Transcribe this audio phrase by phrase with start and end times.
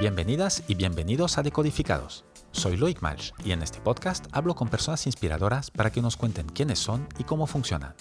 [0.00, 2.24] Bienvenidas y bienvenidos a Decodificados.
[2.52, 6.46] Soy Loic Malch y en este podcast hablo con personas inspiradoras para que nos cuenten
[6.46, 7.92] quiénes son y cómo funcionan.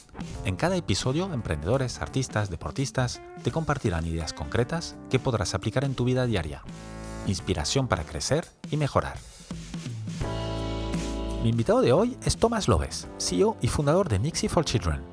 [0.45, 6.05] En cada episodio, emprendedores, artistas, deportistas te compartirán ideas concretas que podrás aplicar en tu
[6.05, 6.63] vida diaria.
[7.27, 9.17] Inspiración para crecer y mejorar.
[11.43, 15.03] Mi invitado de hoy es Thomas Lobes, CEO y fundador de Nixie for Children,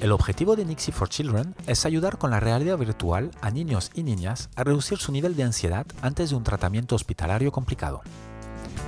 [0.00, 4.02] el objetivo de Nixie for Children es ayudar con la realidad virtual a niños y
[4.02, 8.02] niñas a reducir su nivel de ansiedad antes de un tratamiento hospitalario complicado.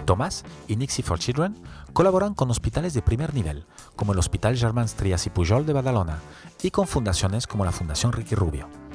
[0.04, 1.56] Tomás y Nixie for Children
[1.92, 3.64] colaboran con hospitales de primer nivel,
[3.96, 6.18] como el Hospital Germans Trias y Pujol de Badalona,
[6.62, 8.85] y con fundaciones como la Fundación Ricky Rubio.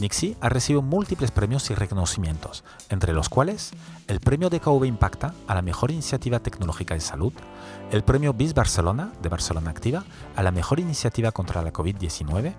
[0.00, 3.72] Nixie ha recibido múltiples premios y reconocimientos, entre los cuales
[4.08, 7.32] el premio DKV Impacta a la mejor iniciativa tecnológica de salud,
[7.90, 10.04] el premio BIS Barcelona de Barcelona Activa
[10.36, 12.54] a la mejor iniciativa contra la COVID-19,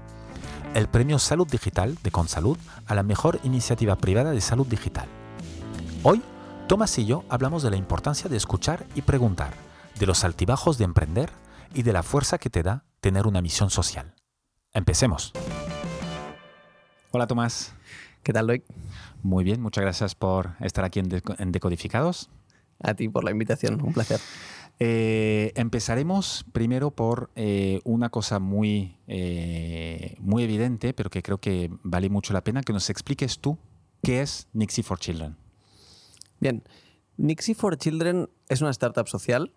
[0.75, 5.07] el premio Salud Digital de Consalud a la mejor iniciativa privada de salud digital.
[6.03, 6.21] Hoy,
[6.67, 9.53] Tomás y yo hablamos de la importancia de escuchar y preguntar,
[9.99, 11.31] de los altibajos de emprender
[11.73, 14.15] y de la fuerza que te da tener una misión social.
[14.73, 15.33] Empecemos.
[17.13, 17.73] Hola Tomás.
[18.23, 18.63] ¿Qué tal, Loic?
[19.21, 22.29] Muy bien, muchas gracias por estar aquí en, Decodificados.
[22.79, 24.21] A ti por la invitación, un placer.
[24.79, 31.70] Eh, empezaremos primero por eh, una cosa muy, eh, muy evidente, pero que creo que
[31.84, 33.57] vale mucho la pena, que nos expliques tú
[34.01, 35.35] qué es Nixie for Children.
[36.39, 36.63] Bien,
[37.17, 39.51] Nixie for Children es una startup social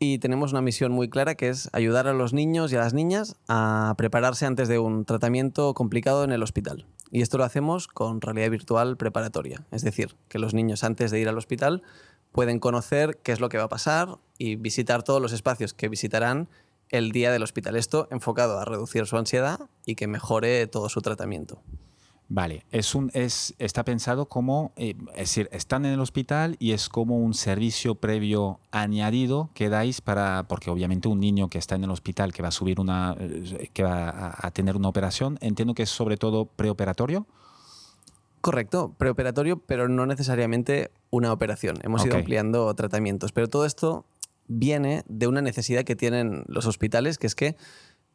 [0.00, 2.94] y tenemos una misión muy clara que es ayudar a los niños y a las
[2.94, 6.86] niñas a prepararse antes de un tratamiento complicado en el hospital.
[7.10, 11.20] Y esto lo hacemos con realidad virtual preparatoria, es decir, que los niños antes de
[11.20, 11.82] ir al hospital
[12.32, 15.88] pueden conocer qué es lo que va a pasar y visitar todos los espacios que
[15.88, 16.48] visitarán
[16.90, 17.76] el día del hospital.
[17.76, 21.60] Esto enfocado a reducir su ansiedad y que mejore todo su tratamiento.
[22.30, 26.72] Vale, es un, es, está pensado como, eh, es decir, están en el hospital y
[26.72, 31.76] es como un servicio previo añadido que dais para, porque obviamente un niño que está
[31.76, 35.38] en el hospital que va a subir una, eh, que va a, tener una operación,
[35.40, 37.26] entiendo que es sobre todo preoperatorio.
[38.42, 41.78] Correcto, preoperatorio, pero no necesariamente una operación.
[41.82, 44.04] Hemos ido ampliando tratamientos, pero todo esto
[44.48, 47.56] viene de una necesidad que tienen los hospitales, que es que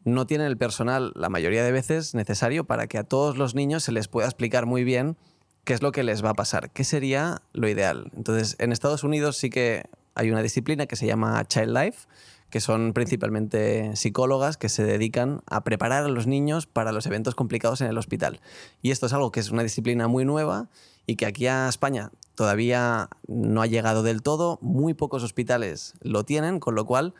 [0.05, 3.83] no tienen el personal la mayoría de veces necesario para que a todos los niños
[3.83, 5.17] se les pueda explicar muy bien
[5.63, 8.11] qué es lo que les va a pasar, qué sería lo ideal.
[8.15, 9.83] Entonces, en Estados Unidos sí que
[10.15, 12.07] hay una disciplina que se llama Child Life,
[12.49, 17.33] que son principalmente psicólogas que se dedican a preparar a los niños para los eventos
[17.33, 18.41] complicados en el hospital.
[18.81, 20.69] Y esto es algo que es una disciplina muy nueva
[21.07, 26.25] y que aquí a España todavía no ha llegado del todo, muy pocos hospitales lo
[26.25, 27.15] tienen, con lo cual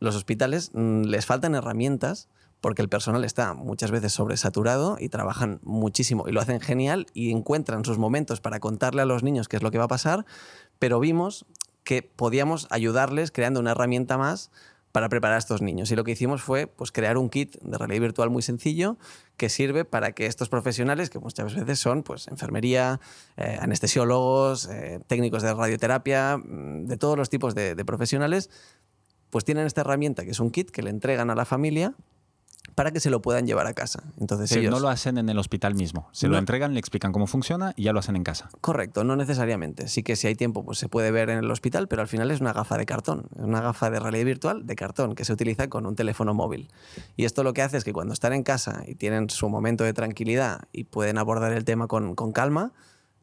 [0.00, 2.28] los hospitales mm, les faltan herramientas
[2.60, 7.30] porque el personal está muchas veces sobresaturado y trabajan muchísimo y lo hacen genial y
[7.30, 10.26] encuentran sus momentos para contarle a los niños qué es lo que va a pasar,
[10.78, 11.46] pero vimos
[11.84, 14.50] que podíamos ayudarles creando una herramienta más
[14.92, 15.90] para preparar a estos niños.
[15.90, 18.96] Y lo que hicimos fue pues, crear un kit de realidad virtual muy sencillo
[19.36, 23.00] que sirve para que estos profesionales, que muchas veces son pues, enfermería,
[23.36, 28.50] eh, anestesiólogos, eh, técnicos de radioterapia, mm, de todos los tipos de profesionales,
[29.30, 31.94] pues tienen esta herramienta que es un kit que le entregan a la familia
[32.74, 34.04] para que se lo puedan llevar a casa.
[34.20, 34.70] Entonces ellos...
[34.70, 37.82] no lo hacen en el hospital mismo, se lo entregan, le explican cómo funciona y
[37.82, 38.50] ya lo hacen en casa.
[38.60, 39.88] Correcto, no necesariamente.
[39.88, 42.30] Sí que si hay tiempo pues se puede ver en el hospital, pero al final
[42.30, 45.32] es una gafa de cartón, es una gafa de realidad virtual de cartón que se
[45.32, 46.68] utiliza con un teléfono móvil.
[47.16, 49.82] Y esto lo que hace es que cuando están en casa y tienen su momento
[49.82, 52.72] de tranquilidad y pueden abordar el tema con, con calma,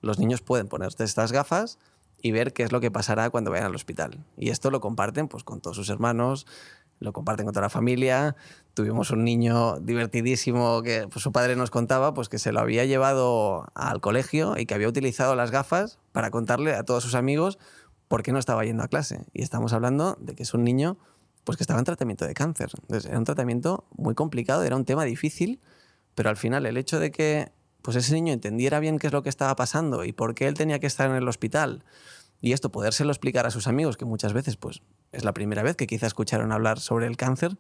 [0.02, 1.80] los niños pueden ponerse estas gafas
[2.22, 4.24] y ver qué es lo que pasará cuando vayan al hospital.
[4.38, 6.48] Y esto lo comparten pues, con todos sus hermanos,
[7.00, 8.36] lo comparten con toda la familia.
[8.74, 12.86] Tuvimos un niño divertidísimo que pues, su padre nos contaba pues, que se lo había
[12.86, 17.60] llevado al colegio y que había utilizado las gafas para contarle a todos sus amigos
[18.08, 19.26] por qué no estaba yendo a clase.
[19.34, 20.98] Y estamos hablando de que es un niño
[21.44, 22.72] pues, que estaba en tratamiento de cáncer.
[22.82, 25.60] Entonces, era un tratamiento muy complicado, era un tema difícil,
[26.16, 27.52] pero al final el hecho de que
[27.86, 30.56] pues ese niño entendiera bien qué es lo que estaba pasando y por qué él
[30.56, 31.84] tenía que estar en el hospital.
[32.42, 35.76] Y esto podérselo explicar a sus amigos, que muchas veces pues, es la primera vez
[35.76, 37.60] que quizá escucharon hablar sobre el cáncer,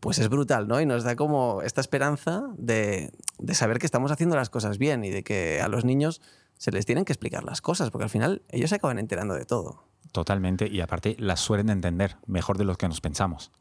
[0.00, 0.80] pues es brutal, ¿no?
[0.80, 5.04] Y nos da como esta esperanza de, de saber que estamos haciendo las cosas bien
[5.04, 6.22] y de que a los niños
[6.56, 9.44] se les tienen que explicar las cosas, porque al final ellos se acaban enterando de
[9.44, 9.84] todo.
[10.12, 13.52] Totalmente, y aparte las suelen entender mejor de lo que nos pensamos.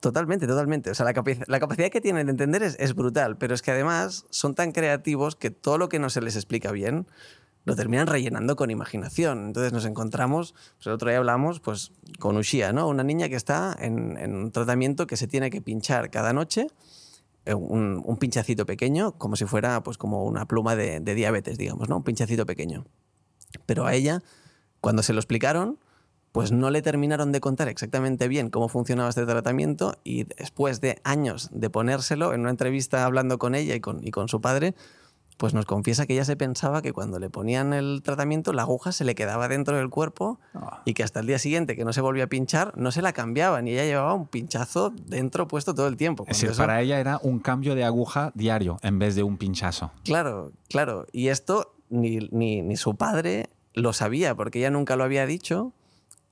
[0.00, 0.90] Totalmente, totalmente.
[0.90, 4.54] O sea, la, capacidad que tienen de entender es, brutal, pero es que además son
[4.54, 7.06] tan creativos que todo lo que no se les explica bien
[7.64, 9.46] lo terminan rellenando con imaginación.
[9.46, 12.86] Entonces nos encontramos, pues el otro día hablamos pues, con Ushia, ¿no?
[12.88, 16.68] una niña que está en, un tratamiento que se tiene que pinchar cada noche,
[17.44, 21.88] eh, un, pinchacito pequeño, como si fuera pues, como una pluma de, de diabetes, digamos,
[21.88, 21.96] ¿no?
[21.96, 22.86] un pinchacito pequeño.
[23.66, 24.22] Pero a ella,
[24.80, 25.78] cuando se lo explicaron,
[26.38, 31.00] pues no le terminaron de contar exactamente bien cómo funcionaba este tratamiento y después de
[31.02, 34.74] años de ponérselo, en una entrevista hablando con ella y con, y con su padre,
[35.36, 38.92] pues nos confiesa que ella se pensaba que cuando le ponían el tratamiento la aguja
[38.92, 40.82] se le quedaba dentro del cuerpo Ah.
[40.84, 43.12] y que hasta el día siguiente que no se volvía a pinchar no se la
[43.12, 46.22] cambiaban y ella llevaba un pinchazo dentro puesto todo el tiempo.
[46.28, 49.38] Es decir, eso- para ella era un cambio de aguja diario en vez de un
[49.38, 49.90] pinchazo.
[50.04, 51.06] Claro, claro.
[51.12, 55.72] Y esto ni, ni, ni su padre lo sabía porque ella nunca lo había dicho.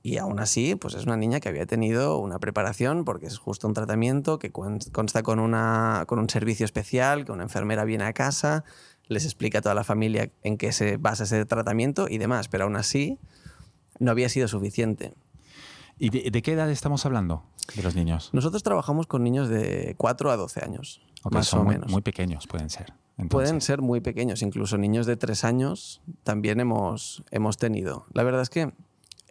[0.07, 3.67] Y aún así, pues es una niña que había tenido una preparación porque es justo
[3.67, 8.05] un tratamiento que con- consta con, una, con un servicio especial, que una enfermera viene
[8.05, 8.63] a casa,
[9.09, 12.47] les explica a toda la familia en qué se basa ese tratamiento y demás.
[12.47, 13.19] Pero aún así,
[13.99, 15.13] no había sido suficiente.
[15.99, 17.43] ¿Y de, de qué edad estamos hablando
[17.75, 18.31] de los niños?
[18.33, 21.91] Nosotros trabajamos con niños de 4 a 12 años, Ok, más son o muy, menos.
[21.91, 22.93] muy pequeños, pueden ser.
[23.19, 28.05] Entonces, Pueden ser muy pequeños, incluso niños de tres años también hemos, hemos tenido.
[28.13, 28.73] La verdad es que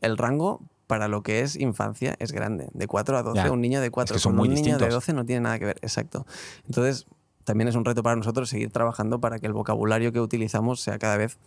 [0.05, 2.69] el rango para lo que es infancia es grande.
[2.73, 4.65] De 4 a 12, Ya, un niño de 4 que son con muy un niño
[4.65, 4.93] de distintos.
[4.93, 5.77] 12 no tiene nada que ver.
[5.81, 6.25] Exacto.
[6.67, 7.07] Entonces,
[7.43, 10.97] también es un reto para nosotros seguir trabajando para que el vocabulario que utilizamos sea
[10.99, 11.39] cada vez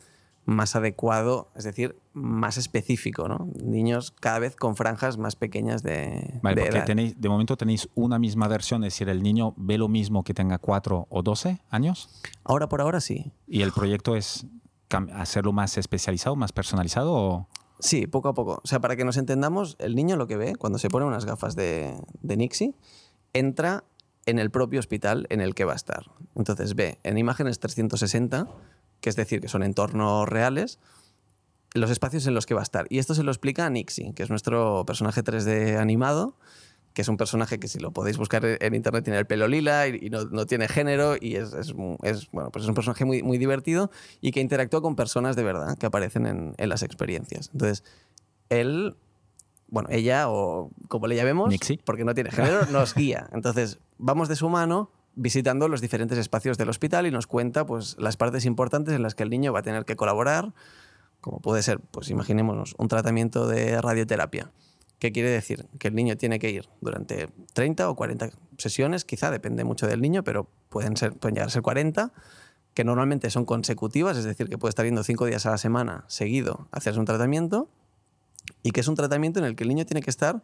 [0.45, 3.49] más adecuado, es decir, más específico, ¿no?
[3.63, 6.87] Niños cada vez con franjas más pequeñas de, Vale, de porque edad.
[6.87, 10.33] tenéis, de momento tenéis una misma versión, es decir, el niño ve lo mismo que
[10.33, 12.09] tenga 4 o 12 años
[12.45, 13.31] Ahora por ahora sí.
[13.47, 14.47] y el proyecto es
[15.13, 17.49] hacerlo más especializado, más personalizado o...
[17.81, 18.61] Sí, poco a poco.
[18.63, 21.25] O sea, para que nos entendamos, el niño lo que ve cuando se pone unas
[21.25, 22.75] gafas de, de Nixie
[23.33, 23.85] entra
[24.27, 26.11] en el propio hospital en el que va a estar.
[26.35, 28.49] Entonces ve en imágenes 360,
[29.01, 30.79] que es decir, que son entornos reales,
[31.75, 32.87] los espacios en los que va a estar.
[32.91, 36.37] Y esto se lo explica a Nixie, que es nuestro personaje 3D animado,
[36.99, 39.87] que es un personaje que si lo podéis buscar en internet tiene el pelo lila
[39.87, 43.23] y, y no, no tiene género y es, es bueno, pues es un personaje muy,
[43.23, 47.51] muy divertido y que interactúa con personas de verdad que aparecen en, en las experiencias.
[47.53, 47.85] Entonces,
[48.49, 48.97] él,
[49.69, 51.79] bueno, ella o como le llamemos, Nixie.
[51.85, 53.29] porque no tiene género, nos guía.
[53.31, 57.95] Entonces, vamos de su mano visitando los diferentes espacios del hospital y nos cuenta pues,
[58.01, 60.53] las partes importantes en las que el niño va a tener que colaborar,
[61.21, 64.51] como puede ser, pues imaginémonos, un tratamiento de radioterapia.
[64.99, 65.67] ¿Qué quiere decir?
[65.79, 70.01] Que el niño tiene que ir durante 30 o 40 sesiones, quizá depende mucho del
[70.01, 72.13] niño, pero pueden, ser, pueden llegar a ser 40,
[72.75, 76.05] que normalmente son consecutivas, es decir, que puede estar yendo 5 días a la semana
[76.09, 77.69] seguido a hacerse un tratamiento,
[78.63, 80.43] y que es un tratamiento en el que el niño tiene que estar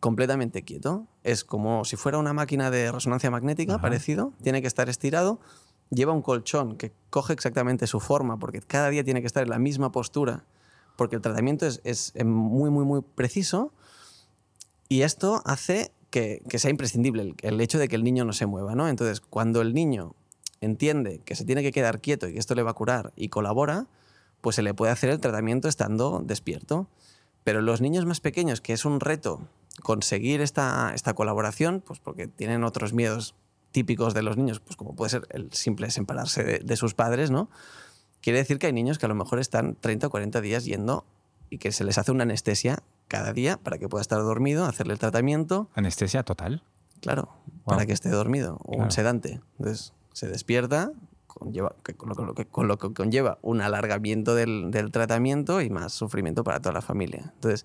[0.00, 1.06] completamente quieto.
[1.24, 3.82] Es como si fuera una máquina de resonancia magnética, Ajá.
[3.82, 5.40] parecido, tiene que estar estirado,
[5.90, 9.50] lleva un colchón que coge exactamente su forma, porque cada día tiene que estar en
[9.50, 10.44] la misma postura,
[10.98, 13.72] porque el tratamiento es, eh, muy, muy, muy preciso,
[14.88, 18.74] y esto hace que, sea imprescindible el, hecho de que el niño no se mueva.
[18.74, 18.88] ¿no?
[18.88, 20.16] Entonces, cuando el niño
[20.60, 23.28] entiende que se tiene que quedar quieto y que esto le va a curar y
[23.28, 23.86] colabora,
[24.40, 26.88] pues se le puede hacer el tratamiento estando despierto.
[27.44, 29.46] Pero los niños más pequeños, que es un reto
[29.84, 33.36] conseguir esta, esta colaboración, pues porque tienen otros miedos
[33.70, 37.48] típicos de los niños, pues como puede ser el simple separarse de sus padres, ¿no?
[38.20, 41.04] Quiere decir que hay niños que a lo mejor están 30 o 40 días yendo
[41.50, 44.92] y que se les hace una anestesia cada día para que pueda estar dormido, hacerle
[44.92, 46.62] el tratamiento, Anestesia total.
[47.00, 47.30] claro,
[47.64, 48.84] para que esté dormido, o Claro.
[48.84, 49.40] un sedante.
[49.58, 50.90] Entonces se despierta,
[51.26, 54.90] conlleva, que- con, lo, con lo que, con lo que conlleva un alargamiento del, del
[54.90, 57.30] tratamiento y más sufrimiento para toda la familia.
[57.34, 57.64] Entonces,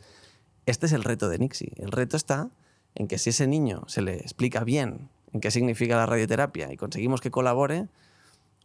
[0.66, 1.74] este es el reto de Nixie.
[1.78, 2.50] El reto está
[2.96, 6.78] en que si ese niño se le explica bien en qué significa la radioterapia y
[6.78, 7.88] conseguimos que colabore,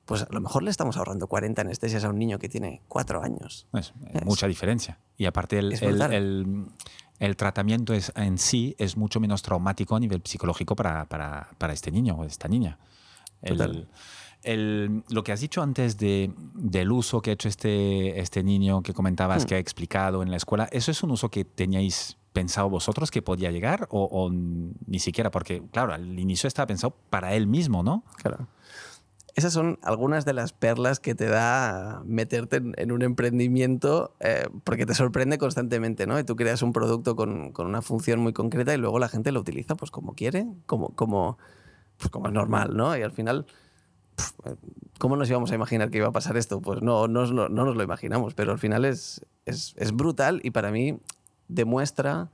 [0.08, 3.22] pues a lo mejor le estamos ahorrando 40 anestesias a un niño que tiene 4
[3.22, 3.66] años.
[3.74, 4.98] Es, Es- mucha diferencia.
[5.18, 6.12] Y aparte el, el- brutal.
[6.14, 6.66] el-
[7.18, 11.72] el tratamiento es, en sí es mucho menos traumático a nivel psicológico para, para- para
[11.74, 12.78] este niño o esta niña.
[14.44, 18.94] Lo que has dicho antes de, del uso que ha hecho este, este niño que
[18.94, 19.46] comentabas, Hmm.
[19.48, 23.20] que ha explicado en la escuela, ¿eso es un uso que teníais pensado vosotros que
[23.20, 25.30] podía llegar o, o ni siquiera?
[25.30, 28.04] Porque, claro, al inicio estaba pensado para él mismo, ¿no?
[28.16, 28.46] Claro.
[29.38, 34.84] Esas son algunas de las perlas que te da meterte en, un emprendimiento eh, porque
[34.84, 36.18] te sorprende constantemente, ¿no?
[36.18, 39.30] Y tú creas un producto con, con una función muy concreta y luego la gente
[39.30, 41.38] lo utiliza pues como quiere, como, como,
[41.98, 42.96] pues, como es normal, ¿no?
[42.96, 43.46] Y al final,
[44.16, 44.56] pf,
[44.98, 46.60] ¿cómo nos íbamos a imaginar que iba a pasar esto?
[46.60, 50.50] Pues no, no, no nos lo imaginamos, pero al final es, es, es brutal y
[50.50, 50.98] para mí
[51.46, 52.32] demuestra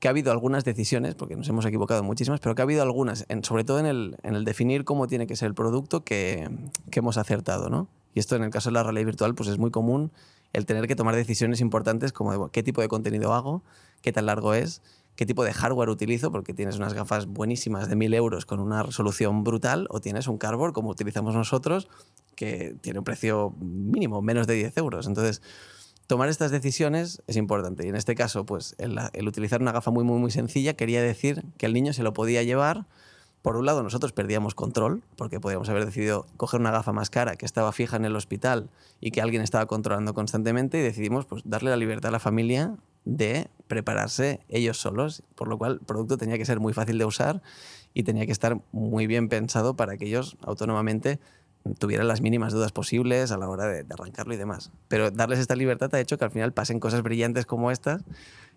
[0.00, 3.26] que ha habido algunas decisiones, porque nos hemos equivocado muchísimas, pero que ha habido algunas,
[3.42, 6.48] sobre todo en el, en el definir cómo tiene que ser el producto que,
[6.90, 7.68] que hemos acertado.
[7.68, 7.86] ¿no?
[8.14, 10.10] Y esto en el caso de la realidad virtual pues es muy común
[10.52, 13.62] el tener que tomar decisiones importantes como qué tipo de contenido hago,
[14.02, 14.82] qué tan largo es,
[15.16, 18.82] qué tipo de hardware utilizo, porque tienes unas gafas buenísimas de 1000 euros con una
[18.82, 21.88] resolución brutal, o tienes un cardboard como utilizamos nosotros,
[22.36, 25.06] que tiene un precio mínimo, menos de 10 euros.
[25.06, 25.42] Entonces,
[26.10, 27.86] tomar estas decisiones es importante.
[27.86, 28.98] Y en este caso, pues el,
[29.28, 32.42] utilizar una gafa muy, muy, muy sencilla quería decir que el niño se lo podía
[32.42, 32.86] llevar
[33.42, 37.36] por un lado, nosotros perdíamos control, porque podíamos haber decidido coger una gafa más cara
[37.36, 38.68] que estaba fija en el hospital
[39.00, 42.76] y que alguien estaba controlando constantemente y decidimos pues, darle la libertad a la familia
[43.04, 47.04] de prepararse ellos solos, por lo cual el producto tenía que ser muy fácil de
[47.06, 47.40] usar
[47.94, 51.18] y tenía que estar muy bien pensado para que ellos autónomamente
[51.78, 54.70] tuvieran las mínimas dudas posibles a la hora de, de arrancarlo y demás.
[54.88, 58.04] Pero darles esta libertad ha hecho que al final pasen cosas brillantes como estas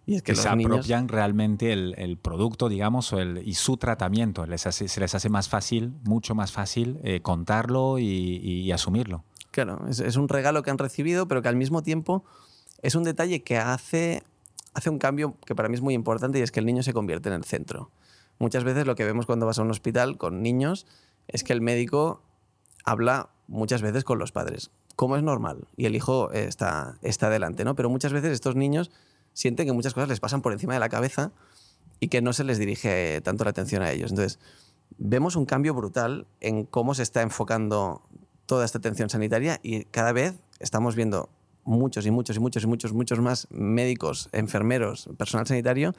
[0.06, 4.46] y es que, se apropian realmente el, producto, digamos, y su tratamiento.
[4.46, 9.24] Les se les hace más fácil, mucho más fácil, eh, contarlo y, asumirlo.
[9.52, 12.26] Claro, es, un regalo que han recibido, pero que al mismo tiempo
[12.82, 14.24] es un detalle que hace,
[14.74, 16.92] hace un cambio que para mí es muy importante y es que el niño se
[16.92, 17.90] convierte en el centro.
[18.40, 20.86] Muchas veces lo que vemos cuando vas a un hospital con niños
[21.30, 22.22] es que el médico
[22.84, 27.64] habla muchas veces con los padres, como es normal, y el hijo está, está delante,
[27.64, 27.76] ¿no?
[27.76, 28.92] Pero muchas veces estos niños
[29.34, 31.32] sienten que muchas cosas les pasan por encima de la cabeza
[32.00, 34.12] y que no se les dirige tanto la atención a ellos.
[34.12, 34.40] Entonces,
[34.98, 38.02] vemos un cambio brutal en cómo se está enfocando
[38.46, 41.30] toda esta atención sanitaria y cada vez estamos viendo
[41.64, 45.96] muchos y muchos y muchos y muchos, muchos más médicos, enfermeros, personal sanitario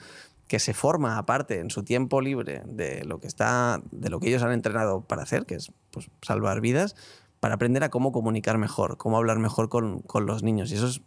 [0.48, 4.28] que se forma aparte en su tiempo libre de lo que está, de lo que
[4.28, 6.96] ellos han entrenado para hacer, que es pues, salvar vidas,
[7.40, 10.70] para aprender a cómo comunicar mejor, cómo hablar mejor con, con los niños.
[10.70, 11.00] Y eso es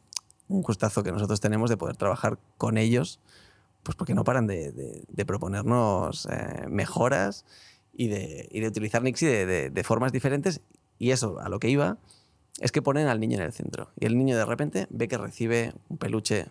[0.48, 3.20] un gustazo que nosotros tenemos de poder trabajar con ellos,
[3.84, 7.46] pues porque no paran de, proponernos eh, mejoras
[7.94, 10.62] y de, y de, utilizar Nixie de, formas diferentes.
[11.00, 11.98] Y eso, a lo que iba,
[12.60, 13.92] es que ponen al niño en el centro.
[14.00, 16.48] Y el niño de repente ve que recibe un peluche,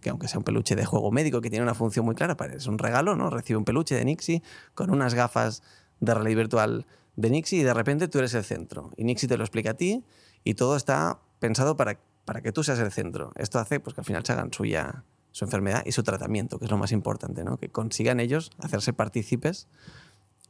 [0.00, 2.66] que aunque sea un peluche de juego médico, que tiene una función muy clara, es
[2.66, 3.30] un regalo, ¿no?
[3.30, 4.42] Recibe un peluche de Nixie
[4.74, 5.62] con unas gafas
[6.00, 6.86] de realidad virtual
[7.16, 8.90] de Nixie y de repente tú eres el centro.
[8.96, 10.04] Y Nixie te lo explica a ti
[10.44, 13.32] y todo está pensado para para que tú seas el centro.
[13.36, 15.02] Esto hace pues, que al final se hagan suya
[15.32, 17.56] su enfermedad y su tratamiento, que es lo más importante, ¿no?
[17.56, 19.66] que consigan ellos hacerse partícipes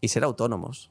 [0.00, 0.90] y ser autónomos.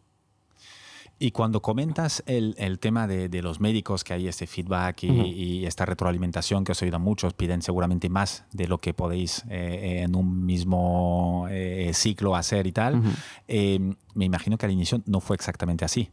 [1.19, 5.65] Y cuando comentas el, el tema de, de, los médicos, que hay este feedback y,
[5.65, 9.43] esta retroalimentación que os he oído a muchos, piden seguramente más de lo que podéis
[9.49, 13.01] eh, en un mismo eh, ciclo hacer y tal,
[13.47, 13.79] eh,
[14.13, 16.11] me imagino que al inicio no fue exactamente así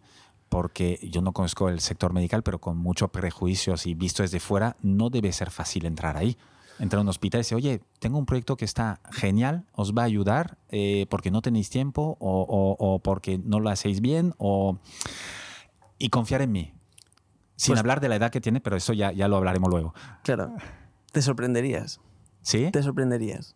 [0.49, 4.77] porque yo no conozco el sector medical, pero con muchos prejuicios y visto desde fuera,
[4.83, 6.37] no debe ser fácil entrar ahí.
[6.79, 10.03] Entrar a un hospital y decir, oye, tengo un proyecto que está genial, os va
[10.03, 14.79] a ayudar eh, porque no tenéis tiempo o, porque no lo hacéis bien o...
[15.99, 16.75] y confiar en mí.
[17.57, 19.95] Sin pues hablar de la edad que tiene, pero eso ya, ya lo hablaremos luego.
[20.25, 20.53] Claro.
[21.13, 22.01] Te sorprenderías.
[22.43, 22.71] ¿Sí?
[22.73, 23.55] Te sorprenderías.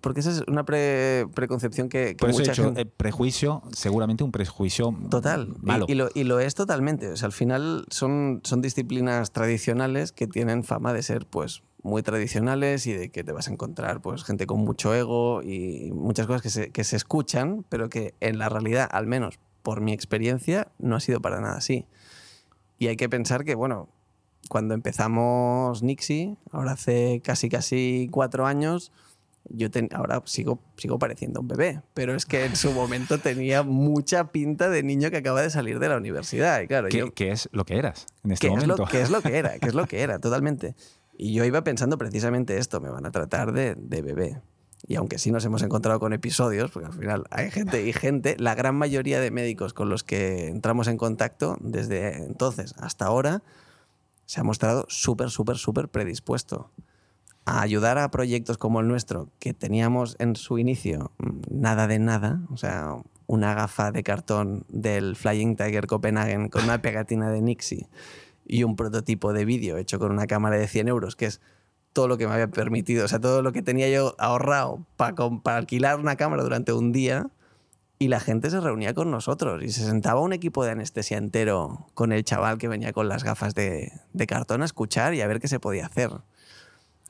[0.00, 2.82] Porque esa es una preconcepción que, que mucha gente...
[2.82, 5.54] Eh, prejuicio, seguramente un prejuicio Total.
[5.60, 5.86] malo.
[5.88, 7.08] Y, lo, y, lo, es totalmente.
[7.10, 12.02] O sea, al final son, son disciplinas tradicionales que tienen fama de ser pues muy
[12.02, 16.26] tradicionales y de que te vas a encontrar pues gente con mucho ego y muchas
[16.26, 19.92] cosas que se, que se escuchan, pero que en la realidad, al menos por mi
[19.92, 21.86] experiencia, no ha sido para nada así.
[22.78, 23.88] Y hay que pensar que, bueno,
[24.48, 28.92] cuando empezamos Nixie, ahora hace casi casi cuatro años,
[29.48, 34.32] yo ahora sigo, sigo pareciendo un bebé, pero es que en su momento tenía mucha
[34.32, 36.60] pinta de niño que acaba de salir de la universidad.
[36.60, 38.74] Y claro, ¿Qué, es lo que eras en este momento?
[38.74, 39.58] Es lo, ¿Qué es lo que era?
[39.58, 40.18] ¿Qué es lo que era?
[40.18, 40.74] Totalmente.
[41.16, 44.42] Y yo iba pensando precisamente esto, me van a tratar de, de bebé.
[44.86, 48.36] Y aunque sí nos hemos encontrado con episodios, porque al final hay gente y gente,
[48.38, 53.42] la gran mayoría de médicos con los que entramos en contacto desde entonces hasta ahora
[54.26, 56.70] se ha mostrado súper, súper, súper predispuesto
[57.46, 61.98] a ayudar a proyectos como el nuestro, que teníamos en su inicio mm, nada de
[61.98, 62.96] nada, o sea,
[63.28, 67.88] una gafa de cartón del Flying Tiger Copenhagen con una pegatina de Nixie
[68.46, 71.40] y un prototipo de vídeo hecho con una cámara de 100 euros, que es
[71.92, 75.14] todo lo que me había permitido, o sea, todo lo que tenía yo ahorrado para,
[75.42, 77.30] para alquilar una cámara durante un día,
[77.98, 81.86] y la gente se reunía con nosotros y se sentaba un equipo de anestesia entero
[81.94, 85.26] con el chaval que venía con las gafas de, de cartón a escuchar y a
[85.26, 86.10] ver qué se podía hacer.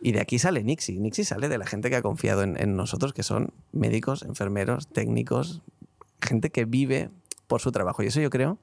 [0.00, 0.99] Y de aquí sale Nixie.
[1.00, 5.62] Nixie sale de la gente que ha confiado en, nosotros, que son médicos, enfermeros, técnicos,
[6.21, 7.11] gente que vive
[7.47, 8.02] por su trabajo.
[8.02, 8.59] Y eso yo creo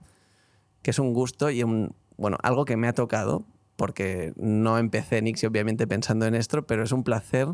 [0.84, 5.22] que es un gusto y un, bueno, algo que me ha tocado, porque no empecé
[5.22, 7.48] Nixie obviamente pensando en esto, pero es un placer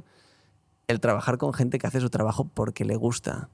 [0.88, 3.50] el trabajar con gente que hace su trabajo porque le gusta,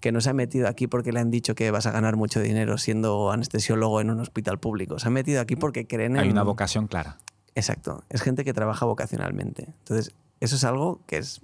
[0.00, 2.40] que no se ha metido aquí porque le han dicho que vas a ganar mucho
[2.40, 4.98] dinero siendo anestesiólogo en un hospital público.
[4.98, 6.22] Se ha metido aquí porque creen en...
[6.22, 7.18] Hay una vocación clara.
[7.54, 9.74] Exacto, es gente que trabaja vocacionalmente.
[9.78, 11.40] Entonces, eso es algo que es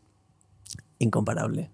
[0.99, 1.71] incomparable.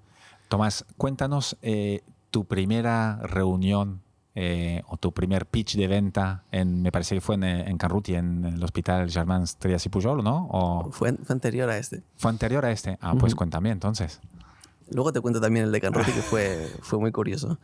[0.49, 4.04] Tomás, cuéntanos eh, tu primera reunión
[4.35, 8.15] eh, o tu primer pitch de venta, en, me parece que fue en, en Canruti,
[8.15, 10.49] en el Hospital Germán Trias y Pujol, ¿no?
[10.51, 10.91] O...
[10.91, 12.03] Fue, anterior a este.
[12.17, 12.99] Fue anterior a este.
[13.01, 14.21] Ah, pues cuéntame entonces.
[14.91, 17.59] Luego te cuento también el de Canruti, que fue, fue muy curioso.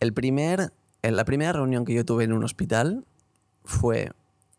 [0.00, 3.04] El primer, la primera reunión que yo tuve en un hospital
[3.64, 4.12] fue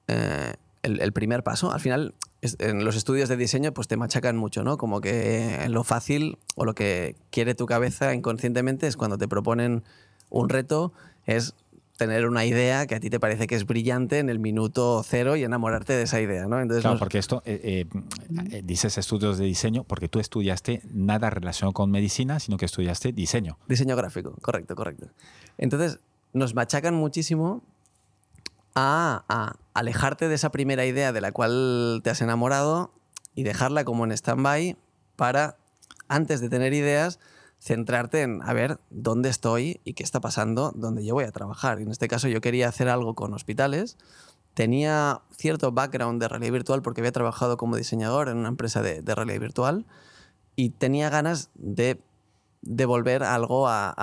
[0.07, 1.71] eh, el, primer paso.
[1.71, 4.77] Al final, en los estudios de diseño, pues te machacan mucho, ¿no?
[4.77, 9.83] Como que lo fácil o lo que quiere tu cabeza inconscientemente es cuando te proponen
[10.29, 10.93] un reto
[11.35, 11.53] es
[11.97, 15.35] tener una idea que a ti te parece que es brillante en el minuto cero
[15.35, 16.59] y enamorarte de esa idea, ¿no?
[16.59, 17.59] Entonces, claro, porque esto, eh,
[17.91, 17.99] eh,
[18.51, 23.11] eh, dices estudios de diseño porque tú estudiaste nada relacionado con medicina, sino que estudiaste
[23.11, 23.59] diseño.
[23.67, 25.09] Diseño gráfico, correcto, correcto.
[25.57, 25.99] Entonces,
[26.31, 27.63] nos machacan muchísimo
[28.75, 32.93] a, a alejarte de esa primera idea de la cual te has enamorado
[33.35, 34.77] y dejarla como en stand-by
[35.17, 35.57] para,
[36.07, 37.19] antes de tener ideas,
[37.59, 41.79] centrarte en a ver dónde estoy y qué está pasando, dónde yo voy a trabajar.
[41.81, 43.97] en este caso yo quería hacer algo con hospitales.
[44.53, 49.01] Tenía cierto background de realidad virtual porque había trabajado como diseñador en una empresa de,
[49.15, 49.85] realidad virtual
[50.55, 52.01] y tenía ganas de
[52.61, 53.93] devolver algo a,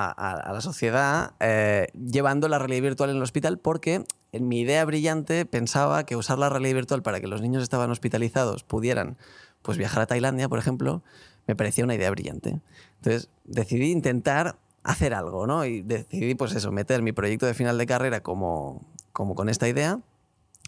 [0.53, 5.45] la sociedad eh, llevando la realidad virtual en el hospital porque en mi idea brillante
[5.45, 9.19] pensaba que usar la realidad virtual para que los niños estaban hospitalizados pudieran
[9.63, 11.03] pues viajar a Tailandia, por ejemplo,
[11.47, 12.61] me parecía una idea brillante.
[12.97, 15.65] Entonces decidí intentar hacer algo, ¿no?
[15.65, 19.69] Y decidí, pues eso, meter mi proyecto de final de carrera como, como con esta
[19.69, 20.01] idea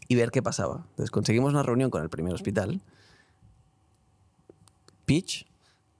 [0.09, 0.87] y ver qué pasaba.
[0.91, 2.81] Entonces conseguimos una reunión con el primer hospital.
[5.07, 5.47] Pitch,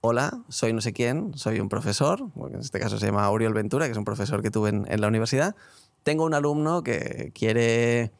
[0.01, 3.85] hola, soy no sé quién, soy un profesor, en este caso se llama Oriol Ventura,
[3.85, 5.55] que es un profesor que tuve en, en la universidad.
[6.03, 8.11] Tengo un alumno que quiere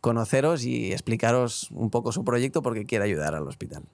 [0.00, 3.84] conoceros y explicaros un poco su proyecto porque quiere ayudar al hospital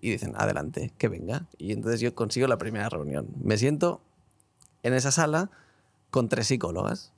[0.00, 1.46] y dicen, adelante, que venga.
[1.58, 3.28] Y entonces yo consigo la primera reunión.
[3.42, 4.00] Me siento
[4.82, 5.50] en esa sala
[6.10, 7.12] con tres psicólogas.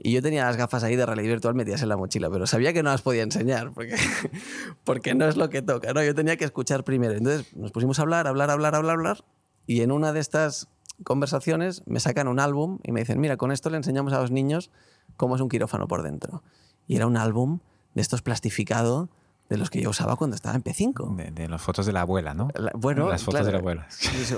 [0.00, 2.72] Y yo tenía las gafas ahí de realidad virtual metidas en la mochila, pero sabía
[2.72, 3.96] que no las podía enseñar porque,
[4.84, 5.92] porque no es lo que toca.
[5.92, 6.04] ¿no?
[6.04, 7.14] Yo tenía que escuchar primero.
[7.14, 9.24] Entonces nos pusimos a hablar, hablar, hablar, hablar, hablar.
[9.66, 10.68] Y en una de estas
[11.02, 14.30] conversaciones me sacan un álbum y me dicen, mira, con esto le enseñamos a los
[14.30, 14.70] niños
[15.16, 16.44] cómo es un quirófano por dentro.
[16.86, 17.58] Y era un álbum
[17.94, 19.08] de estos plastificado
[19.48, 21.32] de los que yo usaba cuando estaba en P5.
[21.32, 22.48] De, las fotos de la abuela, ¿no?
[22.74, 23.88] bueno, las fotos de la abuela.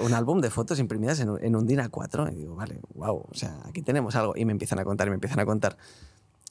[0.02, 2.32] Un álbum de fotos imprimidas en, en un DIN A4.
[2.32, 4.34] Y digo, vale, wow, o sea, aquí tenemos algo.
[4.36, 5.76] Y me empiezan a contar, y me empiezan a contar.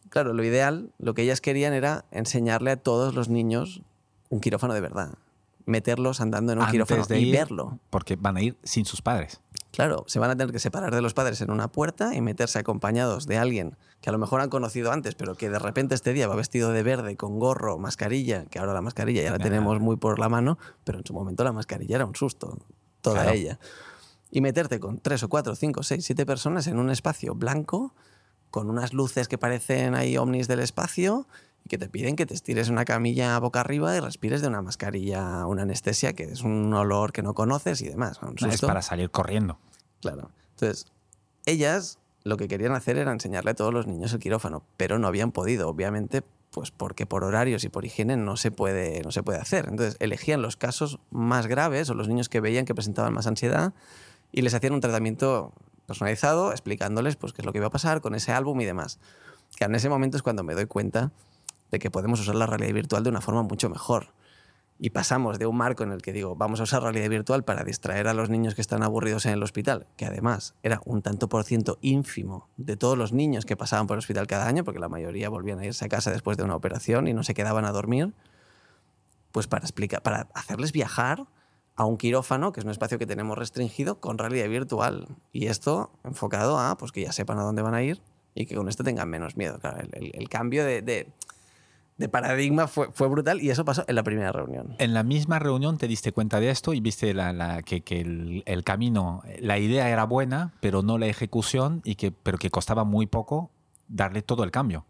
[0.10, 3.82] Claro, lo ideal, lo que ellas querían era enseñarle a todos los niños
[4.30, 5.14] un quirófano de verdad.
[5.66, 7.80] Meterlos andando en un quirófano y verlo.
[7.90, 9.40] Porque van a ir sin sus padres.
[9.72, 12.58] Claro, se van a tener que separar de los padres en una puerta y meterse
[12.60, 16.14] acompañados de alguien que a lo mejor han conocido antes, pero que de repente este
[16.14, 19.80] día va vestido de verde, con gorro, mascarilla, que ahora la mascarilla ya la tenemos
[19.80, 22.58] muy por la mano, pero en su momento la mascarilla era un susto,
[23.02, 23.60] toda ella.
[24.32, 27.94] Y meterte con tres o cuatro, cinco, seis, siete personas en un espacio blanco,
[28.50, 31.28] con unas luces que parecen ahí ovnis del espacio,
[31.70, 35.46] que te piden que te estires una camilla boca arriba y respires de una mascarilla,
[35.46, 38.20] una anestesia, que es un olor que no conoces y demás.
[38.50, 39.58] es para salir corriendo.
[40.02, 40.32] Claro.
[40.52, 40.88] Entonces,
[41.46, 45.08] ellas lo que querían hacer era enseñarle a todos los niños el quirófano, pero no
[45.08, 49.24] habían podido, obviamente, pues porque por horarios y por higiene no se puede, no se
[49.24, 49.68] puede hacer.
[49.70, 53.74] Entonces, elegían los casos más graves o los niños que veían que presentaban más ansiedad
[54.32, 55.54] y les hacían un tratamiento
[55.86, 59.00] personalizado explicándoles pues, qué es lo que iba a pasar con ese álbum y demás.
[59.56, 61.12] Que en ese momento es cuando me doy cuenta
[61.72, 64.14] de que podemos usar la realidad virtual de una forma mucho mejor.
[64.82, 67.66] Y pasamos de un marco en el que digo, vamos a usar realidad virtual para
[67.66, 71.28] distraer a los niños que están aburridos en el hospital, que además era un tanto
[71.28, 74.80] por ciento ínfimo de todos los niños que pasaban por el hospital cada año, porque
[74.80, 77.66] la mayoría volvían a irse a casa después de una operación y no se quedaban
[77.66, 78.14] a dormir,
[79.34, 81.28] pues para, explicar, para hacerles viajar
[81.76, 85.08] a un quirófano, que es un espacio que tenemos restringido, con realidad virtual.
[85.34, 88.02] Y esto enfocado a pues, que ya sepan a dónde van a ir
[88.34, 89.60] y que con esto tengan menos miedo.
[89.92, 91.12] el, cambio de de
[92.08, 94.76] paradigma fue, fue, brutal y eso pasó en la primera reunión.
[94.78, 98.44] En la misma reunión te diste cuenta de esto y viste la, que, que el,
[98.46, 102.86] el, camino, la idea era buena, pero no la ejecución, y que, pero que costaba
[102.86, 103.52] muy poco
[103.90, 104.86] darle todo el cambio.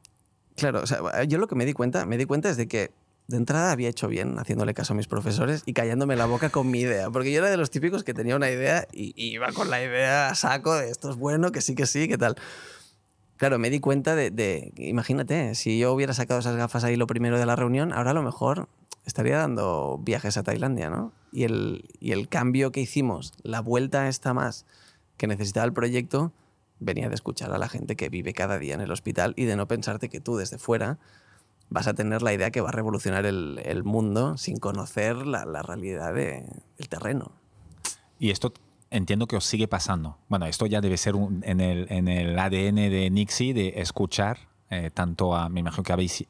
[0.56, 2.92] Claro, o sea, yo lo que me di cuenta, me di cuenta es de que
[3.28, 6.70] de entrada había hecho bien haciéndole caso a mis profesores y callándome la boca con
[6.70, 9.52] mi idea, porque yo era de los típicos que tenía una idea y, y iba
[9.52, 12.36] con la idea a saco de esto es bueno, que sí, que sí, que tal.
[13.40, 17.40] Claro, me di cuenta de, imagínate, si yo hubiera sacado esas gafas ahí lo primero
[17.40, 18.68] de la reunión, ahora a lo mejor
[19.06, 21.14] estaría dando viajes a Tailandia, ¿no?
[21.32, 24.66] Y el, y el cambio que hicimos, la vuelta esta más
[25.16, 26.34] que necesitaba el proyecto,
[26.82, 29.56] venía de escuchar a la gente que vive cada día en el hospital y de
[29.56, 31.00] no pensarte que tú desde fuera
[31.70, 35.62] vas a tener la idea que va a revolucionar el, mundo sin conocer la, la
[35.62, 36.46] realidad de,
[36.78, 37.32] del terreno.
[38.20, 38.52] Y esto
[38.92, 40.18] entiendo que os sigue pasando.
[40.28, 44.92] Bueno, esto ya debe ser en, el, en, el, ADN de Nixie de escuchar eh,
[44.94, 46.26] tanto a, me imagino que habéis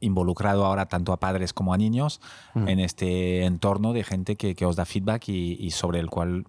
[0.00, 2.20] involucrado ahora tanto a padres como a niños
[2.54, 2.68] mm.
[2.68, 6.46] en este entorno de gente que, que os da feedback y, sobre el cual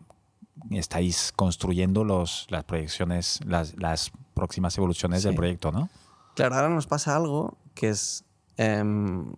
[0.71, 5.89] estáis construyendo los, las proyecciones, las, las próximas evoluciones del proyecto, ¿no?
[6.35, 8.23] Claro, ahora nos pasa algo que es
[8.57, 9.33] em,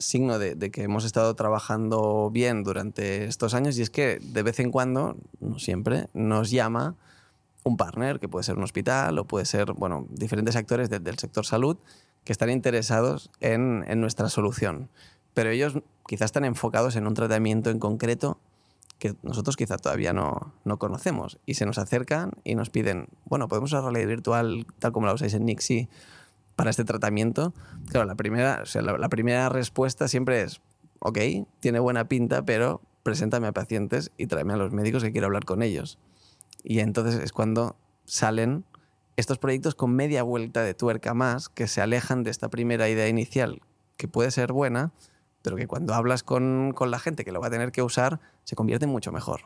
[0.00, 4.58] signo de, que hemos estado trabajando bien durante estos años y es que de vez
[4.58, 6.96] en cuando, no siempre, nos llama
[7.62, 11.44] un partner, que puede ser un hospital o puede ser, bueno, diferentes actores del sector
[11.44, 11.76] salud
[12.24, 14.88] que están interesados en, nuestra solución.
[15.34, 15.74] Pero ellos
[16.06, 18.38] quizás están enfocados en un tratamiento en concreto
[18.98, 21.38] que nosotros quizá todavía no, no conocemos.
[21.46, 25.14] Y se nos acercan y nos piden, bueno, podemos usar realidad virtual tal como la
[25.14, 25.88] usáis en Nixie
[26.60, 27.54] para este tratamiento,
[27.88, 30.60] claro, la primera, o sea, la, primera respuesta siempre es,
[30.98, 31.18] ok,
[31.58, 35.46] tiene buena pinta, pero preséntame a pacientes y tráeme a los médicos que quiero hablar
[35.46, 35.98] con ellos.
[36.62, 38.66] Y entonces es cuando salen
[39.16, 43.08] estos proyectos con media vuelta de tuerca más que se alejan de esta primera idea
[43.08, 43.62] inicial,
[43.96, 44.92] que puede ser buena,
[45.40, 48.20] pero que cuando hablas con, con la gente que lo va a tener que usar,
[48.44, 49.40] se convierte en mucho mejor.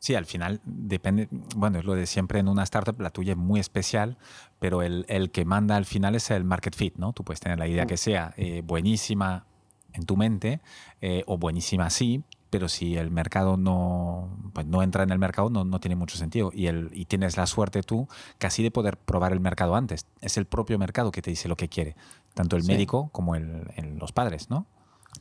[0.00, 3.38] Sí, al final depende, bueno, es lo de siempre en una startup, la tuya es
[3.38, 4.16] muy especial,
[4.58, 7.12] pero el, el que manda al final es el market fit, ¿no?
[7.12, 9.44] Tú puedes tener la idea que sea eh, buenísima
[9.92, 10.60] en tu mente
[11.02, 15.50] eh, o buenísima así, pero si el mercado no, pues no entra en el mercado,
[15.50, 16.50] no, no tiene mucho sentido.
[16.52, 18.08] Y, el, y tienes la suerte tú
[18.38, 20.06] casi de poder probar el mercado antes.
[20.22, 21.94] Es el propio mercado que te dice lo que quiere,
[22.32, 24.66] tanto el médico como el, los padres, ¿no?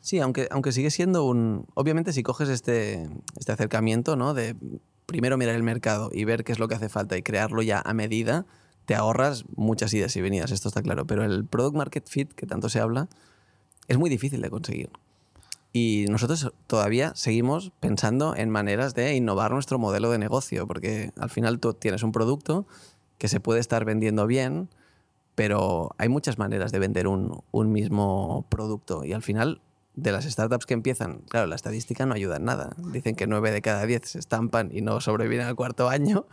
[0.01, 1.65] Sí, aunque, aunque sigue siendo un...
[1.73, 4.33] Obviamente si coges este, este acercamiento, ¿no?
[4.33, 4.55] De
[5.05, 7.81] primero mirar el mercado y ver qué es lo que hace falta y crearlo ya
[7.83, 8.45] a medida,
[8.85, 11.05] te ahorras muchas ideas y venidas, esto está claro.
[11.05, 13.07] Pero el product market fit, que tanto se habla,
[13.87, 14.89] es muy difícil de conseguir.
[15.73, 21.29] Y nosotros todavía seguimos pensando en maneras de innovar nuestro modelo de negocio, porque al
[21.29, 22.65] final tú tienes un producto
[23.17, 24.69] que se puede estar vendiendo bien,
[25.35, 29.61] pero hay muchas maneras de vender un, un mismo producto y al final
[30.01, 32.75] de las startups que empiezan, claro, la estadística no ayuda en nada.
[32.77, 36.25] Dicen que 9 de cada 10 se estampan y no sobreviven al cuarto año.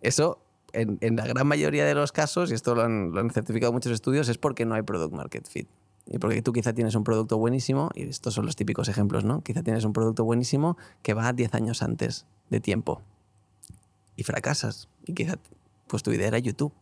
[0.00, 0.38] Eso,
[0.72, 4.38] en, la gran mayoría de los casos, y esto lo han, certificado muchos estudios, es
[4.38, 5.68] porque no hay product market fit.
[6.06, 9.42] Y porque tú quizá tienes un producto buenísimo, y estos son los típicos ejemplos, ¿no?
[9.42, 13.02] Quizá tienes un producto buenísimo que va 10 años antes de tiempo
[14.16, 14.88] y fracasas.
[15.06, 15.38] Y quizá
[15.86, 16.74] pues tu idea era YouTube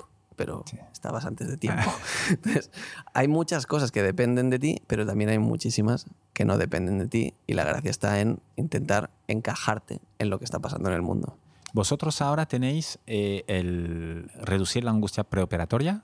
[0.43, 1.89] pero estabas antes de tiempo.
[2.31, 2.73] Entonces,
[3.15, 7.07] hay muchas cosas que dependen de ti, pero también hay muchísimas que no dependen de
[7.07, 11.03] ti y la gracia está en intentar encajarte en lo que está pasando en el
[11.03, 11.39] mundo.
[11.73, 16.03] Vosotros ahora tenéis eh, el reducir la angustia preoperatoria,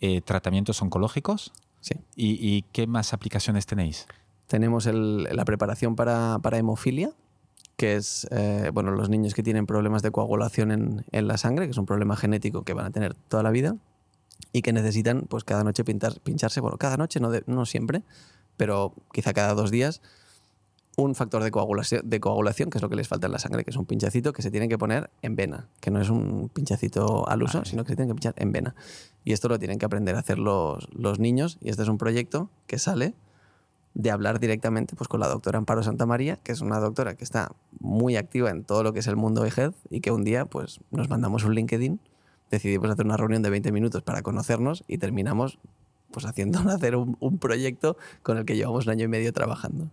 [0.00, 1.52] eh, tratamientos oncológicos.
[1.80, 1.94] Sí.
[2.14, 4.06] ¿Y, qué más aplicaciones tenéis?
[4.48, 7.10] Tenemos la preparación para, para hemofilia,
[7.82, 11.64] que es eh, bueno, los niños que tienen problemas de coagulación en, en, la sangre,
[11.64, 13.74] que es un problema genético que van a tener toda la vida
[14.52, 18.04] y que necesitan pues cada noche pintar, pincharse, bueno, cada noche, no, no siempre,
[18.56, 20.00] pero quizá cada dos días,
[20.96, 23.64] un factor de coagulación, de coagulación, que es lo que les falta en la sangre,
[23.64, 26.50] que es un pinchacito que se tienen que poner en vena, que no es un
[26.50, 28.76] pinchacito al uso, sino que se tienen que pinchar en vena.
[29.24, 31.58] Y esto lo tienen que aprender a hacer los, los niños.
[31.60, 33.16] Y este es un proyecto que sale
[33.94, 37.24] de hablar directamente pues, con la doctora Amparo Santa María, que es una doctora que
[37.24, 40.24] está muy activa en todo lo que es el mundo de health y que un
[40.24, 42.00] día pues, nos mandamos un LinkedIn,
[42.50, 45.58] decidimos hacer una reunión de 20 minutos para conocernos y terminamos
[46.10, 49.90] pues, haciendo hacer un, un proyecto con el que llevamos un año y medio trabajando.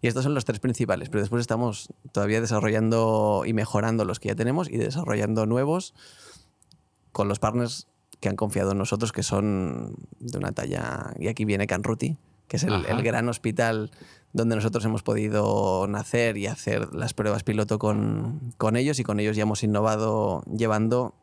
[0.00, 4.28] Y estos son los tres principales, pero después estamos todavía desarrollando y mejorando los que
[4.28, 5.94] ya tenemos y desarrollando nuevos
[7.12, 7.86] con los partners
[8.18, 12.16] que han confiado en nosotros, que son de una talla, y aquí viene Canruti,
[12.52, 13.90] que es el, gran hospital
[14.34, 19.20] donde nosotros hemos podido nacer y hacer las pruebas piloto con, con, ellos y con
[19.20, 21.14] ellos ya hemos innovado llevando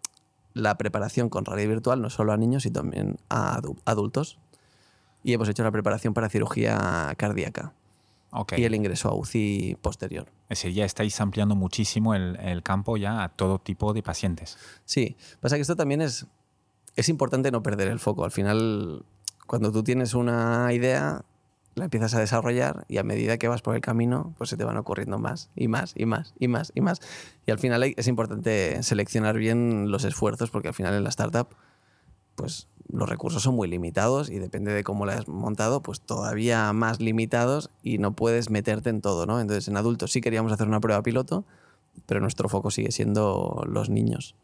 [0.56, 4.40] la preparación con realidad virtual no solo a niños, sino también a adultos.
[5.22, 7.74] Y hemos hecho la preparación para cirugía cardíaca.
[8.58, 10.32] Y el ingreso a UCI posterior.
[10.50, 14.58] Es decir, ya estáis ampliando muchísimo el, el, campo ya a todo tipo de pacientes.
[14.86, 16.26] Sí, pasa que esto también es,
[16.96, 18.26] es importante no perder el foco.
[18.26, 19.06] Al final
[19.50, 21.26] cuando tú tienes una idea,
[21.74, 24.64] la empiezas a desarrollar y a medida que vas por el camino, pues se te
[24.64, 27.02] van ocurriendo más y más y más y más y más.
[27.48, 31.48] Y al final es importante seleccionar bien los esfuerzos porque al final en la startup,
[32.36, 36.72] pues los recursos son muy limitados y depende de cómo la has montado, pues todavía
[36.74, 39.42] más limitados y no puedes meterte en todo, ¿no?
[39.42, 41.44] Entonces en adultos sí queríamos hacer una prueba piloto,
[42.06, 44.36] pero nuestro foco sigue siendo los niños.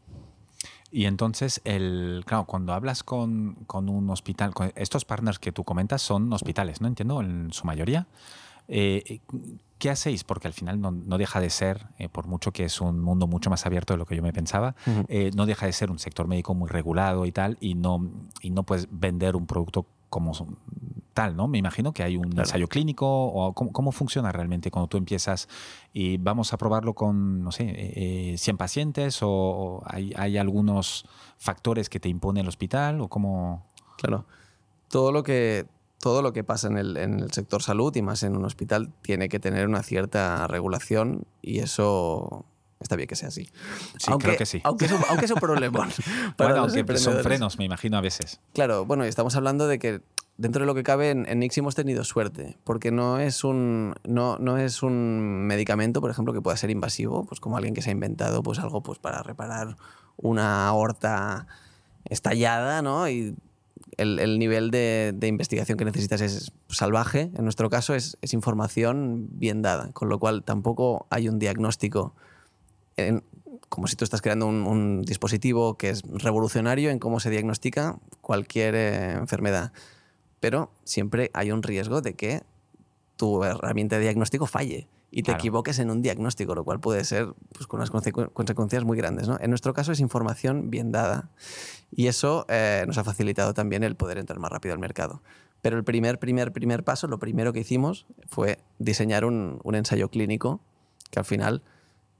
[0.96, 6.02] Y entonces, el, claro, cuando hablas con, con un hospital, estos partners que tú comentas
[6.02, 6.88] son hospitales, ¿no?
[6.88, 8.08] Entiendo, en su mayoría.
[8.70, 9.20] Eh,
[9.78, 10.24] ¿Qué hacéis?
[10.24, 13.50] Porque al final no, deja de ser, eh, por mucho que es un mundo mucho
[13.50, 14.74] más abierto de lo que yo me pensaba,
[15.10, 18.52] eh, no deja de ser un sector médico muy regulado y tal, y no, y
[18.52, 20.32] no puedes vender un producto como
[21.14, 21.50] tal, ¿no?
[21.50, 25.50] Me imagino que hay un ensayo clínico o cómo, funciona realmente cuando tú empiezas
[25.92, 31.06] y vamos a probarlo con, no sé, 100 pacientes o, hay, hay, algunos
[31.38, 33.66] factores que te impone el hospital o cómo...
[33.98, 34.26] Claro.
[34.88, 35.68] Todo lo que,
[36.00, 39.40] todo lo que pasa en el, sector salud y más en un hospital tiene que
[39.42, 42.46] tener una cierta regulación y eso
[42.86, 43.46] está bien que sea así.
[43.98, 44.62] Sí, aunque, creo que sí.
[44.64, 45.90] Aunque es un, aunque es un problemón.
[46.38, 48.40] bueno, aunque son frenos, me imagino, a veces.
[48.54, 50.02] Claro, bueno, estamos hablando de que
[50.38, 53.96] dentro de lo que cabe en, en Nix hemos tenido suerte, porque no es, un,
[54.04, 57.82] no, no es un medicamento, por ejemplo, que pueda ser invasivo, pues como alguien que
[57.82, 59.78] se ha inventado pues algo pues para reparar
[60.18, 61.48] una aorta
[62.06, 63.10] estallada, ¿no?
[63.10, 63.36] Y
[63.98, 67.32] el, nivel de, investigación que necesitas es salvaje.
[67.36, 72.16] En nuestro caso es, información bien dada, con lo cual tampoco hay un diagnóstico
[73.70, 78.76] como si tú estás creando un, dispositivo que es revolucionario en cómo se diagnostica cualquier
[78.76, 79.74] eh, enfermedad.
[80.40, 82.44] Pero siempre hay un riesgo de que
[83.16, 87.34] tu herramienta de diagnóstico falle y te equivoques en un diagnóstico, lo cual puede ser
[87.54, 89.30] pues, con unas consecuencias muy grandes.
[89.30, 89.38] ¿no?
[89.40, 91.30] En nuestro caso es información bien dada
[91.90, 95.22] y eso eh, nos ha facilitado también el poder entrar más rápido al mercado.
[95.62, 100.10] Pero el primer, primer, primer paso, lo primero que hicimos fue diseñar un, un ensayo
[100.10, 100.60] clínico
[101.12, 101.64] que al final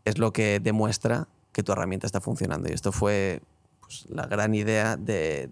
[0.06, 2.70] es lo que demuestra que tu herramienta está funcionando.
[2.70, 3.42] Y esto fue
[3.82, 5.50] pues, la gran idea de,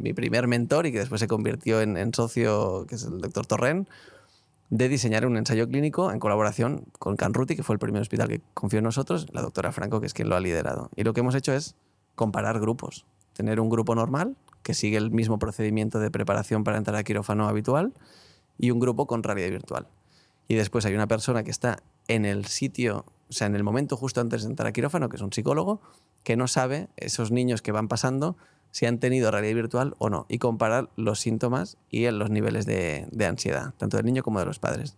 [0.00, 3.46] mi primer mentor y que después se convirtió en, en socio, que es el doctor
[3.46, 3.88] Torren,
[4.70, 8.40] de diseñar un ensayo clínico en colaboración con Canruti, que fue el primer hospital que
[8.54, 10.90] confió en nosotros, la doctora Franco, que es quien lo ha liderado.
[10.96, 11.76] Y lo que hemos hecho es
[12.14, 13.06] comparar grupos.
[13.34, 17.48] Tener un grupo normal, que sigue el mismo procedimiento de preparación para entrar a quirófano
[17.48, 17.92] habitual,
[18.58, 19.86] y un grupo con realidad virtual.
[20.48, 24.20] Y después hay una persona que está en el sitio, sea, en el momento justo
[24.20, 25.80] antes de entrar a quirófano, que es un psicólogo,
[26.22, 28.36] que no sabe esos niños que van pasando
[28.70, 33.06] si han tenido realidad virtual o no y comparar los síntomas y los niveles de,
[33.24, 34.96] ansiedad, tanto del niño como de los padres.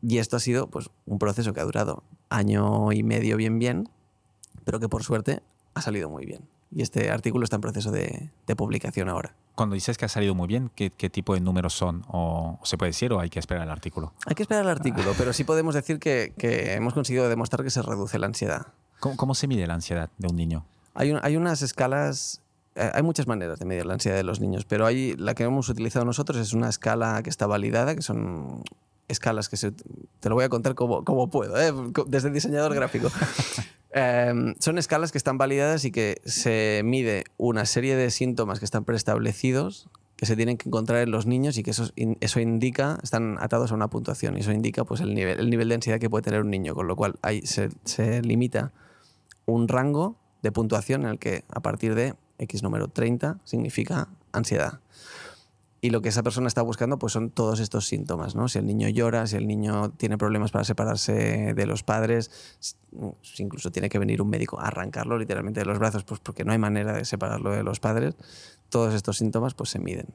[0.00, 3.88] Y esto ha sido pues, un proceso que ha durado año y medio bien bien,
[4.64, 5.42] pero que por suerte
[5.74, 6.48] ha salido muy bien.
[6.70, 9.34] Y este artículo está en proceso de, publicación ahora.
[9.54, 12.04] Cuando dices que ha salido muy bien, ¿qué, tipo de números son?
[12.08, 14.12] ¿O se puede decir o hay que esperar el artículo?
[14.26, 16.32] Hay que esperar el artículo, pero sí podemos decir que,
[16.74, 18.66] hemos conseguido demostrar que se reduce la ansiedad.
[18.98, 20.64] ¿Cómo, se mide la ansiedad de un niño?
[20.94, 22.40] Hay, hay unas escalas
[22.76, 25.44] eh, hay muchas maneras de medir la ansiedad de los niños, pero hay, la que
[25.44, 28.62] hemos utilizado nosotros es una escala que está validada, que son
[29.08, 31.72] escalas que se, te lo voy a contar como, como puedo, ¿eh?
[32.06, 33.10] desde el diseñador gráfico.
[33.96, 38.64] Em, son escalas que están validadas y que se mide una serie de síntomas que
[38.64, 42.98] están preestablecidos que se tienen que encontrar en los niños y que eso, eso indica,
[43.02, 45.98] están atados a una puntuación y eso indica pues, el, nivel, el nivel de ansiedad
[45.98, 48.72] que puede tener un niño, con lo cual ahí se, se limita
[49.46, 54.80] un rango de puntuación en el que a partir de X número 30 significa ansiedad.
[55.84, 58.48] Y lo que esa persona está buscando pues son todos estos síntomas, ¿no?
[58.48, 62.30] Si el niño llora, si el niño tiene problemas para separarse de los padres,
[63.20, 66.42] si incluso tiene que venir un médico a arrancarlo literalmente de los brazos, pues porque
[66.42, 68.16] no hay manera de separarlo de los padres,
[68.70, 70.06] todos estos síntomas pues se miden.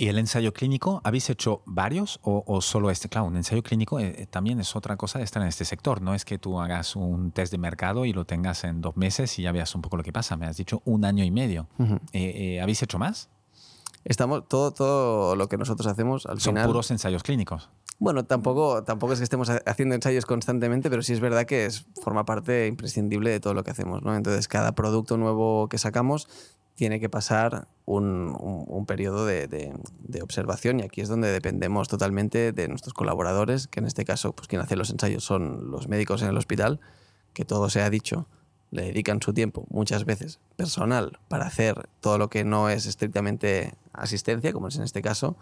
[0.00, 3.10] ¿Y el ensayo clínico, habéis hecho varios o, solo este?
[3.10, 6.00] Claro, un ensayo clínico eh, eh, también es otra cosa de estar en este sector.
[6.00, 9.38] No es que tú hagas un test de mercado y lo tengas en dos meses
[9.38, 10.38] y ya veas un poco lo que pasa.
[10.38, 11.68] Me has dicho un año y medio.
[12.14, 13.28] Eh, ¿Habéis hecho más?
[14.02, 16.68] Estamos, todo, todo lo que nosotros hacemos al Son final...
[16.68, 17.68] puros ensayos clínicos.
[17.98, 21.84] Bueno, tampoco, tampoco es que estemos haciendo ensayos constantemente, pero sí es verdad que es,
[22.02, 24.02] forma parte imprescindible de todo lo que hacemos.
[24.02, 24.16] ¿no?
[24.16, 26.26] Entonces, cada producto nuevo que sacamos
[26.80, 29.70] tiene que pasar un, un, periodo de,
[30.22, 34.48] observación y aquí es donde dependemos totalmente de nuestros colaboradores, que en este caso, pues
[34.48, 36.80] quien hace los ensayos son los médicos en el hospital,
[37.34, 38.28] que todo se ha dicho,
[38.70, 43.74] le dedican su tiempo, muchas veces personal, para hacer todo lo que no es estrictamente
[43.92, 45.36] asistencia, como es en este caso,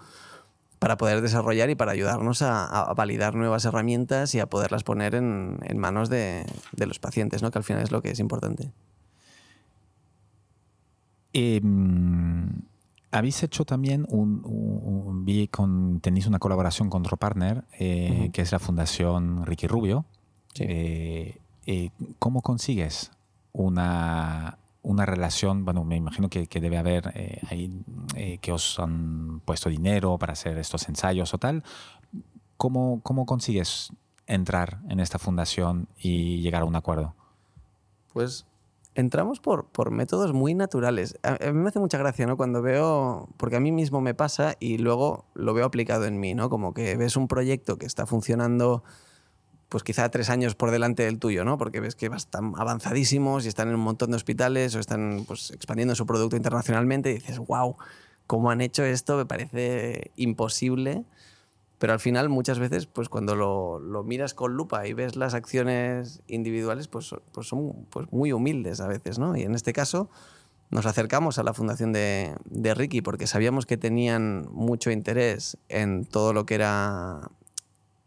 [0.81, 5.61] para poder desarrollar y para ayudarnos a, validar nuevas herramientas y a poderlas poner en,
[5.62, 7.53] en manos de, de los pacientes, ¿no?
[7.53, 8.72] que al final es lo que es importante.
[11.33, 12.62] Em,
[13.11, 14.43] habéis hecho también un,
[15.51, 20.05] con, tenéis una colaboración con otro partner, eh, que es la Fundación Ricky Rubio.
[20.59, 23.11] Eh, eh, ¿Cómo consigues
[23.53, 25.64] una, una relación?
[25.64, 27.83] Bueno, me imagino que, que debe haber ahí
[28.41, 31.62] que os han puesto dinero para hacer estos ensayos o tal.
[32.57, 33.93] ¿Cómo, ¿Cómo consigues
[34.27, 37.14] entrar en esta fundación y llegar a un acuerdo?
[38.12, 38.48] Pues
[38.99, 41.17] entramos por, por métodos muy naturales.
[41.23, 42.37] A, mí me hace mucha gracia, ¿no?
[42.37, 46.35] Cuando veo, porque a mí mismo me pasa y luego lo veo aplicado en mí,
[46.35, 46.51] ¿no?
[46.51, 48.83] Como que ves un proyecto que está funcionando
[49.69, 51.59] pues quizá tres años por delante del tuyo, ¿no?
[51.59, 55.53] Porque ves que están avanzadísimos y están en un montón de hospitales o están pues,
[55.53, 57.77] expandiendo su producto internacionalmente y dices, wow,
[58.27, 59.17] ¿cómo han hecho esto?
[59.17, 61.05] Me parece imposible.
[61.79, 66.23] Pero al final, muchas veces, pues cuando lo, miras con lupa y ves las acciones
[66.27, 69.37] individuales, pues, pues son pues muy humildes a veces, ¿no?
[69.37, 70.11] Y en este caso
[70.71, 76.05] nos acercamos a la fundación de, de Ricky porque sabíamos que tenían mucho interés en
[76.05, 77.31] todo lo que era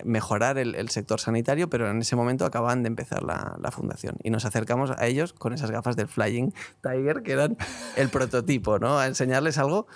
[0.03, 4.17] mejorar el, sector sanitario, pero en ese momento acababan de empezar la, la, fundación.
[4.23, 7.57] Y nos acercamos a ellos con esas gafas del Flying Tiger, que eran
[7.95, 8.99] el prototipo, ¿no?
[8.99, 9.87] A enseñarles algo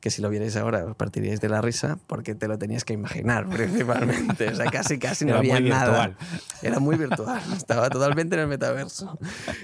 [0.00, 3.48] que si lo vierais ahora partiríais de la risa porque te lo tenías que imaginar
[3.50, 4.48] principalmente.
[4.48, 6.16] O sea, casi, casi no había nada.
[6.62, 7.40] Era muy virtual.
[7.56, 9.18] Estaba totalmente en el metaverso.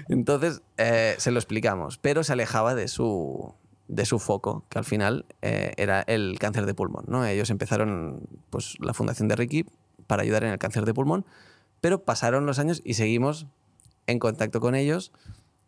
[0.09, 3.55] Entonces, eh, se lo explicamos, pero se alejaba de su,
[3.89, 7.05] de su foco, que al final eh, era el cáncer de pulmón.
[7.07, 7.25] ¿no?
[7.25, 9.67] Ellos empezaron pues, la fundación de Ricky
[10.07, 11.25] para ayudar en el cáncer de pulmón,
[11.81, 13.47] pero pasaron los años y seguimos
[14.07, 15.13] en contacto con ellos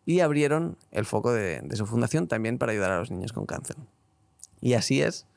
[0.05, 3.45] y abrieron el foco de, de su fundación también para ayudar a los niños con
[3.45, 3.75] cáncer.
[4.61, 5.27] Y así es,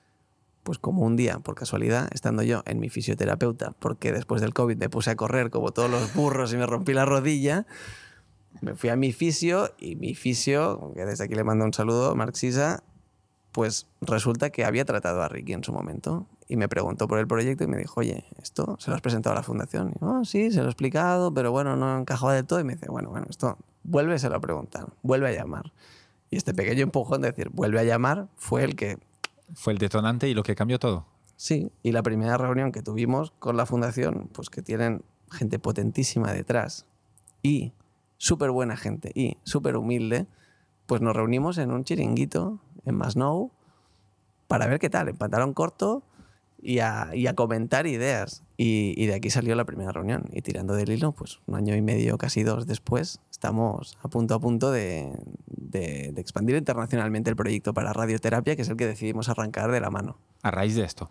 [0.62, 4.76] pues como un día, por casualidad, estando yo en mi fisioterapeuta, porque después del COVID
[4.76, 7.66] me puse a correr como todos los burros y me rompí la rodilla,
[8.60, 12.14] me fui a mi fisio y mi fisio, que desde aquí le mando un saludo,
[12.14, 12.82] Mark Sisa,
[13.52, 17.26] pues resulta que había tratado a Ricky en su momento y me preguntó por el
[17.26, 19.92] proyecto y me dijo, oye, ¿esto se lo has presentado a la fundación?
[19.94, 22.60] Y yo, oh, sí, se lo he explicado, pero bueno, no encajaba de todo.
[22.60, 25.72] Y me dice, bueno, bueno, esto, vuelve a a preguntar, vuelve a llamar.
[26.30, 28.98] Y este pequeño empujón de decir, vuelve a llamar, fue el que
[29.54, 31.06] fue el detonante y lo que cambió todo.
[31.36, 36.32] Sí, y la primera reunión que tuvimos con la fundación, pues que tienen gente potentísima
[36.32, 36.86] detrás
[37.42, 37.72] y
[38.18, 40.26] súper buena gente y súper humilde,
[40.86, 43.52] pues nos reunimos en un chiringuito en Masnou
[44.48, 46.02] para ver qué tal, en pantalón corto
[46.62, 48.42] y a, y a comentar ideas.
[48.56, 50.24] Y, y, de aquí salió la primera reunión.
[50.32, 54.34] Y tirando del hilo, pues un año y medio, casi dos después, estamos a punto
[54.34, 55.12] a punto de,
[55.46, 59.90] de, expandir internacionalmente el proyecto para radioterapia, que es el que decidimos arrancar de la
[59.90, 60.18] mano.
[60.42, 61.10] A raíz de esto.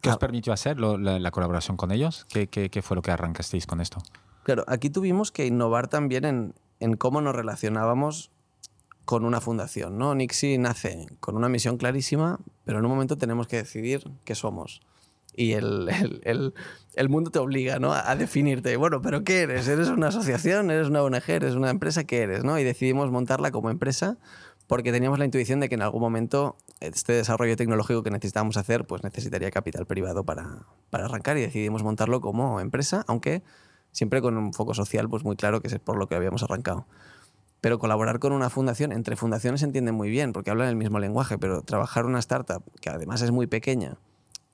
[0.00, 0.18] ¿Qué os ah.
[0.18, 2.26] permitió hacer la, colaboración con ellos?
[2.28, 4.00] ¿Qué, ¿Qué, qué, fue lo que arrancasteis con esto?
[4.44, 8.30] Claro, aquí tuvimos que innovar también en, en cómo nos relacionábamos
[9.08, 9.96] con una fundación.
[9.96, 10.14] ¿no?
[10.14, 14.82] Nixie nace con una misión clarísima, pero en un momento tenemos que decidir qué somos
[15.34, 15.88] y el,
[16.24, 16.52] el,
[16.94, 17.94] el, mundo te obliga ¿no?
[17.94, 18.76] a definirte.
[18.76, 19.66] Bueno, pero ¿qué eres?
[19.66, 20.70] ¿Eres una asociación?
[20.70, 21.22] ¿Eres una ONG?
[21.26, 22.04] ¿Eres una empresa?
[22.04, 22.44] ¿Qué eres?
[22.44, 22.58] ¿no?
[22.58, 24.18] Y decidimos montarla como empresa
[24.66, 28.86] porque teníamos la intuición de que en algún momento este desarrollo tecnológico que necesitábamos hacer
[28.86, 33.42] pues necesitaría capital privado para, para arrancar y decidimos montarlo como empresa, aunque
[33.90, 36.86] siempre con un foco social pues muy claro que es por lo que habíamos arrancado.
[37.60, 40.98] Pero colaborar con una fundación, entre fundaciones se entiende muy bien porque hablan el mismo
[40.98, 43.98] lenguaje, pero trabajar una startup que además es muy pequeña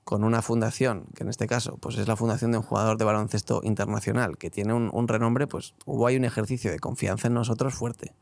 [0.05, 3.05] con una fundación, que en este caso pues es la fundación de un jugador de
[3.05, 7.73] baloncesto internacional que tiene un, renombre, pues hubo ahí un ejercicio de confianza en nosotros
[7.73, 8.13] fuerte.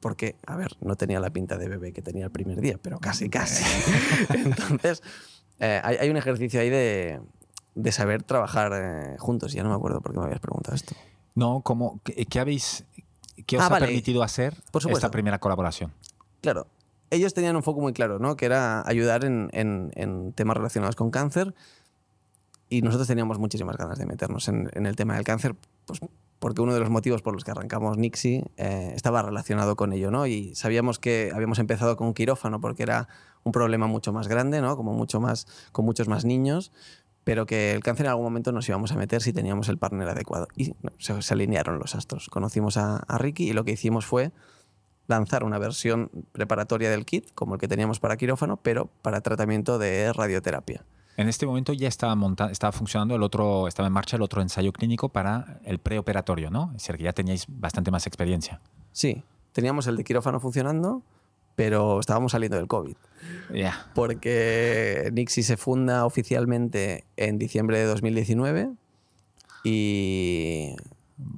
[0.00, 2.98] Porque, a ver, no tenía la pinta de bebé que tenía el primer día, pero
[2.98, 3.64] casi, casi.
[4.34, 5.02] Entonces,
[5.58, 7.20] eh, hay, un ejercicio ahí de,
[7.90, 9.54] saber trabajar eh, juntos.
[9.54, 10.94] Ya no me acuerdo por qué me habías preguntado esto.
[11.34, 12.84] No, ¿cómo, qué, habéis,
[13.44, 14.54] qué os ah, ha permitido hacer
[14.90, 15.92] esta primera colaboración?
[16.40, 16.66] Claro,
[17.10, 18.36] ellos tenían un foco muy claro, ¿no?
[18.36, 21.54] Que era ayudar en, en, temas relacionados con cáncer.
[22.68, 25.54] Y nosotros teníamos muchísimas ganas de meternos en, en, el tema del cáncer,
[25.86, 26.00] pues
[26.38, 30.10] porque uno de los motivos por los que arrancamos Nixie eh, estaba relacionado con ello,
[30.10, 30.26] ¿no?
[30.26, 33.08] Y sabíamos que habíamos empezado con quirófano porque era
[33.44, 34.76] un problema mucho más grande, ¿no?
[34.76, 36.72] Como mucho más, con muchos más niños,
[37.26, 40.08] pero que el cáncer en algún momento nos íbamos a meter si teníamos el partner
[40.08, 40.46] adecuado.
[40.54, 42.28] Y se, alinearon los astros.
[42.28, 44.30] Conocimos a, a Ricky y lo que hicimos fue
[45.08, 49.76] lanzar una versión preparatoria del kit, como el que teníamos para quirófano, pero para tratamiento
[49.80, 50.84] de radioterapia.
[51.16, 52.16] En este momento ya estaba,
[52.48, 56.66] estaba funcionando el otro, estaba en marcha el otro ensayo clínico para el preoperatorio, ¿no?
[56.76, 58.60] Es decir, que ya teníais bastante más experiencia.
[58.92, 61.02] Sí, teníamos el de quirófano funcionando,
[61.56, 62.96] pero estábamos saliendo del COVID.
[63.94, 68.70] Porque Nixie se funda oficialmente en diciembre de 2019
[69.64, 70.76] y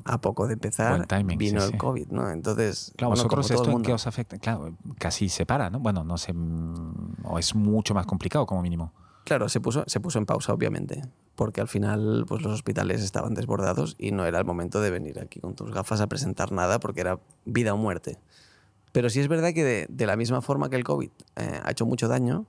[0.05, 2.31] a poco de empezar vino el COVID, ¿no?
[2.31, 5.79] Entonces, claro, vosotros esto en qué os afecta, claro, casi se para, ¿no?
[5.79, 8.93] Bueno, no sé, mm, o es mucho más complicado como mínimo.
[9.25, 11.03] Claro, se puso, se puso en pausa, obviamente,
[11.37, 15.21] porque al final pues, los hospitales estaban desbordados y no era el momento de venir
[15.21, 18.19] aquí con tus gafas a presentar nada porque era vida o muerte.
[18.93, 21.87] Pero sí es verdad que de, la misma forma que el COVID eh, ha hecho
[21.87, 22.47] mucho daño,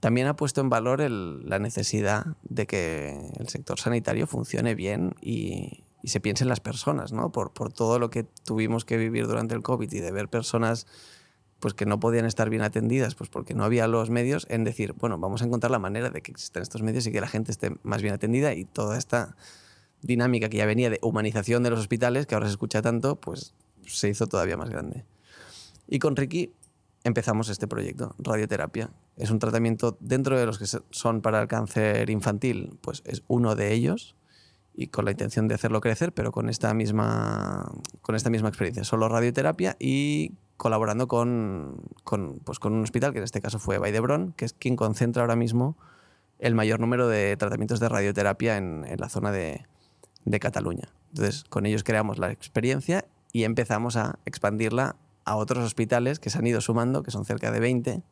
[0.00, 5.84] también ha puesto en valor la necesidad de que el sector sanitario funcione bien y,
[6.04, 7.32] se piense en las personas, ¿no?
[7.32, 10.86] Por, por todo lo que tuvimos que vivir durante el COVID y de ver personas
[11.60, 14.94] pues que no podían estar bien atendidas, pues porque no había los medios, en decir,
[14.94, 17.50] bueno, vamos a encontrar la manera de que existan estos medios y que la gente
[17.50, 19.36] esté más bien atendida y toda esta
[20.02, 23.54] dinámica que ya venía de humanización de los hospitales, que ahora se escucha tanto, pues
[23.86, 25.04] se hizo todavía más grande.
[25.88, 26.52] Y con Ricky
[27.02, 28.90] empezamos este proyecto, radioterapia.
[29.16, 33.56] Es un tratamiento dentro de los que son para el cáncer infantil, pues es uno
[33.56, 34.14] de ellos
[34.74, 37.72] y con la intención de hacerlo crecer, pero con esta misma,
[38.02, 38.84] con esta misma experiencia.
[38.84, 43.78] Solo radioterapia y colaborando con, con, pues con un hospital, que en este caso fue
[43.78, 45.76] Baidebron, que es quien concentra ahora mismo
[46.38, 49.66] el mayor número de tratamientos de radioterapia en, en la zona de,
[50.24, 50.90] de Cataluña.
[51.08, 54.96] Entonces, con ellos creamos la experiencia y empezamos a expandirla
[55.28, 58.02] a otros hospitales que se han ido sumando, que son cerca de 20,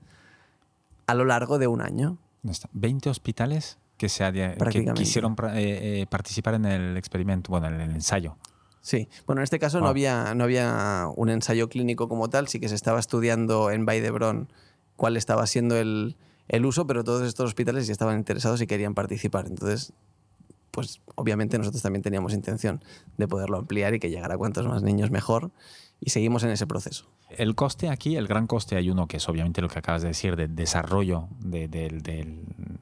[1.07, 2.19] a lo largo de un año.
[2.45, 7.91] ¿20 hospitales que, se que quisieron eh, eh, participar en el experimento, bueno, en el
[7.91, 8.37] ensayo?
[8.83, 12.61] Sí, bueno, en este caso no, había, no había un ensayo clínico como tal, sí
[12.61, 14.49] que se estaba estudiando en Baidebron
[14.95, 18.95] cuál estaba siendo el, el uso, pero todos estos hospitales ya estaban interesados y querían
[18.95, 19.47] participar.
[19.49, 19.93] Entonces
[20.77, 22.85] pues obviamente nosotros también teníamos intención
[23.17, 25.51] de poderlo ampliar y que llegara a cuantos más niños mejor
[26.01, 27.07] y seguimos en ese proceso.
[27.30, 30.09] El coste aquí, el gran coste hay uno que es obviamente lo que acabas de
[30.09, 31.74] decir, de desarrollo de,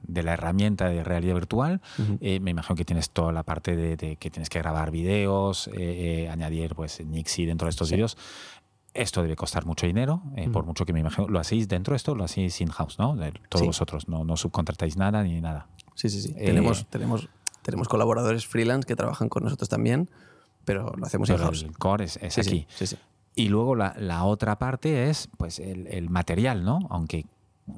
[0.08, 1.80] la herramienta de realidad virtual.
[2.20, 6.24] Eh, me imagino que tienes toda la parte de, que tienes que grabar videos, eh,
[6.24, 8.16] eh, añadir pues Nixie dentro de estos vídeos.
[8.92, 11.28] Esto debe costar mucho dinero, por mucho que me imagino.
[11.28, 12.14] ¿Lo hacéis dentro de esto?
[12.14, 13.16] ¿Lo hacéis in-house, no?
[13.48, 15.66] todos vosotros, no, no subcontratáis nada ni nada.
[15.96, 16.34] Sí, sí, sí.
[16.34, 17.28] tenemos, tenemos
[17.64, 20.10] tenemos colaboradores freelance que trabajan con nosotros también,
[20.64, 21.62] pero lo hacemos en house.
[21.62, 22.66] El core es, aquí.
[23.34, 26.80] y luego la, la, otra parte es pues el, el, material, ¿no?
[26.90, 27.26] Aunque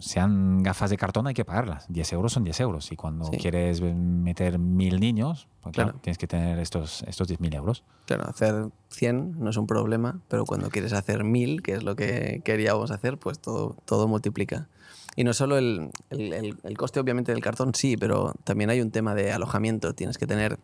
[0.01, 1.87] sean gafas de cartón hay que pagarlas.
[1.89, 2.91] 10 euros son 10 euros.
[2.91, 7.85] Y cuando quieres meter mil niños, pues claro, tienes que tener estos, estos 10.000 euros.
[8.07, 11.95] Claro, hacer 100 no es un problema, pero cuando quieres hacer 1000, que es lo
[11.97, 14.69] que queríamos hacer, pues todo, todo multiplica.
[15.15, 18.91] Y no solo el, el, el, coste, obviamente, del cartón, sí, pero también hay un
[18.91, 19.95] tema de alojamiento.
[19.95, 20.59] Tienes que tener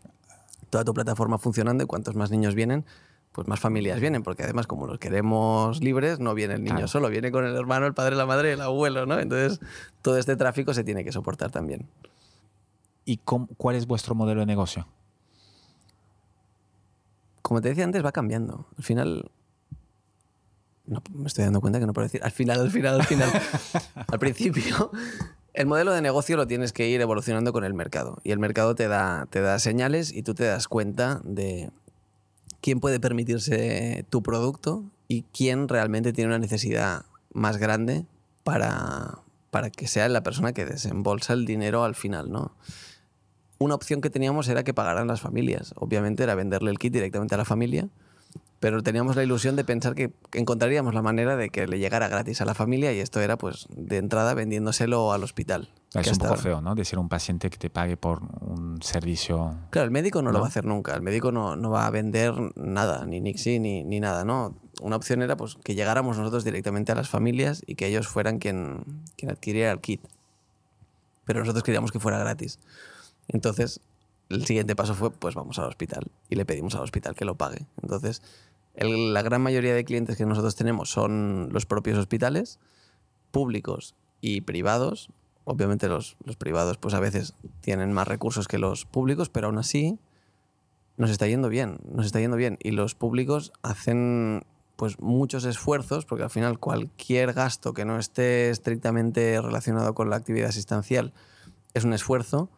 [0.73, 2.87] toda tu plataforma funcionando y cuantos más niños vienen,
[3.33, 7.11] pues más familias vienen, porque además como los queremos libres, no viene el niño solo,
[7.11, 9.19] viene con el hermano, el padre, la madre, el abuelo, ¿no?
[9.19, 9.61] Entonces
[10.01, 11.91] todo este tráfico se tiene que soportar también.
[13.05, 14.89] ¿Y cuál es vuestro modelo de negocio?
[17.43, 18.67] Como te decía antes, va cambiando.
[18.79, 19.31] Al final,
[20.87, 23.31] no, me estoy dando cuenta que no puedo decir al final, al final, al final.
[24.11, 24.91] al principio,
[25.55, 28.19] el modelo de negocio lo tienes que ir evolucionando con el mercado.
[28.25, 31.71] Y el mercado te da, te da señales y tú te das cuenta de
[32.61, 38.07] quién puede permitirse tu producto y quién realmente tiene una necesidad más grande
[38.45, 39.19] para,
[39.51, 42.53] para que sea la persona que desembolsa el dinero al final, ¿no?
[43.59, 45.73] Una opción que teníamos era que pagaran las familias.
[45.77, 47.89] Obviamente era venderle el kit directamente a la familia
[48.63, 52.43] pero teníamos la ilusión de pensar que encontraríamos la manera de que le llegara gratis
[52.43, 55.69] a la familia y esto era pues de entrada vendiéndoselo al hospital.
[55.95, 56.77] Es un poco feo, ¿no?
[56.77, 59.57] De ser un paciente que te pague por un servicio.
[59.71, 60.95] Claro, el médico no, lo va a hacer nunca.
[60.95, 64.55] El médico no, no va a vender nada, ni Nixie, ni, ni, nada, ¿no?
[64.81, 68.39] Una opción era pues que llegáramos nosotros directamente a las familias y que ellos fueran
[68.39, 68.85] quien,
[69.17, 70.07] quien adquiriera el kit.
[71.25, 72.61] Pero nosotros queríamos que fuera gratis.
[73.27, 73.81] Entonces,
[74.29, 77.35] el siguiente paso fue, pues vamos al hospital y le pedimos al hospital que lo
[77.35, 77.67] pague.
[77.83, 78.23] Entonces,
[78.75, 82.59] la gran mayoría de clientes que nosotros tenemos son los propios hospitales,
[83.31, 85.11] públicos y privados.
[85.45, 89.99] Obviamente los, privados pues a veces tienen más recursos que los públicos, pero aún así
[90.97, 92.59] nos está yendo bien, nos está yendo bien.
[92.63, 94.45] Y los públicos hacen
[94.77, 100.17] pues muchos esfuerzos, porque al final cualquier gasto que no esté estrictamente relacionado con la
[100.17, 101.13] actividad asistencial
[101.75, 102.51] es un esfuerzo,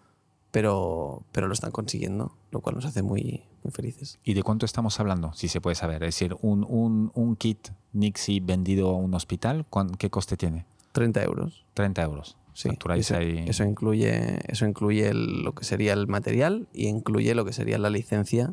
[0.54, 4.20] pero, pero lo están consiguiendo, lo cual nos hace muy, muy felices.
[4.22, 6.04] ¿Y de cuánto estamos hablando, si se puede saber?
[6.04, 9.66] Es decir, un, un, un kit Nixie vendido a un hospital,
[9.98, 10.64] ¿qué coste tiene?
[10.92, 11.66] 30 euros.
[11.74, 12.36] 30 euros.
[12.52, 17.52] Sí, eso, eso, incluye, eso incluye lo que sería el material y incluye lo que
[17.52, 18.52] sería la licencia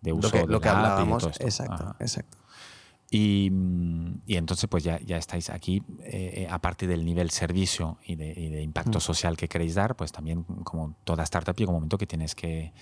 [0.00, 1.24] de uso lo que, de lo que hablábamos.
[1.38, 2.36] Exacto, exacto.
[3.10, 3.52] Y,
[4.26, 8.32] y, entonces pues ya, ya estáis aquí, eh, eh, aparte del nivel servicio y de,
[8.36, 9.00] y de impacto mm.
[9.00, 12.72] social que queréis dar, pues también como toda startup llega un momento que tienes que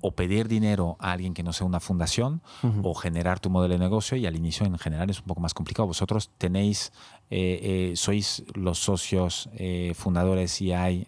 [0.00, 2.42] o pedir dinero a alguien que no sea una fundación
[2.82, 5.54] o generar tu modelo de negocio y al inicio en general es un poco más
[5.54, 5.86] complicado.
[5.86, 6.92] Vosotros tenéis,
[7.30, 9.48] eh, sois los socios
[9.94, 11.06] fundadores y hay,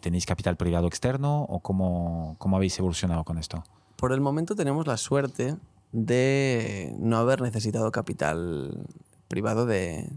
[0.00, 3.62] tenéis capital privado externo o cómo, cómo habéis evolucionado con esto?
[3.94, 5.54] Por el momento tenemos la suerte
[5.94, 8.84] de no haber necesitado capital
[9.28, 10.10] privado de,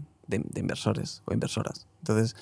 [0.56, 1.86] inversores o inversoras.
[2.00, 2.34] Entonces,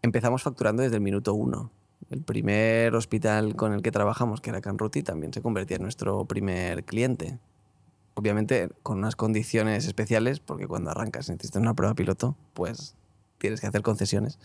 [0.00, 1.72] empezamos facturando desde el minuto uno.
[2.08, 6.24] El primer hospital con el que trabajamos, que era Canruti, también se convertía en nuestro
[6.26, 7.40] primer cliente.
[8.14, 12.94] Obviamente con unas condiciones especiales, porque cuando arrancas necesitas una prueba piloto, pues
[13.38, 14.38] tienes que hacer concesiones.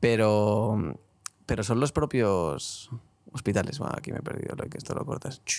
[0.00, 0.98] Pero,
[1.46, 2.90] pero son los propios
[3.38, 3.80] hospitales.
[3.96, 5.42] aquí me he perdido lo que esto lo cortas.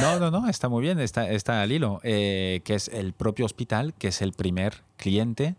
[0.00, 2.00] No, no, no, está muy bien, está, está al hilo.
[2.04, 5.56] Eh, que es el propio hospital, que es el primer cliente.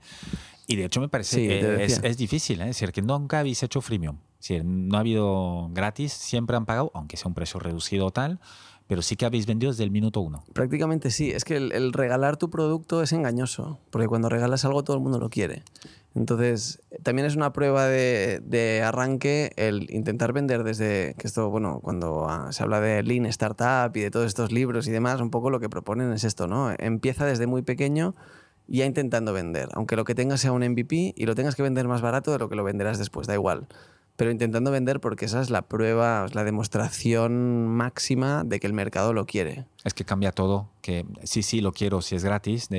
[0.67, 2.69] Y de hecho me parece que es, es, difícil, ¿eh?
[2.69, 4.17] es decir, que nunca habéis hecho freemium.
[4.39, 8.11] Es decir, no ha habido gratis, siempre han pagado, aunque sea un precio reducido o
[8.11, 8.39] tal,
[8.91, 10.43] pero sí que habéis vendido desde el minuto uno.
[10.51, 11.31] Prácticamente sí.
[11.31, 15.17] Es que el, regalar tu producto es engañoso, porque cuando regalas algo todo el mundo
[15.17, 15.63] lo quiere.
[16.13, 22.27] Entonces, también es una prueba de, arranque el intentar vender desde, que esto, bueno, cuando
[22.29, 25.49] ah, se habla de Lean Startup y de todos estos libros y demás, un poco
[25.49, 26.73] lo que proponen es esto, ¿no?
[26.77, 28.15] Empieza desde muy pequeño
[28.67, 31.87] ya intentando vender, aunque lo que tengas sea un MVP y lo tengas que vender
[31.87, 33.67] más barato de lo que lo venderás después, da igual.
[34.15, 38.73] Pero intentando vender porque esa es la prueba, es la demostración máxima de que el
[38.73, 39.65] mercado lo quiere.
[39.83, 42.69] Es que cambia todo, que sí, sí, lo quiero, si es gratis,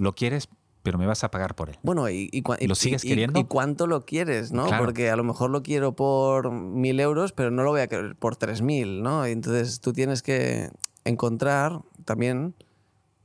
[0.00, 0.48] lo quieres,
[0.88, 1.78] pero me vas a pagar por él.
[1.82, 3.38] Bueno, y, lo sigues queriendo.
[3.38, 4.66] Y, cuánto lo quieres, ¿no?
[4.78, 8.16] Porque a lo mejor lo quiero por mil euros, pero no lo voy a querer
[8.16, 9.26] por tres mil, ¿no?
[9.26, 10.70] Entonces tú tienes que
[11.04, 12.54] encontrar también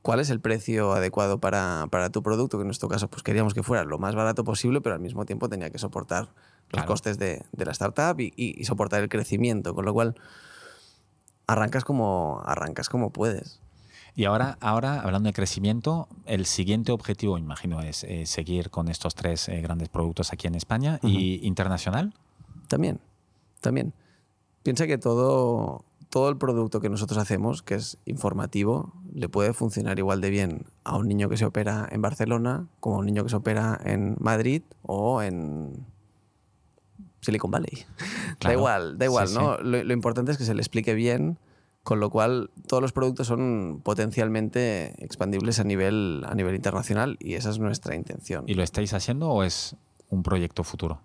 [0.01, 3.63] cuál es el precio adecuado para, tu producto, que en nuestro caso pues queríamos que
[3.63, 6.33] fuera lo más barato posible, pero al mismo tiempo tenía que soportar
[6.69, 10.15] los costes de, la startup y, soportar el crecimiento, con lo cual
[11.47, 13.61] arrancas como, arrancas como puedes.
[14.15, 19.15] Y ahora, ahora, hablando de crecimiento, el siguiente objetivo, imagino, es eh, seguir con estos
[19.15, 22.13] tres eh, grandes productos aquí en España y internacional.
[22.67, 22.99] También,
[23.59, 23.93] también.
[24.61, 29.97] Piensa que todo, todo el producto que nosotros hacemos, que es informativo, le puede funcionar
[29.97, 33.23] igual de bien a un niño que se opera en Barcelona como a un niño
[33.23, 35.87] que se opera en Madrid o en
[37.21, 37.85] Silicon Valley.
[38.39, 39.57] Da igual, da igual, ¿no?
[39.59, 41.37] Lo, importante es que se le explique bien,
[41.83, 47.33] con lo cual todos los productos son potencialmente expandibles a nivel, a nivel internacional y
[47.33, 48.45] esa es nuestra intención.
[48.47, 49.75] ¿Y lo estáis haciendo o es
[50.09, 51.01] un proyecto futuro?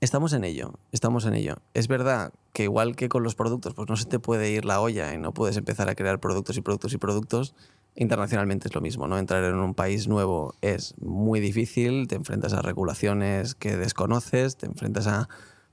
[0.00, 1.56] Estamos en ello, estamos en ello.
[1.74, 4.80] Es verdad que igual que con los productos, pues no se te puede ir la
[4.80, 7.54] olla y no puedes empezar a crear productos y productos y productos.
[7.96, 9.18] Internacionalmente es lo mismo, ¿no?
[9.18, 14.66] Entrar en un país nuevo es muy difícil, te enfrentas a regulaciones que desconoces, te
[14.66, 15.28] enfrentas a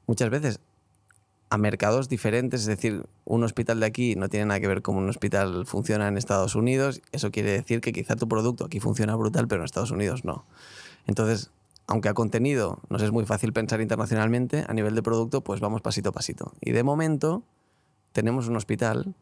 [0.07, 0.59] muchas veces
[1.55, 4.97] a mercados diferentes, es decir, un hospital de aquí no tiene nada que ver con
[4.97, 9.15] un hospital funciona en Estados Unidos, eso quiere decir que quizá tu producto aquí funciona
[9.15, 10.45] brutal, pero en Estados Unidos no.
[11.07, 11.51] Entonces,
[11.87, 15.81] aunque a contenido nos es muy fácil pensar internacionalmente, a nivel de producto, pues vamos
[15.81, 16.51] pasito a pasito.
[16.59, 17.41] Y de momento
[18.11, 19.15] tenemos un hospital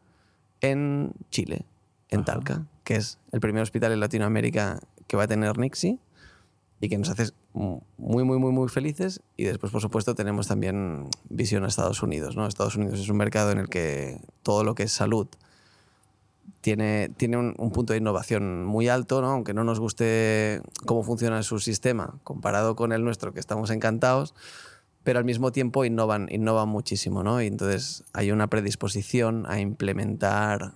[0.60, 1.66] en Chile,
[2.10, 6.00] en Talca, que es el primer hospital en Latinoamérica que va a tener Nixie
[6.80, 9.20] y que nos hace muy, muy, muy, muy felices.
[9.36, 12.36] Y después, por supuesto, tenemos también visión a Estados Unidos.
[12.36, 12.46] ¿no?
[12.46, 15.28] Estados Unidos es un mercado en el que todo lo que es salud
[16.60, 19.28] tiene, tiene un, punto de innovación muy alto, ¿no?
[19.28, 24.34] aunque no nos guste cómo funciona su sistema comparado con el nuestro, que estamos encantados,
[25.04, 27.22] pero al mismo tiempo innovan, innovan muchísimo.
[27.22, 27.40] ¿no?
[27.40, 30.72] Y entonces hay una predisposición a implementar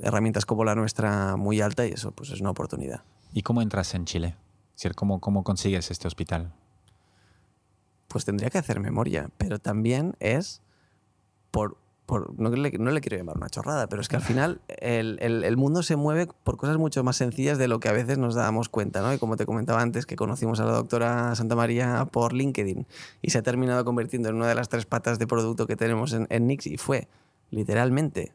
[0.00, 3.02] herramientas como la nuestra muy alta y eso pues, es una oportunidad.
[3.34, 4.36] ¿Y cómo entras en Chile?
[4.94, 6.52] ¿Cómo, ¿Cómo consigues este hospital?
[8.08, 10.60] Pues tendría que hacer memoria, pero también es
[11.50, 11.76] por
[12.36, 12.70] no, le,
[13.00, 16.76] quiero llamar una chorrada, pero es que al final el, mundo se mueve por cosas
[16.78, 19.12] mucho más sencillas de lo que a veces nos damos cuenta, ¿no?
[19.12, 22.86] Y como te comentaba antes, que conocimos a la doctora Santa María por LinkedIn
[23.22, 26.12] y se ha terminado convirtiendo en una de las tres patas de producto que tenemos
[26.12, 27.08] en, en Nix y fue
[27.50, 28.32] literalmente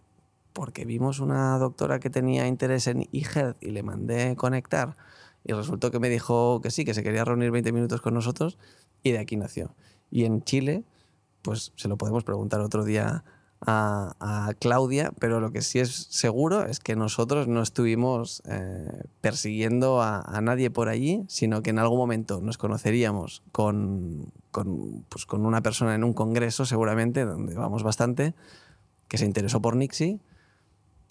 [0.54, 4.98] porque vimos una doctora que tenía interés en eHealth y le mandé conectar
[5.48, 8.58] y resultó que me dijo que sí, que se quería reunir 20 minutos con nosotros
[9.02, 9.74] y de aquí nació.
[10.12, 10.84] Y en Chile,
[11.42, 13.24] pues se lo podemos preguntar otro día
[13.62, 20.02] a, Claudia, pero lo que sí es seguro es que nosotros no estuvimos eh, persiguiendo
[20.02, 25.46] a, nadie por allí, sino que en algún momento nos conoceríamos con, con, pues con,
[25.46, 28.36] una persona en un congreso, seguramente, donde vamos bastante,
[29.08, 30.20] que se interesó por Nixie.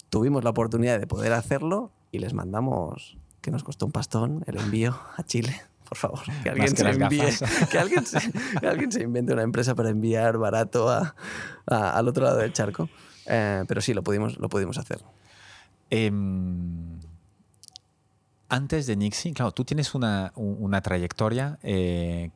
[0.09, 3.17] Tuvimos la oportunidad de poder hacerlo y les mandamos,
[3.47, 7.21] que nos costó un pastón, el envío a Chile por favor, que alguien, se envíe,
[7.71, 8.17] que, alguien se,
[8.67, 11.15] alguien se, invente una empresa para enviar barato a,
[11.65, 12.89] al otro lado del charco.
[13.25, 14.99] Eh, pero sí, lo pudimos, lo pudimos hacer.
[15.89, 16.99] Em,
[18.49, 22.31] antes de Nixie, claro, tú tienes una, una trayectoria eh,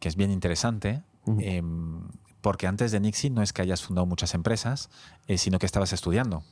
[0.00, 1.04] que es bien interesante.
[1.38, 2.00] Em,
[2.40, 4.90] porque antes de Nixie no es que hayas fundado muchas empresas,
[5.28, 6.42] eh, sino que estabas estudiando.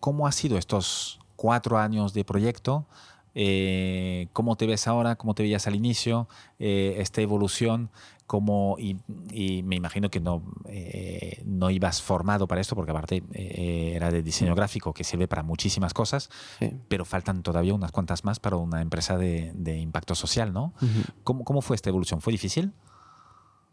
[0.00, 2.86] ¿Cómo ha sido estos cuatro años de proyecto
[3.40, 5.14] eh, ¿cómo te ves ahora?
[5.14, 6.28] ¿Cómo te veías al inicio?
[6.58, 7.88] Eh, esta evolución,
[8.26, 8.96] como y,
[9.62, 14.56] me imagino que no, eh, no ibas formado para esto, porque aparte era de diseño
[14.56, 16.30] gráfico, que sirve para muchísimas cosas,
[16.88, 20.74] pero faltan todavía unas cuantas más para una empresa de, impacto social, ¿no?
[21.22, 22.20] ¿Cómo, ¿Cómo fue esta evolución?
[22.20, 22.72] ¿Fue difícil?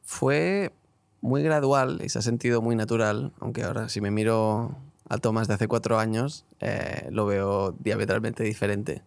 [0.03, 0.73] Fue
[1.21, 4.75] muy gradual y se ha sentido muy natural, aunque ahora si me miro
[5.09, 9.03] a Tomás de hace cuatro años, eh, lo veo diametralmente diferente.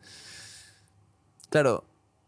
[1.50, 1.84] Claro,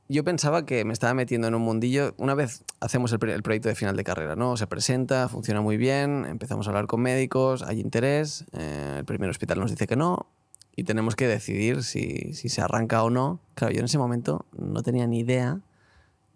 [0.08, 2.14] yo pensaba que me estaba metiendo en un mundillo.
[2.16, 4.56] Una vez hacemos el, proyecto de final de carrera, ¿no?
[4.56, 9.30] Se presenta, funciona muy bien, empezamos a hablar con médicos, hay interés, eh, el primer
[9.30, 10.26] hospital nos dice que no
[10.74, 13.40] y tenemos que decidir si, si se arranca o no.
[13.54, 15.60] Claro, yo en ese momento no tenía ni idea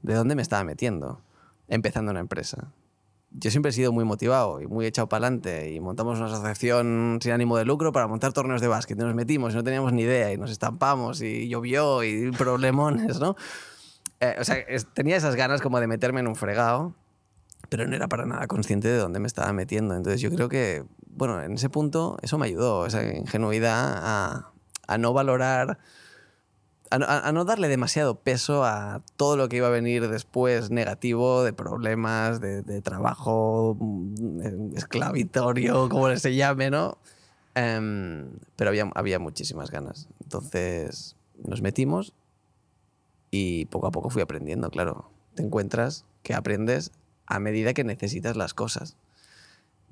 [0.02, 1.20] de dónde me estaba metiendo
[1.66, 2.72] empezando una empresa
[3.36, 7.18] yo siempre he sido muy motivado y muy echado para adelante y montamos una asociación
[7.20, 8.96] sin ánimo de lucro para montar torneos de básquet.
[8.96, 13.34] Nos metimos y no teníamos ni idea y nos estampamos y llovió y problemones, ¿no?
[14.20, 14.56] Eh, o sea,
[14.94, 16.94] tenía esas ganas como de meterme en un fregado,
[17.68, 19.96] pero no era para nada consciente de dónde me estaba metiendo.
[19.96, 24.52] Entonces yo creo que, bueno, en ese punto eso me ayudó, esa ingenuidad
[24.86, 25.78] a no valorar
[26.90, 31.52] a, no darle demasiado peso a todo lo que iba a venir después negativo, de
[31.52, 36.98] problemas, de, trabajo mm, esclavitorio, como se llame, ¿no?
[37.54, 40.08] Em, pero había, había muchísimas ganas.
[40.22, 42.14] Entonces nos metimos
[43.30, 45.10] y poco a poco fui aprendiendo, claro.
[45.34, 46.92] Te encuentras que aprendes
[47.26, 48.96] a medida que necesitas las cosas.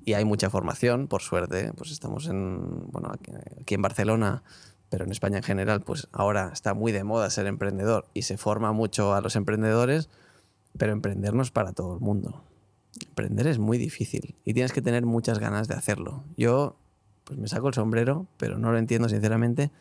[0.05, 1.71] Y hay mucha formación, por suerte.
[1.75, 3.11] Pues estamos en, bueno,
[3.61, 4.43] aquí en Barcelona
[4.93, 8.37] pero en España en general, pues ahora está muy de moda ser emprendedor y se
[8.37, 10.07] forma mucho a los emprendedores,
[10.77, 12.43] pero emprender no es para todo el mundo.
[13.07, 16.23] Emprender es muy difícil y tienes que tener muchas ganas de hacerlo.
[16.37, 16.75] Yo,
[17.23, 19.71] pues me saco el sombrero, pero no lo entiendo sinceramente,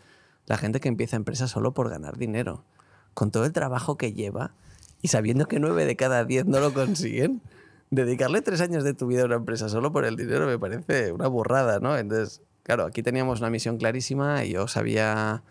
[0.46, 2.64] la gente que empieza empresa solo por ganar dinero,
[3.12, 4.54] con todo el trabajo que lleva
[5.02, 7.42] y sabiendo que nueve de cada diez no lo consiguen.
[7.90, 11.12] Dedicarle tres años de tu vida a una empresa solo por el dinero me parece
[11.12, 11.98] una burrada, ¿no?
[11.98, 15.42] Entonces, Claro, aquí teníamos una misión clarísima y yo sabía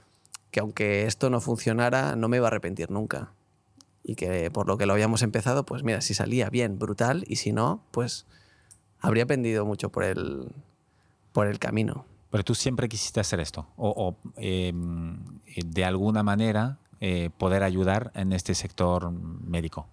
[0.51, 3.33] que aunque esto no funcionara, no me iba a arrepentir nunca.
[4.03, 7.37] Y que por lo que lo habíamos empezado, pues mira, si salía bien, brutal, y
[7.37, 8.25] si no, pues
[8.99, 10.53] habría aprendido mucho por el,
[11.31, 12.05] por el camino.
[12.29, 15.19] Pero tú siempre quisiste hacer esto, o, em,
[15.65, 19.87] de alguna manera eh, poder ayudar en este sector médico.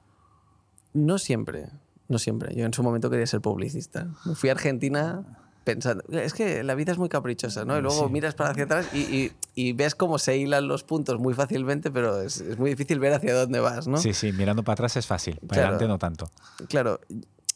[0.94, 1.68] No siempre,
[2.06, 2.54] no siempre.
[2.54, 4.08] Yo en su momento quería ser publicista.
[4.24, 6.02] Me fui a Argentina pensando.
[6.10, 7.76] Es que la vida es muy caprichosa, ¿no?
[7.76, 11.34] Y luego miras para hacia atrás y, y, ves cómo se hilan los puntos muy
[11.34, 13.98] fácilmente, pero es, es, muy difícil ver hacia dónde vas, ¿no?
[13.98, 16.30] Sí, sí, mirando para atrás es fácil, para adelante no tanto.
[16.68, 17.00] Claro.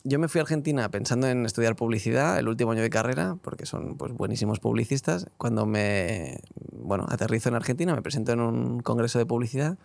[0.05, 3.67] Yo me fui a Argentina pensando en estudiar publicidad el último año de carrera, porque
[3.67, 5.29] son pues, buenísimos publicistas.
[5.39, 6.41] Cuando me
[6.73, 9.79] bueno, aterrizo en Argentina, me presento en un congreso de publicidad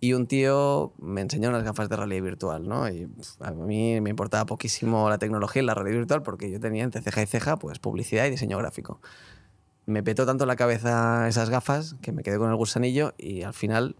[0.00, 2.88] y un tío me enseñó unas gafas de realidad virtual, ¿no?
[2.88, 3.08] Y
[3.40, 7.00] a mí me importaba poquísimo la tecnología y la realidad virtual porque yo tenía entre
[7.00, 9.00] ceja y ceja pues publicidad y diseño gráfico.
[9.86, 13.54] Me petó tanto la cabeza esas gafas que me quedé con el gusanillo y al
[13.54, 13.96] final,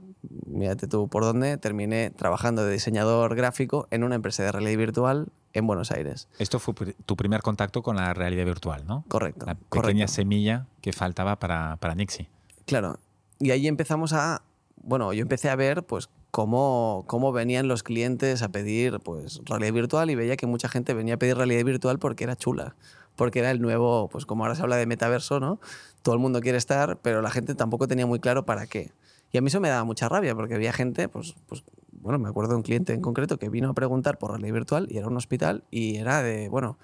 [0.47, 5.29] mírate tú por dónde, terminé trabajando de diseñador gráfico en una empresa de realidad virtual
[5.53, 6.29] en Buenos Aires.
[6.39, 9.05] Esto fue tu primer contacto con la realidad virtual, ¿no?
[9.09, 9.47] Correcto.
[9.47, 12.29] La pequeña semilla que faltaba para, para Nixie.
[12.67, 12.99] Claro.
[13.39, 14.43] Y ahí empezamos a
[14.85, 19.73] bueno, yo empecé a ver pues cómo, cómo venían los clientes a pedir pues realidad
[19.73, 22.77] virtual y veía que mucha gente venía a pedir realidad virtual porque era chula,
[23.17, 25.61] porque era el nuevo, pues como ahora se habla de metaverso, ¿no?
[26.03, 28.93] Todo el mundo quiere estar, pero la gente tampoco tenía muy claro para qué.
[29.33, 32.29] Y a mí eso me daba mucha rabia porque había gente, pues, pues bueno, me
[32.29, 35.09] acuerdo de un cliente en concreto que vino a preguntar por realidad virtual y era
[35.09, 36.79] un hospital y era de, bueno,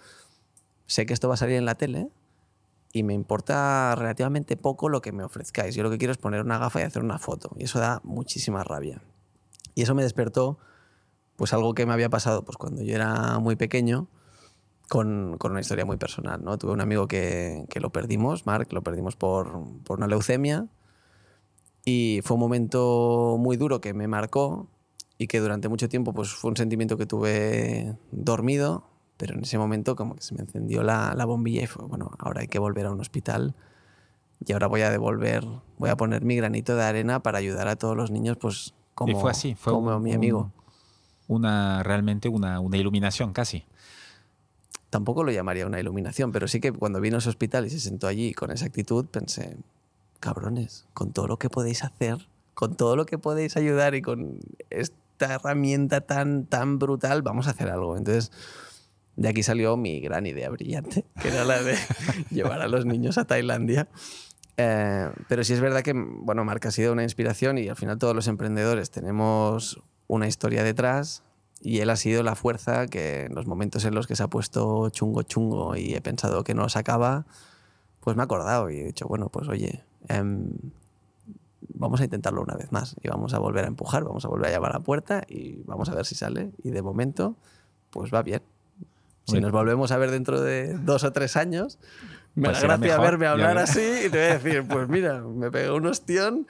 [0.86, 2.08] sé que esto va a salir en la tele,
[2.92, 5.74] y me importa relativamente poco lo que me ofrezcáis.
[5.74, 7.50] Yo lo que quiero es poner una gafa y hacer una foto.
[7.56, 9.02] Y eso da muchísima rabia.
[9.74, 10.58] Y eso me despertó
[11.36, 14.08] pues algo que me había pasado pues cuando yo era muy pequeño
[14.88, 16.42] con, con una historia muy personal.
[16.42, 16.58] ¿no?
[16.58, 20.66] Tuve un amigo que, que lo perdimos, Mark, lo perdimos por, por una leucemia.
[21.84, 24.68] Y fue un momento muy duro que me marcó
[25.16, 28.90] y que durante mucho tiempo pues, fue un sentimiento que tuve dormido
[29.20, 32.10] pero en ese momento como que se me encendió la, la, bombilla y fue, bueno,
[32.18, 33.54] ahora hay que volver a un hospital
[34.42, 35.44] y ahora voy a devolver,
[35.76, 39.12] voy a poner mi granito de arena para ayudar a todos los niños, pues como,
[39.12, 40.50] y fue así, fue como mi amigo.
[41.28, 43.66] una, realmente una, una iluminación casi
[44.88, 47.78] tampoco lo llamaría una iluminación, pero sí que cuando vino a ese hospital y se
[47.78, 49.58] sentó allí con esa actitud, pensé,
[50.18, 54.40] cabrones, con todo lo que podéis hacer, con todo lo que podéis ayudar y con
[54.70, 57.96] esta herramienta tan, tan brutal, vamos a hacer algo.
[57.96, 58.32] Entonces,
[59.20, 61.76] de aquí salió mi gran idea brillante, que era la de
[62.30, 63.86] llevar a los niños a Tailandia.
[64.56, 67.98] Eh, pero sí es verdad que, bueno, Marc ha sido una inspiración y al final
[67.98, 71.22] todos los emprendedores tenemos una historia detrás
[71.60, 74.28] y él ha sido la fuerza que en los momentos en los que se ha
[74.28, 77.26] puesto chungo chungo y he pensado que no lo sacaba,
[78.00, 80.48] pues me ha acordado y he dicho, bueno, pues oye, em,
[81.74, 84.48] vamos a intentarlo una vez más y vamos a volver a empujar, vamos a volver
[84.48, 86.52] a llamar a la puerta y vamos a ver si sale.
[86.64, 87.36] Y de momento,
[87.90, 88.40] pues va bien.
[89.30, 91.78] Si nos volvemos a ver dentro de dos o tres años,
[92.34, 95.50] me pues da gracia verme hablar así y te voy a decir, pues mira, me
[95.50, 96.46] pegó un ostión.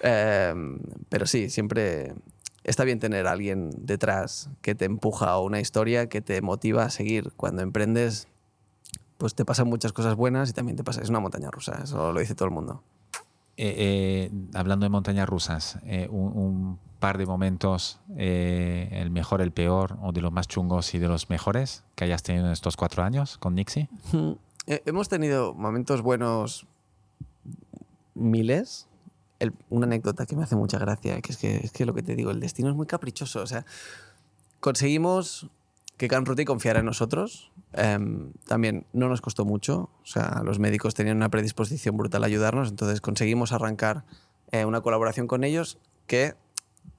[0.00, 0.78] Em,
[1.08, 2.14] pero sí, siempre
[2.62, 6.84] está bien tener a alguien detrás que te empuja a una historia, que te motiva
[6.84, 7.32] a seguir.
[7.36, 8.28] Cuando emprendes,
[9.18, 12.12] pues te pasan muchas cosas buenas y también te pasa, es una montaña rusa, eso
[12.12, 12.82] lo dice todo el mundo.
[13.56, 19.98] Eh, eh, hablando de montañas rusas, eh, un, par de momentos, el mejor, el peor,
[20.00, 23.02] o de los más chungos y de los mejores que hayas tenido en estos cuatro
[23.02, 23.90] años con Nixie?
[24.66, 26.66] hemos tenido momentos buenos
[28.14, 28.88] miles.
[29.68, 32.16] una anécdota que me hace mucha gracia, que es, que es que lo que te
[32.16, 33.42] digo, el destino es muy caprichoso.
[33.42, 33.66] O sea,
[34.60, 35.50] conseguimos
[35.96, 37.52] que Canruti confiara en nosotros.
[37.72, 42.26] Em, también no nos costó mucho, o sea, los médicos tenían una predisposición brutal a
[42.26, 44.04] ayudarnos, entonces conseguimos arrancar
[44.52, 46.34] eh, una colaboración con ellos que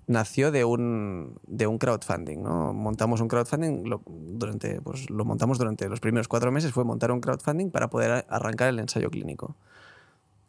[0.07, 2.43] nació de un, de un crowdfunding.
[2.43, 2.73] ¿no?
[2.73, 7.11] Montamos un crowdfunding, lo, durante, pues, lo montamos durante los primeros cuatro meses, fue montar
[7.11, 9.55] un crowdfunding para poder arrancar el ensayo clínico.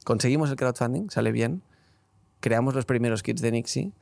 [0.04, 1.62] Conseguimos el crowdfunding, sale bien,
[2.40, 3.92] creamos los primeros kits de Nixie,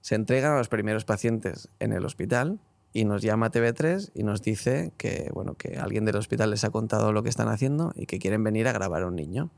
[0.00, 2.58] se entregan a los primeros pacientes en el hospital
[2.94, 6.70] y nos llama TV3 y nos dice que, bueno, que alguien del hospital les ha
[6.70, 9.50] contado lo que están haciendo y que quieren venir a grabar a un niño.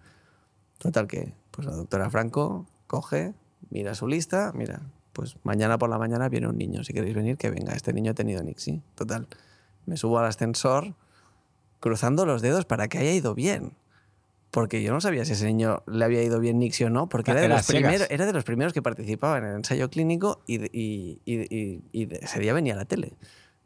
[0.78, 3.34] Total que, pues la doctora Franco coge,
[3.68, 4.80] mira su lista, mira,
[5.12, 8.12] pues mañana por la mañana viene un niño, si queréis venir, que venga, este niño
[8.12, 8.80] ha tenido Nixie.
[8.94, 9.28] Total,
[9.84, 10.94] me subo al ascensor
[11.78, 13.72] cruzando los dedos para que haya ido bien
[14.50, 17.32] porque yo no sabía si ese niño le había ido bien Nixie o no, porque
[17.32, 20.64] era de, los primeros, era de los primeros que participaba en el ensayo clínico y,
[20.76, 23.14] y, y, y ese día venía a la tele.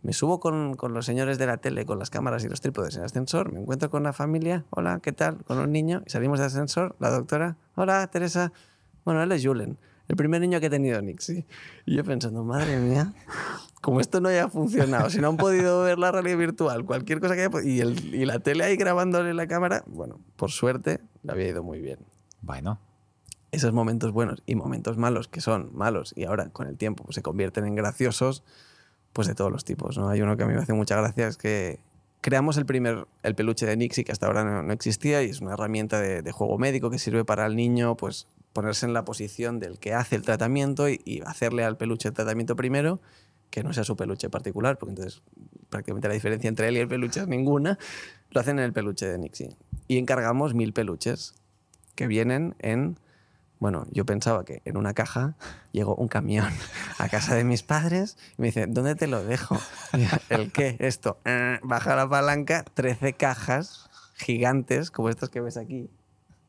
[0.03, 2.95] Me subo con, con, los señores de la tele, con las cámaras y los trípodes
[2.95, 5.45] en el ascensor, me encuentro con la familia, hola, ¿qué tal?
[5.45, 8.53] Con un niño, y salimos del ascensor, la doctora, hola, Teresa,
[9.05, 9.79] bueno, él es Julen,
[10.09, 11.47] el primer niño que he tenido Nixie.
[11.87, 13.13] Y yo pensando, madre mía,
[13.81, 17.35] como esto no haya funcionado, si no han podido ver la realidad virtual, cualquier cosa
[17.35, 21.33] que haya y, el, y la tele ahí grabándole la cámara, bueno, por suerte le
[21.33, 21.99] había ido muy bien.
[22.43, 22.79] Bueno.
[23.53, 27.17] Esos momentos buenos y momentos malos, que son malos y ahora con el tiempo pues,
[27.17, 28.45] se convierten en graciosos,
[29.13, 29.99] pues de todos los tipos.
[29.99, 30.09] ¿no?
[30.09, 31.81] Hay uno que a mí me hace mucha gracia, es que
[32.21, 35.55] creamos el primer el peluche de Nixie, que hasta ahora no, existía, y es una
[35.55, 39.59] herramienta de, de, juego médico que sirve para el niño pues, ponerse en la posición
[39.59, 43.01] del que hace el tratamiento y, y hacerle al peluche el tratamiento primero
[43.51, 45.23] que no sea su peluche particular, porque entonces
[45.69, 47.79] prácticamente la diferencia entre él y el peluche es ninguna,
[48.31, 49.57] lo hacen en el peluche de Nixie.
[49.89, 51.35] Y encargamos mil peluches
[51.95, 52.99] que vienen en...
[53.59, 55.37] Bueno, yo pensaba que en una caja
[55.73, 56.49] llegó un camión
[56.99, 59.59] a casa de mis padres y me dice, ¿dónde te lo dejo?
[60.31, 60.77] ¿El qué?
[60.79, 61.19] Esto.
[61.27, 65.91] Eh, baja la palanca, 13 cajas gigantes, como estas que ves aquí,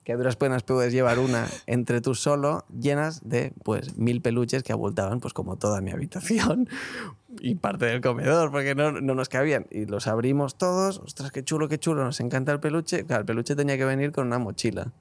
[0.03, 4.73] que duras penas puedes llevar una entre tú solo, llenas de pues mil peluches que
[4.73, 6.67] abultaban pues como toda mi habitación
[7.39, 9.67] y parte del comedor, porque no, no nos cabían.
[9.69, 13.05] Y los abrimos todos, ostras, qué chulo, qué chulo, nos encanta el peluche.
[13.05, 14.91] Claro, el peluche tenía que venir con una mochila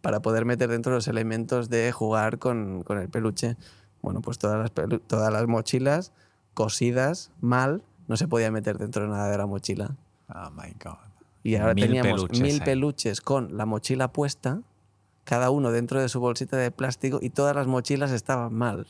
[0.00, 3.56] para poder meter dentro los elementos de jugar con, con el peluche.
[4.02, 6.12] Bueno, pues todas las, todas las mochilas
[6.54, 9.96] cosidas mal, no se podía meter dentro de nada de la mochila.
[10.28, 11.09] Oh my God.
[11.42, 14.60] Y ahora teníamos mil peluches con la mochila puesta,
[15.24, 18.86] cada uno dentro de su bolsita de plástico y todas las mochilas estaban mal.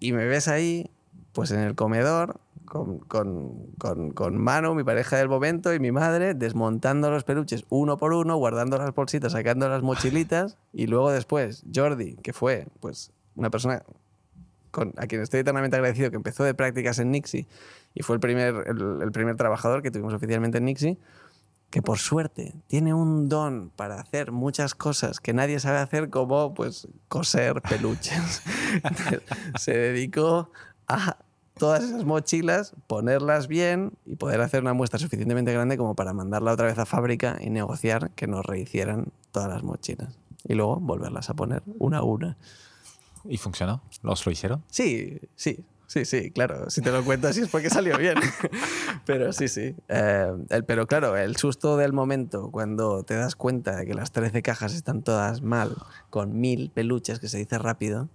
[0.00, 0.90] Y me ves ahí,
[1.32, 5.92] pues en el comedor, con, con, con, con, Manu, mi pareja del momento, y mi
[5.92, 11.10] madre, desmontando los peluches uno por uno, guardando las bolsitas, sacando las mochilitas, y luego
[11.10, 13.82] después Jordi, que fue pues una persona
[14.72, 17.46] con, a quien estoy eternamente agradecido, que empezó de prácticas en Nixie
[17.94, 20.98] y fue el primer, el, el primer trabajador que tuvimos oficialmente en Nixie,
[21.70, 26.54] que por suerte tiene un don para hacer muchas cosas que nadie sabe hacer, como
[26.54, 28.42] pues coser peluches.
[29.58, 30.50] se dedicó
[30.88, 31.16] a
[31.58, 36.52] todas esas mochilas, ponerlas bien y poder hacer una muestra suficientemente grande como para mandarla
[36.52, 40.18] otra vez a fábrica y negociar que nos rehicieran todas las mochilas.
[40.44, 42.36] Y luego volverlas a poner una a una.
[43.24, 43.82] ¿Y funcionó?
[44.02, 44.62] ¿Los lo hicieron?
[44.70, 45.64] Sí, sí.
[45.86, 46.68] Sí, sí, claro.
[46.68, 48.16] Si te lo cuento así es porque salió bien.
[49.06, 49.74] pero sí, sí.
[49.88, 54.12] Eh, el, pero claro, el susto del momento cuando te das cuenta de que las
[54.12, 55.76] 13 cajas están todas mal,
[56.10, 58.08] con mil peluches, que se dice rápido.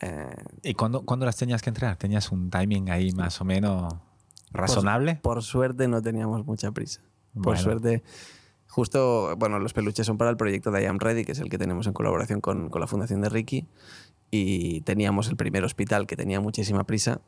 [0.00, 1.96] Eh, ¿Y cuándo, las tenías que entrar?
[1.96, 3.94] ¿Tenías un timing ahí más o menos
[4.50, 5.20] razonable?
[5.22, 7.00] Por, suerte no teníamos mucha prisa.
[7.40, 8.02] Por suerte
[8.68, 11.48] Justo, bueno, los peluches son para el proyecto de I Am Ready, que es el
[11.48, 13.66] que tenemos en colaboración con, con la Fundación de Ricky.
[14.30, 17.20] Y teníamos el primer hospital que tenía muchísima prisa,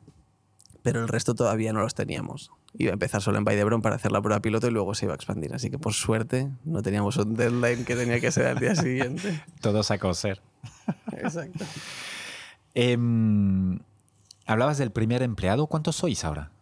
[0.82, 2.50] pero el resto todavía no los teníamos.
[2.74, 5.14] Iba a empezar solo en Baidebron para hacer la prueba piloto y luego se iba
[5.14, 5.54] a expandir.
[5.54, 9.42] Así que por suerte no teníamos un deadline que tenía que ser al día siguiente.
[9.60, 10.42] Todos a coser.
[11.12, 11.64] Exacto.
[12.74, 13.80] Em,
[14.46, 15.66] hablabas del primer empleado.
[15.66, 16.52] ¿Cuántos sois ahora?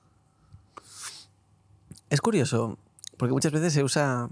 [2.09, 2.79] Es curioso,
[3.17, 4.29] porque muchas veces se usa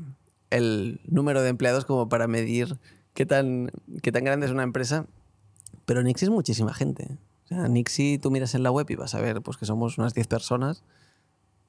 [0.50, 2.78] el número de empleados como para medir
[3.14, 3.70] qué tan,
[4.02, 5.06] qué tan grande es una empresa,
[5.84, 7.18] pero Nixie es muchísima gente.
[7.50, 10.14] O Nixie, tú miras en la web y vas a ver pues, que somos unas
[10.14, 10.84] 10 personas,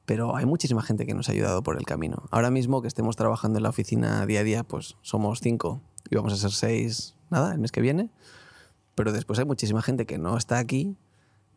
[0.05, 2.23] pero hay muchísima gente que nos ha ayudado por el camino.
[2.31, 6.15] Ahora mismo que estemos trabajando en la oficina día a día, pues somos 5 y
[6.15, 8.09] vamos a ser 6, nada, el mes que viene.
[8.95, 10.95] Pero después hay muchísima gente que no está aquí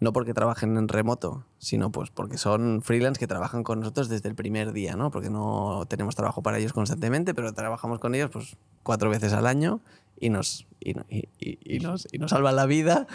[0.00, 4.28] no porque trabajen en remoto, sino pues porque son freelance que trabajan con nosotros desde
[4.28, 5.10] el primer día, ¿no?
[5.10, 9.46] Porque no tenemos trabajo para ellos constantemente, pero trabajamos con ellos pues cuatro veces al
[9.46, 9.80] año
[10.20, 10.94] y nos, y,
[11.80, 13.06] nos, y nos salvan la vida.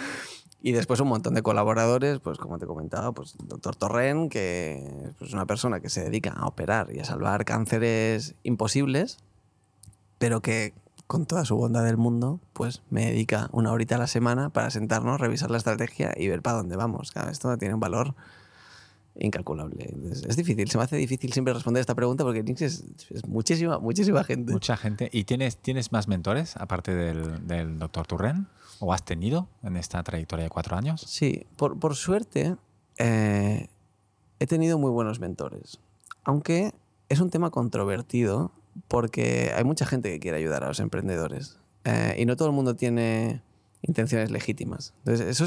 [0.66, 4.76] Y después un montón de colaboradores, pues como te comentaba, pues doctor Torren, que
[5.08, 9.18] es pues, una persona que se dedica a operar y a salvar cánceres imposibles,
[10.20, 10.74] pero que
[11.06, 14.72] con toda su bondad del mundo, pues me dedica una horita a la semana para
[14.72, 17.12] sentarnos, revisar la estrategia y ver para dónde vamos.
[17.12, 18.16] Claro, esto tiene un valor
[19.20, 19.94] incalculable.
[20.12, 22.84] Es, difícil, se me hace difícil siempre responder esta pregunta porque Nix es,
[23.28, 24.52] muchísima, muchísima gente.
[24.52, 25.10] Mucha gente.
[25.12, 28.48] ¿Y tienes, tienes más mentores aparte del, del doctor Turren?
[28.80, 31.02] ¿O has tenido en esta trayectoria de cuatro años?
[31.08, 32.58] Sí, por, por suerte
[32.98, 33.68] eh,
[34.40, 35.80] he tenido muy buenos mentores.
[36.24, 36.74] Aunque
[37.10, 38.52] es un tema controvertido
[38.88, 42.54] porque hay mucha gente que quiere ayudar a los emprendedores eh, y no todo el
[42.54, 43.42] mundo tiene
[43.82, 44.94] intenciones legítimas.
[45.00, 45.46] Entonces, eso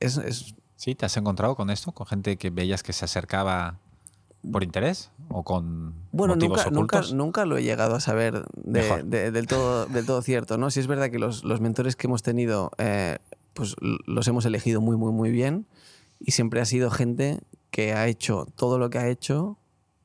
[0.00, 0.94] es, es, ¿Sí?
[0.94, 1.92] ¿Te has encontrado con esto?
[1.92, 3.78] ¿Con gente que veías que se acercaba
[4.52, 7.12] por interés o con bueno, motivos nunca, ocultos?
[7.12, 10.58] Nunca, nunca lo he llegado a saber del, todo, del todo cierto.
[10.58, 10.70] ¿no?
[10.70, 13.18] Sí es verdad que los, los mentores que hemos tenido eh,
[13.54, 15.66] pues los hemos elegido muy, muy, muy bien
[16.20, 19.58] y siempre ha sido gente que ha hecho todo lo que ha hecho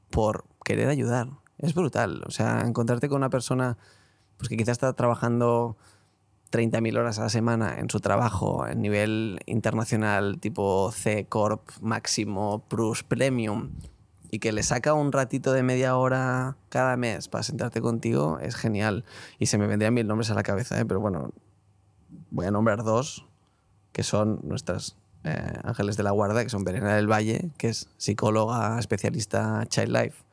[0.09, 2.23] por querer ayudar es brutal.
[2.25, 3.77] O sea, encontrarte con una persona
[4.37, 5.77] pues, que quizás está trabajando
[6.51, 12.63] 30.000 horas a la semana en su trabajo en nivel internacional tipo C Corp, Máximo,
[12.67, 13.71] Plus, Premium
[14.31, 18.55] y que le saca un ratito de media hora cada mes para sentarte contigo es
[18.55, 19.05] genial.
[19.39, 20.85] Y se me vendrían mil nombres a la cabeza, ¿eh?
[20.85, 21.31] pero bueno,
[22.29, 23.25] voy a nombrar dos
[23.91, 27.89] que son nuestras eh, ángeles de la guarda, que son Verena del Valle, que es
[27.97, 30.23] psicóloga especialista Child Life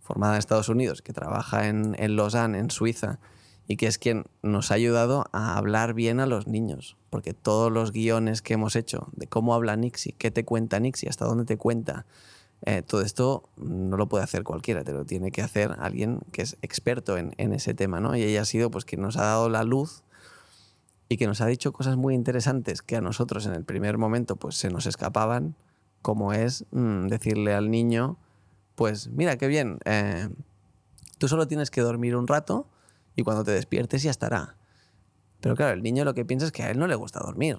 [0.00, 3.20] formada en Estados Unidos, que trabaja en, en Lausanne, en Suiza,
[3.66, 6.96] y que es quien nos ha ayudado a hablar bien a los niños.
[7.10, 11.08] Porque todos los guiones que hemos hecho de cómo habla Nixie, qué te cuenta Nixie,
[11.08, 12.06] hasta dónde te cuenta,
[12.62, 16.42] eh, todo esto no lo puede hacer cualquiera, te lo tiene que hacer alguien que
[16.42, 18.00] es experto en, ese tema.
[18.00, 18.16] ¿no?
[18.16, 20.02] Y ella ha sido pues, quien nos ha dado la luz
[21.08, 24.36] y que nos ha dicho cosas muy interesantes que a nosotros en el primer momento
[24.36, 25.54] pues, se nos escapaban,
[26.02, 28.18] como es mmm, decirle al niño
[28.74, 30.28] pues mira, qué bien, eh,
[31.18, 32.66] tú solo tienes que dormir un rato
[33.16, 34.56] y cuando te despiertes ya estará.
[35.40, 37.58] Pero claro, el niño lo que piensa es que a él no le gusta dormir.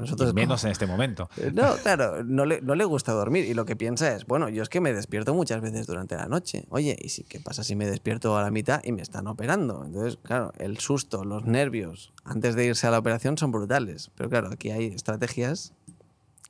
[0.00, 1.30] nosotros, menos en este momento.
[1.36, 4.48] Eh, no, claro, no le, no le, gusta dormir y lo que piensa es, bueno,
[4.48, 6.64] yo es que me despierto muchas veces durante la noche.
[6.70, 9.84] Oye, ¿y si, qué pasa si me despierto a la mitad y me están operando?
[9.84, 14.10] Entonces, claro, el susto, los nervios antes de irse a la operación son brutales.
[14.16, 15.72] Pero claro, aquí hay estrategias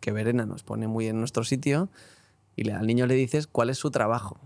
[0.01, 1.91] que Verena nos pone muy en nuestro sitio
[2.57, 4.41] y al niño le dices cuál es su trabajo.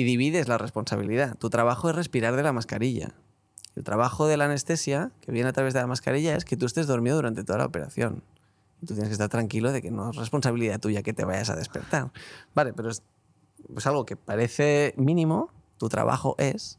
[0.00, 1.36] Y divides la responsabilidad.
[1.36, 3.12] Tu trabajo es respirar de la mascarilla.
[3.76, 6.64] El trabajo de la anestesia, que viene a través de la mascarilla, es que tú
[6.64, 8.22] estés dormido durante toda la operación.
[8.80, 11.54] Tú tienes que estar tranquilo de que no es responsabilidad tuya que te vayas a
[11.54, 12.12] despertar.
[12.54, 13.02] Vale, pero es,
[13.84, 16.78] algo que parece mínimo, tu trabajo es,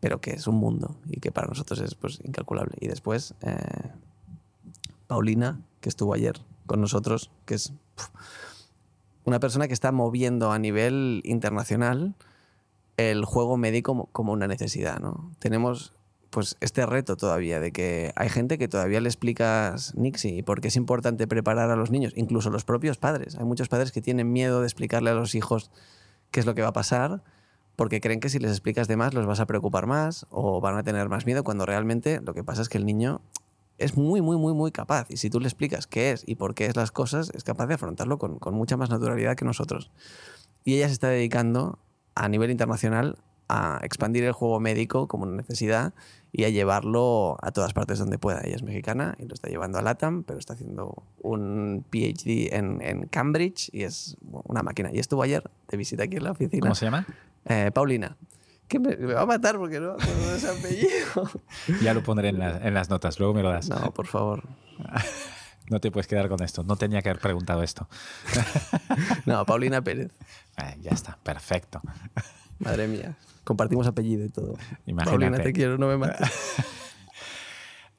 [0.00, 2.74] pero que es un mundo y que para nosotros es pues, incalculable.
[2.78, 3.56] Y después, eh,
[5.06, 7.72] Paulina, que estuvo ayer con nosotros, que es
[9.28, 12.14] una persona que está moviendo a nivel internacional
[12.96, 14.98] el juego médico como, una necesidad.
[14.98, 15.30] ¿no?
[15.38, 15.94] Tenemos
[16.30, 20.76] pues este reto todavía de que hay gente que todavía le explicas Nixie porque es
[20.76, 23.36] importante preparar a los niños, incluso los propios padres.
[23.36, 25.70] Hay muchos padres que tienen miedo de explicarle a los hijos
[26.30, 27.22] qué es lo que va a pasar
[27.76, 30.76] porque creen que si les explicas de más los vas a preocupar más o van
[30.76, 33.22] a tener más miedo cuando realmente lo que pasa es que el niño
[33.78, 35.06] es muy, muy, muy, muy capaz.
[35.08, 37.66] Y si tú le explicas qué es y por qué es las cosas, es capaz
[37.66, 39.90] de afrontarlo con, con mucha más naturalidad que nosotros.
[40.64, 41.78] Y ella se está dedicando
[42.14, 43.16] a nivel internacional
[43.48, 45.94] a expandir el juego médico como una necesidad
[46.32, 48.42] y a llevarlo a todas partes donde pueda.
[48.44, 52.82] Ella es mexicana y lo está llevando a LATAM, pero está haciendo un PhD en,
[52.82, 54.90] en Cambridge y es una máquina.
[54.92, 56.60] Y estuvo ayer de visita aquí en la oficina.
[56.60, 57.06] ¿Cómo se llama?
[57.46, 58.16] Eh, Paulina.
[58.68, 61.30] Que me, va a matar porque no me ese apellido.
[61.82, 63.68] ya lo pondré en, en, las notas, luego me lo das.
[63.68, 64.44] No, por favor.
[65.70, 66.62] no te puedes quedar con esto.
[66.64, 67.88] No tenía que haber preguntado esto.
[69.26, 70.12] no, Paulina Pérez.
[70.56, 71.80] Eh, ya está, perfecto.
[72.58, 73.16] Madre mía.
[73.44, 74.56] Compartimos apellido y todo.
[74.86, 75.10] Imagínate.
[75.10, 76.30] Paulina, te quiero, no me mates.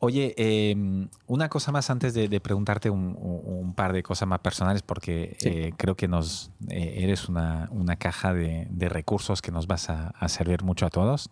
[0.01, 5.35] Oye, em, una cosa más antes de, preguntarte un, par de cosas más personales, porque
[5.41, 10.63] eh, creo que nos eh, eres una, caja de, recursos que nos vas a, servir
[10.63, 11.29] mucho a todos.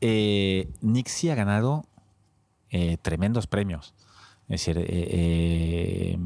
[0.00, 1.84] Eh, Nixie ha ganado
[3.02, 3.92] tremendos premios.
[4.48, 6.16] Es decir,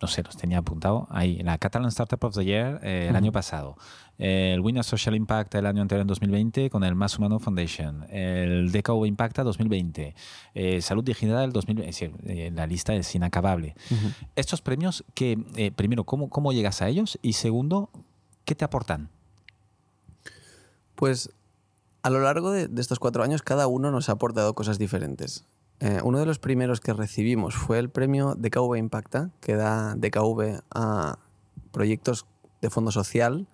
[0.00, 3.76] no sé, los tenía apuntado ahí, la Catalan Startup of the Year el año pasado
[4.18, 8.72] el Winner Social Impact el año anterior en 2020 con el Más Humano Foundation, el
[8.72, 10.14] DKV Impacta 2020,
[10.54, 13.74] eh, Salud Digital del 2020, es decir, eh, la lista es inacabable.
[14.34, 17.18] Estos premios, que, eh, primero, ¿cómo, ¿cómo llegas a ellos?
[17.20, 17.90] Y segundo,
[18.44, 19.10] ¿qué te aportan?
[20.94, 21.30] Pues
[22.02, 25.44] a lo largo de, estos cuatro años cada uno nos ha aportado cosas diferentes.
[26.04, 31.18] uno de los primeros que recibimos fue el premio DKV Impacta, que da DKV a
[31.70, 32.24] proyectos
[32.62, 33.46] de fondo social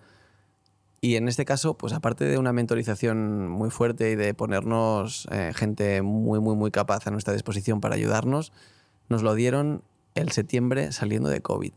[1.03, 5.51] y en este caso, pues aparte de una mentorización muy fuerte y de ponernos eh,
[5.53, 8.53] gente muy, muy, muy capaz a nuestra disposición para ayudarnos,
[9.09, 9.83] nos lo dieron
[10.15, 11.73] el septiembre saliendo de COVID.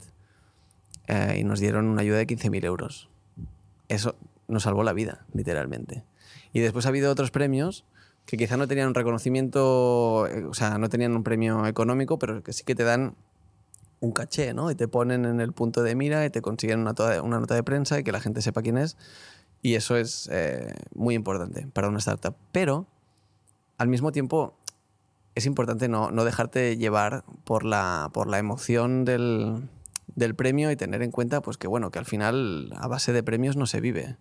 [1.08, 3.08] Eh, y nos dieron una ayuda de 15.000 euros.
[3.88, 4.14] Eso
[4.46, 6.04] nos salvó la vida, literalmente.
[6.52, 7.84] Y después ha habido otros premios
[8.26, 12.44] que quizá no tenían un reconocimiento, eh, o sea, no tenían un premio económico, pero
[12.44, 13.16] que sí que te dan
[14.00, 14.70] un caché, ¿no?
[14.70, 17.98] Y te ponen en el punto de mira y te consiguen una, nota de prensa
[17.98, 18.96] y que la gente sepa quién es.
[19.62, 22.36] Y eso es eh, muy importante para una startup.
[22.52, 22.86] Pero,
[23.78, 24.54] al mismo tiempo,
[25.34, 29.68] es importante no, no dejarte llevar por la, por la emoción del,
[30.14, 33.22] del, premio y tener en cuenta pues, que, bueno, que al final a base de
[33.22, 34.16] premios no se vive.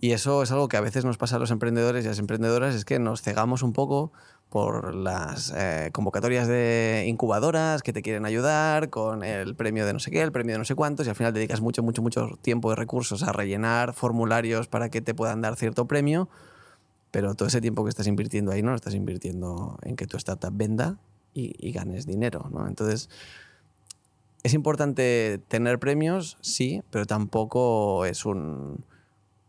[0.00, 2.18] Y eso es algo que a veces nos pasa a los emprendedores y a las
[2.20, 4.12] emprendedoras, es que nos cegamos un poco
[4.48, 9.98] por las eh, convocatorias de incubadoras que te quieren ayudar, con el premio de no
[9.98, 12.38] sé qué, el premio de no sé cuántos, y al final dedicas mucho, mucho, mucho
[12.40, 16.28] tiempo y recursos a rellenar formularios para que te puedan dar cierto premio,
[17.10, 20.16] pero todo ese tiempo que estás invirtiendo ahí no lo estás invirtiendo en que tu
[20.16, 20.98] startup venda
[21.34, 22.48] y, ganes dinero.
[22.50, 22.66] ¿no?
[22.66, 23.08] Entonces,
[24.42, 28.84] es importante tener premios, sí, pero tampoco es un,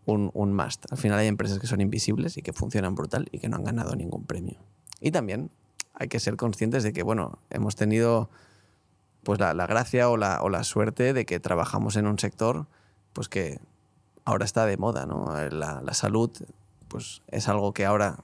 [0.06, 0.86] un, un must.
[0.92, 3.64] Al final hay empresas que son invisibles y que funcionan brutal y que no han
[3.64, 4.60] ganado ningún premio.
[5.00, 5.52] Y también
[5.94, 8.30] hay que ser conscientes de que, bueno, hemos tenido
[9.24, 12.68] pues la, gracia o la, o la, suerte de que trabajamos en un sector
[13.14, 13.60] pues que
[14.24, 15.34] ahora está de moda, ¿no?
[15.52, 16.32] La, la, salud
[16.88, 18.24] pues es algo que ahora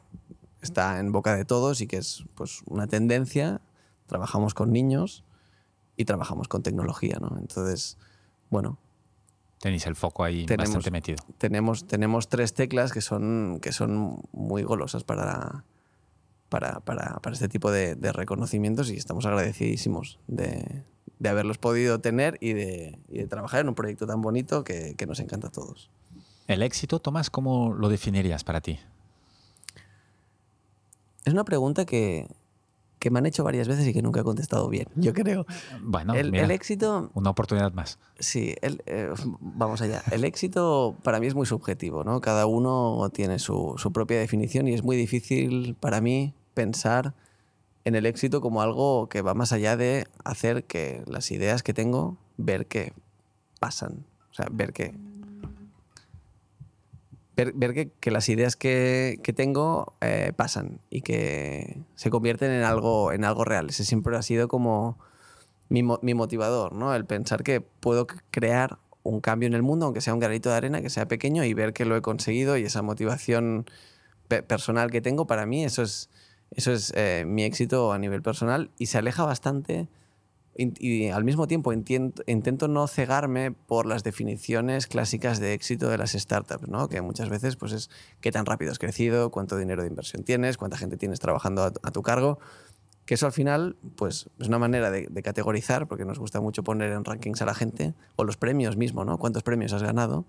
[0.61, 3.61] está en boca de todos y que es pues una tendencia.
[4.07, 5.23] Trabajamos con niños
[5.97, 7.37] y trabajamos con tecnología, ¿no?
[7.39, 7.97] Entonces,
[8.49, 8.77] bueno,
[9.59, 11.23] Tenéis el foco ahí bastante metido.
[11.37, 15.63] Tenemos, tenemos tres teclas que son, que son muy golosas para,
[16.55, 20.85] para, para, para este tipo de, de, reconocimientos y estamos agradecidísimos de,
[21.19, 24.95] de haberlos podido tener y de, y de, trabajar en un proyecto tan bonito que,
[24.95, 25.89] que nos encanta a todos.
[26.47, 28.79] ¿El éxito, Tomás, cómo lo definirías para ti?
[31.25, 32.29] Es una pregunta que,
[32.99, 35.45] que me han hecho varias veces y que nunca he contestado bien, yo creo.
[35.81, 37.11] Bueno, el, el éxito...
[37.15, 37.99] Una oportunidad más.
[38.17, 39.09] Sí, el, eh,
[39.41, 40.03] vamos allá.
[40.09, 42.21] El éxito para mí es muy subjetivo, ¿no?
[42.21, 47.13] Cada uno tiene su, su propia definición y es muy difícil para mí pensar
[47.83, 51.73] en el éxito como algo que va más allá de hacer que las ideas que
[51.73, 52.93] tengo, ver que
[53.59, 54.05] pasan.
[54.31, 54.95] O sea, ver que.
[57.35, 63.25] Ver, que, las ideas que, tengo eh, pasan y que se convierten en algo, en
[63.25, 63.69] algo real.
[63.69, 64.97] Ese siempre ha sido como
[65.67, 66.95] mi, mi motivador, ¿no?
[66.95, 70.55] El pensar que puedo crear un cambio en el mundo, aunque sea un granito de
[70.55, 73.65] arena, que sea pequeño, y ver que lo he conseguido y esa motivación
[74.27, 76.09] personal que tengo, para mí eso es,
[76.55, 79.87] eso es eh, mi éxito a nivel personal y se aleja bastante
[80.57, 86.13] y, al mismo tiempo intento, no cegarme por las definiciones clásicas de éxito de las
[86.13, 86.87] startups, ¿no?
[86.87, 87.89] que muchas veces pues, es
[88.21, 91.91] qué tan rápido has crecido, cuánto dinero de inversión tienes, cuánta gente tienes trabajando a,
[91.91, 92.39] tu cargo,
[93.05, 96.93] que eso al final pues, es una manera de, categorizar, porque nos gusta mucho poner
[96.93, 99.17] en rankings a la gente, o los premios mismo, ¿no?
[99.17, 100.25] cuántos premios has ganado,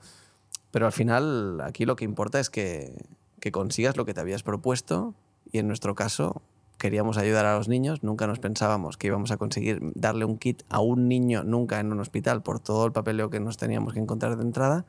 [0.72, 2.96] pero al final aquí lo que importa es que,
[3.38, 5.14] que consigas lo que te habías propuesto
[5.50, 6.42] y en nuestro caso
[6.78, 10.62] queríamos ayudar a los niños, nunca nos pensábamos que íbamos a conseguir darle un kit
[10.68, 14.00] a un niño nunca en un hospital por todo el papeleo que nos teníamos que
[14.00, 14.84] encontrar de entrada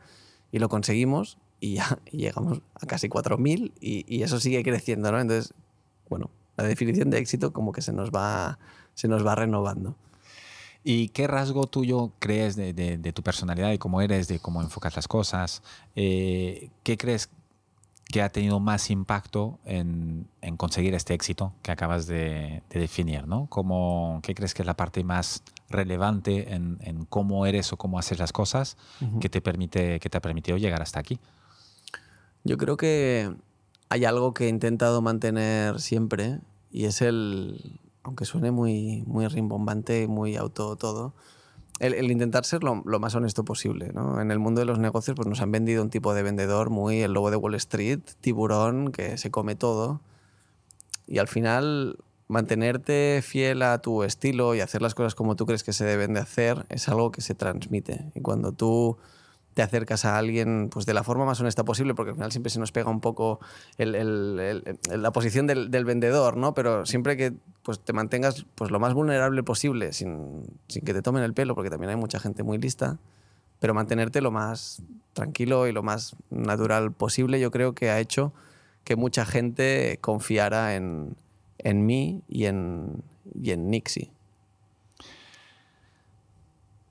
[0.51, 5.19] y lo conseguimos y ya llegamos a casi 4.000 y, y, eso sigue creciendo, ¿no?
[5.19, 5.53] Entonces,
[6.09, 8.59] bueno, la definición de éxito como que se nos va,
[8.93, 9.95] se nos va renovando.
[10.83, 14.95] ¿Y qué rasgo tuyo crees de, de, tu personalidad, de cómo eres, de cómo enfocas
[14.95, 15.61] las cosas?
[15.95, 17.29] Eh, ¿Qué crees
[18.11, 23.27] ¿qué ha tenido más impacto en, en conseguir este éxito que acabas de, definir?
[23.27, 23.47] ¿no?
[23.49, 27.99] ¿Cómo, ¿Qué crees que es la parte más relevante en, en cómo eres o cómo
[27.99, 28.77] haces las cosas
[29.19, 31.19] que, te permite, que te ha permitido llegar hasta aquí?
[32.43, 33.35] Yo creo que
[33.89, 36.39] hay algo que he intentado mantener siempre
[36.71, 41.13] y es el, aunque suene muy, muy rimbombante, muy auto todo,
[41.79, 43.91] el, intentar ser lo, más honesto posible.
[43.93, 44.21] ¿no?
[44.21, 47.01] En el mundo de los negocios pues nos han vendido un tipo de vendedor muy
[47.01, 50.01] el lobo de Wall Street, tiburón, que se come todo.
[51.07, 51.97] Y al final
[52.27, 56.13] mantenerte fiel a tu estilo y hacer las cosas como tú crees que se deben
[56.13, 58.11] de hacer es algo que se transmite.
[58.15, 58.97] Y cuando tú
[59.57, 62.51] te acercas a alguien pues, de la forma más honesta posible, porque al final siempre
[62.51, 63.39] se nos pega un poco
[63.79, 66.53] la posición del, vendedor, ¿no?
[66.53, 67.33] pero siempre que
[67.63, 71.55] pues, te mantengas pues, lo más vulnerable posible, sin, sin que te tomen el pelo,
[71.55, 72.99] porque también hay mucha gente muy lista,
[73.57, 74.83] pero mantenerte lo más
[75.13, 78.33] tranquilo y lo más natural posible, yo creo que ha hecho
[78.83, 81.15] que mucha gente confiara en,
[81.57, 83.01] en mí y en,
[83.33, 84.11] y en Nixie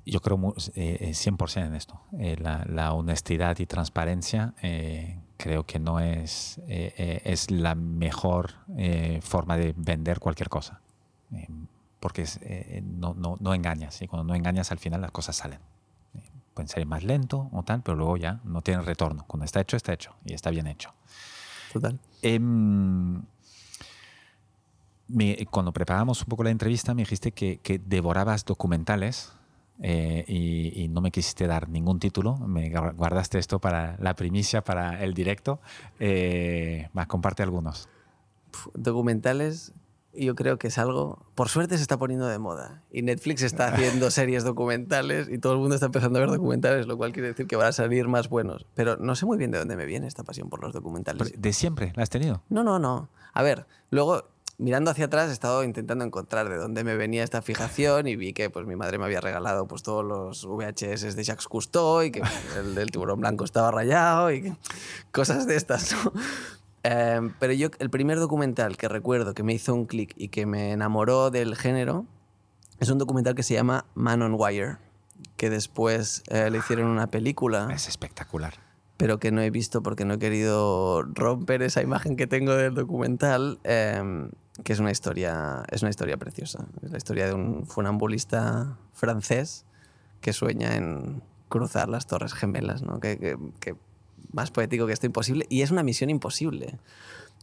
[0.07, 2.01] yo creo 100% eh, en esto.
[2.19, 8.55] Eh, la, honestidad y transparencia eh, creo que no es, es la mejor
[9.21, 10.81] forma de vender cualquier cosa.
[11.99, 12.25] porque
[12.85, 14.01] no, no, no, engañas.
[14.01, 15.59] Y cuando no engañas, al final las cosas salen.
[16.55, 19.25] pueden ser más lento o tal, pero luego ya no tienen retorno.
[19.27, 20.15] Cuando está hecho, está hecho.
[20.25, 20.95] Y está bien hecho.
[21.73, 21.99] Total.
[22.23, 23.23] Em,
[25.51, 29.37] cuando preparábamos un poco la entrevista, me dijiste que, que devorabas documentales
[29.83, 35.03] eh, y, no me quisiste dar ningún título, me guardaste esto para la primicia, para
[35.03, 35.61] el directo.
[36.01, 37.89] Eh, más comparte algunos.
[38.75, 39.75] Documentales,
[40.15, 42.83] yo creo que es algo, por suerte se está poniendo de moda.
[42.91, 46.87] Y Netflix está haciendo series documentales y todo el mundo está empezando a ver documentales,
[46.87, 48.65] lo cual quiere decir que van a salir más buenos.
[48.75, 51.35] Pero no sé muy bien de dónde me viene esta pasión por los documentales.
[51.37, 52.43] ¿De siempre la has tenido?
[52.49, 53.11] No, no, no.
[53.35, 54.25] A ver, luego
[54.59, 58.33] mirando hacia atrás he estado intentando encontrar de dónde me venía esta fijación y vi
[58.33, 62.11] que pues mi madre me había regalado pues todos los VHS de Jacques Cousteau y
[62.11, 62.23] que
[62.59, 64.57] el del tiburón blanco estaba rayado y
[65.13, 65.95] cosas de estas.
[66.83, 70.47] Em, pero yo el primer documental que recuerdo que me hizo un clic y que
[70.47, 72.07] me enamoró del género
[72.79, 74.79] es un documental que se llama Man on Wire
[75.37, 77.69] que después eh, le hicieron una película.
[77.73, 78.55] Es espectacular
[78.99, 82.75] pero que no he visto porque no he querido romper esa imagen que tengo del
[82.75, 83.59] documental.
[83.63, 84.31] Eh,
[84.65, 86.67] que es una historia, es una historia preciosa.
[86.83, 89.65] Es la historia de un funambulista francés
[90.21, 93.01] que sueña en cruzar las Torres Gemelas, ¿no?
[93.01, 93.37] que,
[94.33, 95.47] más poético que esto imposible.
[95.49, 96.79] Y es una misión imposible.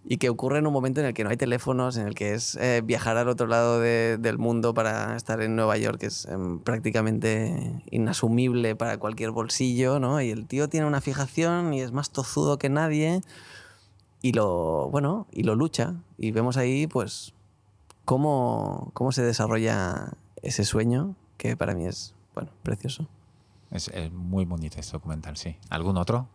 [0.05, 2.33] Y que ocurre en un momento en el que no hay teléfonos, en el que
[2.33, 6.25] es eh, viajar al otro lado del mundo para estar en Nueva York, que es
[6.25, 10.21] em, prácticamente inasumible para cualquier bolsillo, ¿no?
[10.21, 13.21] Y el tío tiene una fijación y es más tozudo que nadie
[14.23, 15.95] y lo, bueno, y lo lucha.
[16.17, 17.33] Y vemos ahí, pues,
[18.05, 23.07] cómo, cómo se desarrolla ese sueño, que para mí es, bueno, precioso.
[23.69, 25.57] Es, muy bonito este documental, sí.
[25.69, 26.29] ¿Algún otro?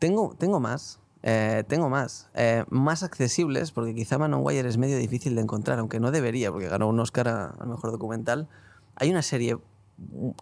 [0.00, 0.98] Tengo, tengo más.
[1.22, 2.30] Eh, tengo más.
[2.34, 6.50] Eh, más accesibles, porque quizá Manon Wire es medio difícil de encontrar, aunque no debería,
[6.50, 8.48] porque ganó un Oscar al mejor documental.
[8.96, 9.56] Hay una serie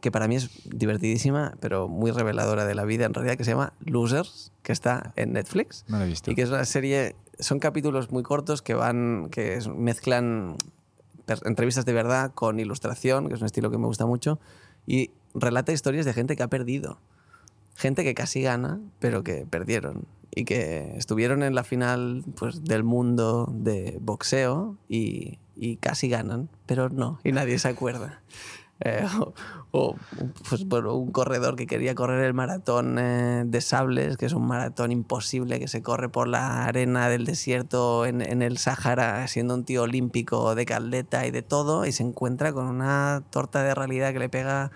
[0.01, 3.53] que para mí es divertidísima, pero muy reveladora de la vida en realidad, que se
[3.53, 5.85] llama Losers, que está en Netflix.
[5.89, 6.31] No la he visto.
[6.31, 10.57] Y que es una serie, son capítulos muy cortos que van, que mezclan
[11.45, 14.41] entrevistas de verdad con ilustración, que es un estilo que me gusta mucho,
[14.87, 16.99] y relata historias de gente que ha perdido.
[17.75, 20.07] Gente que casi gana, pero que perdieron.
[20.35, 26.49] Y que estuvieron en la final pues, del mundo de boxeo y, y casi ganan,
[26.67, 28.23] pero no, y nadie se acuerda.
[28.85, 29.07] Eh,
[29.71, 29.97] o,
[30.49, 34.47] pues, bueno, un corredor que quería correr el maratón eh, de sables, que es un
[34.47, 39.65] maratón imposible que se corre por la arena del desierto en, el Sáhara, siendo un
[39.65, 44.13] tío olímpico de caldeta y de todo, y se encuentra con una torta de realidad
[44.13, 44.73] que le pega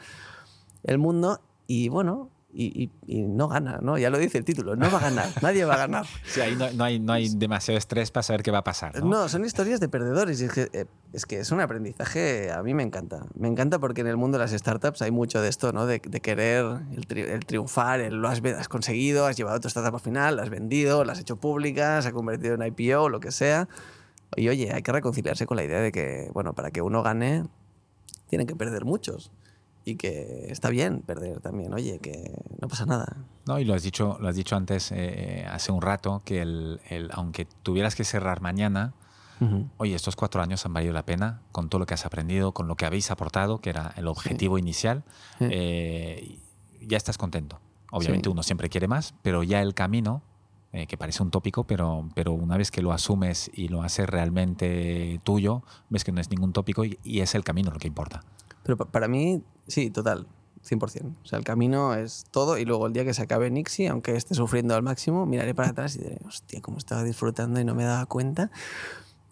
[0.85, 1.41] el mundo.
[1.67, 3.99] Y bueno, y, no gana, ¿no?
[3.99, 6.07] Ya lo dice el título, no va a ganar, nadie va a ganar.
[6.25, 8.99] Sí, ahí no, hay, no hay demasiado estrés para saber qué va a pasar.
[9.03, 10.41] No, no son historias de perdedores.
[10.41, 13.27] Y es, que, eh, es que es un aprendizaje, a mí me encanta.
[13.35, 15.87] Me encanta porque en el mundo de las startups hay mucho de esto, ¿no?
[15.87, 16.65] De, de querer
[16.95, 20.51] el, triunfar, el, lo has, has, conseguido, has llevado tu startup al final, la has
[20.51, 23.69] vendido, la has hecho pública, se ha convertido en IPO, lo que sea.
[24.35, 27.45] Y oye, hay que reconciliarse con la idea de que, bueno, para que uno gane,
[28.29, 29.31] tienen que perder muchos
[29.87, 33.19] y que está bien perder también, oye, que no pasa nada.
[33.47, 36.81] No, y lo has dicho, lo has dicho antes, eh, hace un rato, que el,
[36.91, 38.95] el, aunque tuvieras que cerrar mañana,
[39.77, 42.67] oye, estos cuatro años han valido la pena con todo lo que has aprendido, con
[42.67, 45.05] lo que habéis aportado, que era el objetivo inicial,
[45.39, 46.41] eh,
[46.81, 47.61] ya estás contento.
[47.93, 50.23] Obviamente uno siempre quiere más, pero ya el camino
[50.73, 54.07] eh, que parece un tópico, pero, pero una vez que lo asumes y lo haces
[54.07, 58.25] realmente tuyo, ves que no es ningún tópico y, es el camino lo que importa.
[58.67, 60.27] Pero para mí, sí, total,
[60.69, 61.15] 100%.
[61.23, 64.17] O sea, el camino es todo y luego el día que se acabe Nixie, aunque
[64.17, 67.75] esté sufriendo al máximo, miraré para atrás y diré, hostia, cómo estaba disfrutando y no
[67.75, 68.51] me daba cuenta.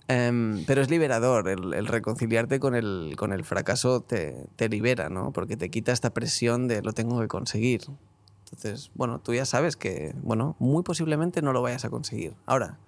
[0.07, 5.33] Em, pero es liberador, el, reconciliarte con el, con el fracaso te, te, libera, ¿no?
[5.33, 7.87] Porque te quita esta presión de lo tengo que conseguir.
[8.45, 12.35] Entonces, bueno, tú ya sabes que, bueno, muy posiblemente no lo vayas a conseguir.
[12.45, 12.79] Ahora,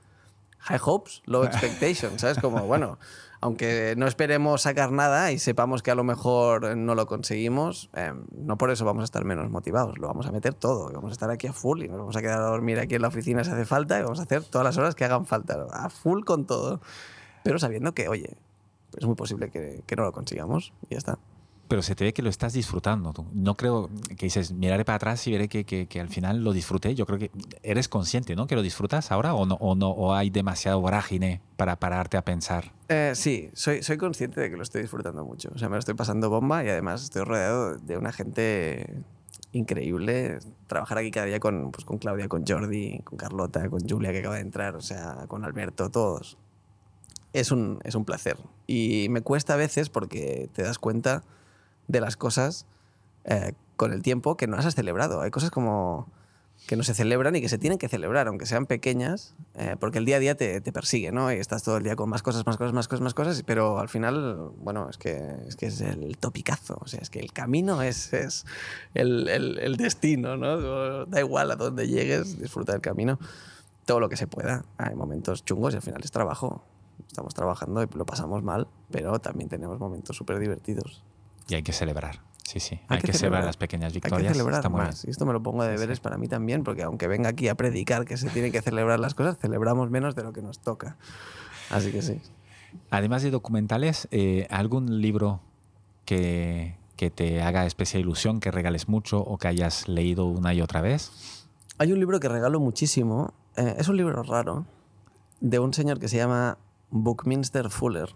[0.59, 2.39] high hopes, low expectations, ¿sabes?
[2.39, 2.99] Como, bueno,
[3.41, 8.25] aunque no esperemos sacar nada y sepamos que a lo mejor no lo conseguimos, em,
[8.33, 11.13] no por eso vamos a estar menos motivados, lo vamos a meter todo, vamos a
[11.13, 13.45] estar aquí a full y nos vamos a quedar a dormir aquí en la oficina
[13.45, 16.25] si hace falta y vamos a hacer todas las horas que hagan falta, a full
[16.25, 16.81] con todo,
[17.45, 18.37] pero sabiendo que, oye,
[18.97, 21.19] es muy posible que, que no lo consigamos y ya está
[21.69, 23.13] pero se te ve que lo estás disfrutando.
[23.33, 26.95] No creo que dices, miraré para atrás y veré que, que, al final lo disfruté.
[26.95, 27.31] Yo creo que
[27.63, 28.47] eres consciente, ¿no?
[28.47, 32.25] Que lo disfrutas ahora o no, o no o hay demasiado vorágine para pararte a
[32.25, 32.73] pensar.
[32.89, 35.51] Eh, sí, soy, soy consciente de que lo estoy disfrutando mucho.
[35.55, 39.05] O sea, me lo estoy pasando bomba y además estoy rodeado de una gente
[39.53, 40.39] increíble.
[40.67, 44.19] Trabajar aquí cada día con, pues, con Claudia, con Jordi, con Carlota, con Julia que
[44.19, 46.39] acaba de entrar, o sea, con Alberto, todos.
[47.33, 48.39] Es un, es un placer.
[48.67, 51.23] Y me cuesta a veces porque te das cuenta
[51.89, 52.67] de las cosas
[53.25, 55.21] eh, con el tiempo que no las has celebrado.
[55.21, 56.09] Hay cosas como
[56.67, 59.99] que no se celebran y que se tienen que celebrar, aunque sean pequeñas, eh, porque
[59.99, 61.31] el día a día te, te, persigue, ¿no?
[61.31, 63.79] Y estás todo el día con más cosas, más cosas, más cosas, más cosas, pero
[63.79, 67.33] al final, bueno, es que es, que es el topicazo, o sea, es que el
[67.33, 68.47] camino es, es
[68.95, 71.05] el, el, el, destino, ¿no?
[71.07, 73.19] Da igual a dónde llegues, disfruta del camino,
[73.85, 74.65] todo lo que se pueda.
[74.79, 76.65] Hay momentos chungos y al final es trabajo.
[77.07, 81.05] Estamos trabajando y lo pasamos mal, pero también tenemos momentos súper divertidos.
[81.49, 82.21] Y hay que celebrar.
[82.47, 82.81] Sí, sí.
[82.87, 83.45] Hay, que, celebrar.
[83.45, 84.21] las pequeñas victorias.
[84.21, 85.05] Hay que celebrar más.
[85.05, 87.57] Y esto me lo pongo de deberes para mí también, porque aunque venga aquí a
[87.57, 90.97] predicar que se tienen que celebrar las cosas, celebramos menos de lo que nos toca.
[91.71, 92.21] Así que sí.
[92.91, 95.41] Además de documentales, eh, ¿algún libro
[96.05, 100.61] que, que te haga especial ilusión, que regales mucho o que hayas leído una y
[100.61, 101.11] otra vez?
[101.79, 103.35] Hay un libro que regalo muchísimo.
[103.57, 104.67] Eh, es un libro raro,
[105.41, 106.59] de un señor que se llama
[106.91, 108.15] Buckminster Fuller.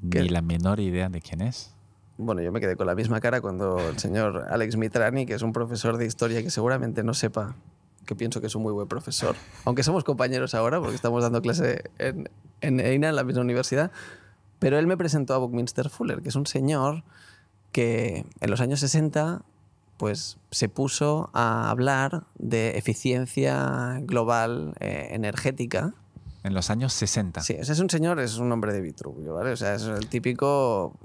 [0.00, 1.74] Ni la menor idea de quién es
[2.20, 5.42] bueno, yo me quedé con la misma cara cuando el señor Alex Mitrani, que es
[5.42, 7.56] un profesor de historia que seguramente no sepa
[8.06, 11.42] que pienso que es un muy buen profesor, aunque somos compañeros ahora porque estamos dando
[11.42, 12.28] clase en,
[12.60, 13.92] en EINA, en la misma universidad,
[14.58, 17.04] pero él me presentó a Buckminster Fuller, que es un señor
[17.72, 19.42] que en los años 60
[20.00, 25.92] pues, se puso a hablar de eficiencia global eh, energética.
[26.42, 27.42] En los años 60.
[27.42, 29.52] Sí, es un señor, es un hombre de Vitruvio, ¿vale?
[29.52, 30.96] O sea, es el típico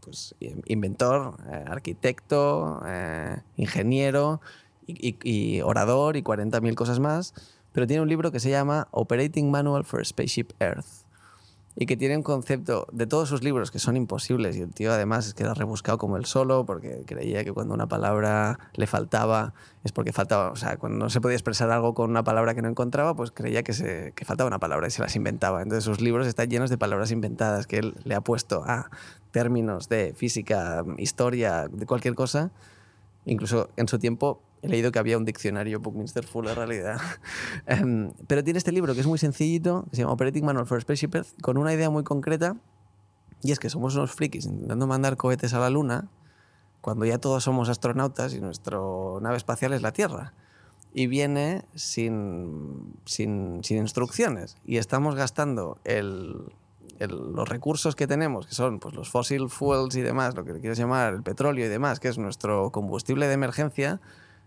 [0.00, 0.34] pues,
[0.66, 4.40] inventor, eh, arquitecto, eh, ingeniero
[4.86, 7.34] y, orador y 40.000 cosas más,
[7.72, 11.09] pero tiene un libro que se llama Operating Manual for Spaceship Earth
[11.76, 14.92] y que tiene un concepto de todos sus libros que son imposibles y el tío
[14.92, 18.86] además es que era rebuscado como él solo porque creía que cuando una palabra le
[18.86, 22.54] faltaba es porque faltaba, o sea, cuando no se podía expresar algo con una palabra
[22.54, 25.62] que no encontraba, pues creía que, se, que faltaba una palabra y se las inventaba.
[25.62, 28.90] Entonces sus libros están llenos de palabras inventadas que él le ha puesto a
[29.30, 32.50] términos de física, historia, de cualquier cosa.
[33.24, 37.00] Incluso en su tiempo he leído que había un diccionario Buckminster Full en realidad.
[37.66, 40.80] Em, pero tiene este libro que es muy sencillito, que se llama Operating Manual for
[40.80, 42.56] Spaceship Earth, con una idea muy concreta.
[43.42, 46.10] Y es que somos unos frikis intentando mandar cohetes a la Luna
[46.80, 48.78] cuando ya todos somos astronautas y nuestra
[49.20, 50.34] nave espacial es la Tierra.
[50.92, 54.56] Y viene sin, sin, sin instrucciones.
[54.64, 56.52] Y estamos gastando el,
[57.06, 60.60] los recursos que tenemos, que son pues, los fossil fuels y demás, lo que le
[60.60, 64.00] quieras llamar, el petróleo y demás, que es nuestro combustible de emergencia,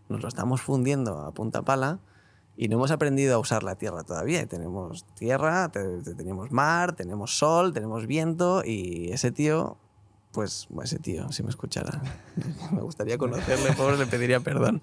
[0.10, 2.00] nos lo estamos fundiendo a punta pala
[2.56, 4.46] y no hemos aprendido a usar la tierra todavía.
[4.46, 9.78] Tenemos tierra, tenemos mar, tenemos sol, tenemos viento y ese tío,
[10.32, 12.02] pues ese tío, si me escuchara,
[12.72, 14.82] me gustaría conocerle, pobre, le pediría perdón.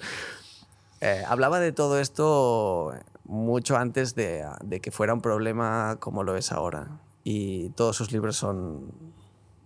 [1.00, 2.92] Eh, hablaba de todo esto
[3.24, 8.12] mucho antes de, de que fuera un problema como lo es ahora y todos sus
[8.12, 8.92] libros son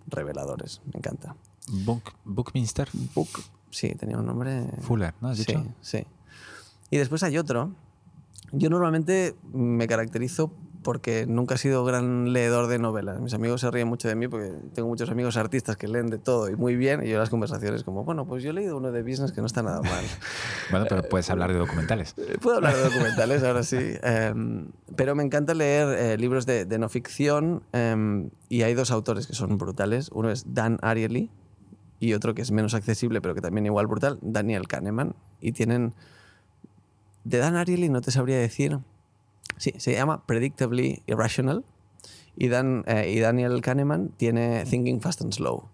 [0.07, 0.83] reveladores.
[0.93, 1.37] Me encanta.
[1.69, 2.89] Book, Bookminster.
[3.15, 3.29] Book,
[3.75, 4.67] sí, tenía un nombre.
[4.81, 5.65] Fuller, ¿no has dicho?
[5.81, 6.07] Sí, sí.
[6.91, 7.73] Y después hay otro.
[8.53, 10.53] Yo normalmente me caracterizo
[10.85, 13.19] porque nunca he sido gran leedor de novelas.
[13.19, 16.19] Mis amigos se ríen mucho de mí porque tengo muchos amigos artistas que leen de
[16.19, 17.05] todo y muy bien.
[17.05, 19.47] Y yo las conversaciones como, bueno, pues yo he leído uno de business que no
[19.47, 20.05] está nada mal.
[20.71, 22.15] bueno, pero puedes hablar de documentales.
[22.19, 23.79] Eh, puedo hablar de documentales, ahora sí.
[24.03, 29.27] Em, pero me encanta leer eh, libros de, no ficción em, y hay dos autores
[29.27, 30.11] que son brutales.
[30.13, 31.31] Uno es Dan Ariely
[32.05, 35.15] y otro que es menos accesible pero que también igual brutal, Daniel Kahneman.
[35.41, 35.95] Y tienen...
[37.25, 38.81] De Dan Ariely no te sabría decir
[39.57, 41.65] Sí, se llama Predictably Irrational
[42.37, 45.69] y, Dan, eh, y Daniel Kahneman tiene Thinking Fast and Slow.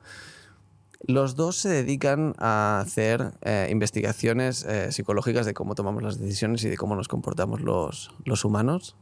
[1.06, 6.62] Los dos se dedican a hacer eh, investigaciones eh, psicológicas de cómo tomamos las decisiones
[6.64, 8.96] y de cómo nos comportamos los, los humanos.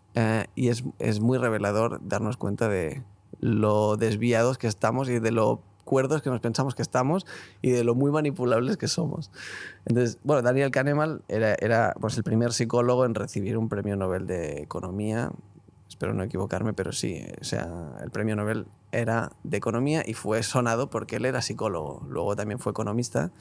[0.55, 3.03] y es, es, muy revelador darnos cuenta de
[3.41, 7.27] lo desviados que estamos y de lo cuerdos que nos pensamos que estamos
[7.63, 9.31] y de lo muy manipulables que somos.
[9.87, 14.27] Entonces, bueno, Daniel Kahneman era, era pues, el primer psicólogo en recibir un premio Nobel
[14.27, 15.33] de Economía
[15.89, 20.43] espero no equivocarme, pero sí, o sea, el premio Nobel era de economía y fue
[20.43, 23.33] sonado porque él era psicólogo, luego también fue economista,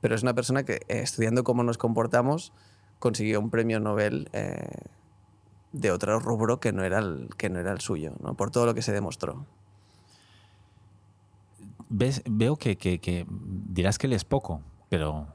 [0.00, 2.52] pero es una persona que eh, estudiando cómo nos comportamos
[2.98, 4.68] consiguió un premio Nobel eh,
[5.72, 8.34] de otro rubro que no era el, que no era el suyo, ¿no?
[8.34, 9.44] por todo lo que se demostró.
[11.90, 12.22] ¿Ves?
[12.24, 15.26] Veo que, que, dirás que lees poco, pero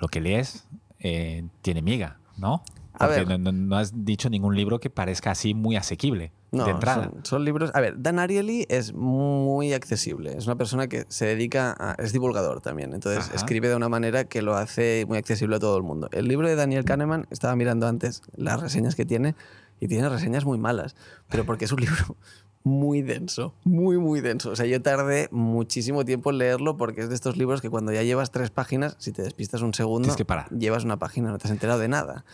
[0.00, 0.66] lo que lees
[1.00, 2.62] eh, tiene miga, ¿no?
[2.96, 7.10] Porque no, has dicho ningún libro que parezca así muy asequible de entrada.
[7.24, 7.72] Son, libros.
[7.74, 10.36] A ver, Dan Ariely es muy accesible.
[10.36, 11.94] Es una persona que se dedica a.
[11.94, 12.94] Es divulgador también.
[12.94, 16.08] Entonces escribe de una manera que lo hace muy accesible a todo el mundo.
[16.12, 19.34] El libro de Daniel Kahneman, estaba mirando antes las reseñas que tiene
[19.80, 20.94] y tiene reseñas muy malas.
[21.28, 22.16] Pero porque es un libro
[22.64, 24.50] muy denso, muy, muy denso.
[24.50, 27.92] O sea, yo tardé muchísimo tiempo en leerlo porque es de estos libros que cuando
[27.92, 30.26] ya llevas tres páginas, si te despistas un segundo, que
[30.58, 32.24] llevas una página, no te has enterado de nada.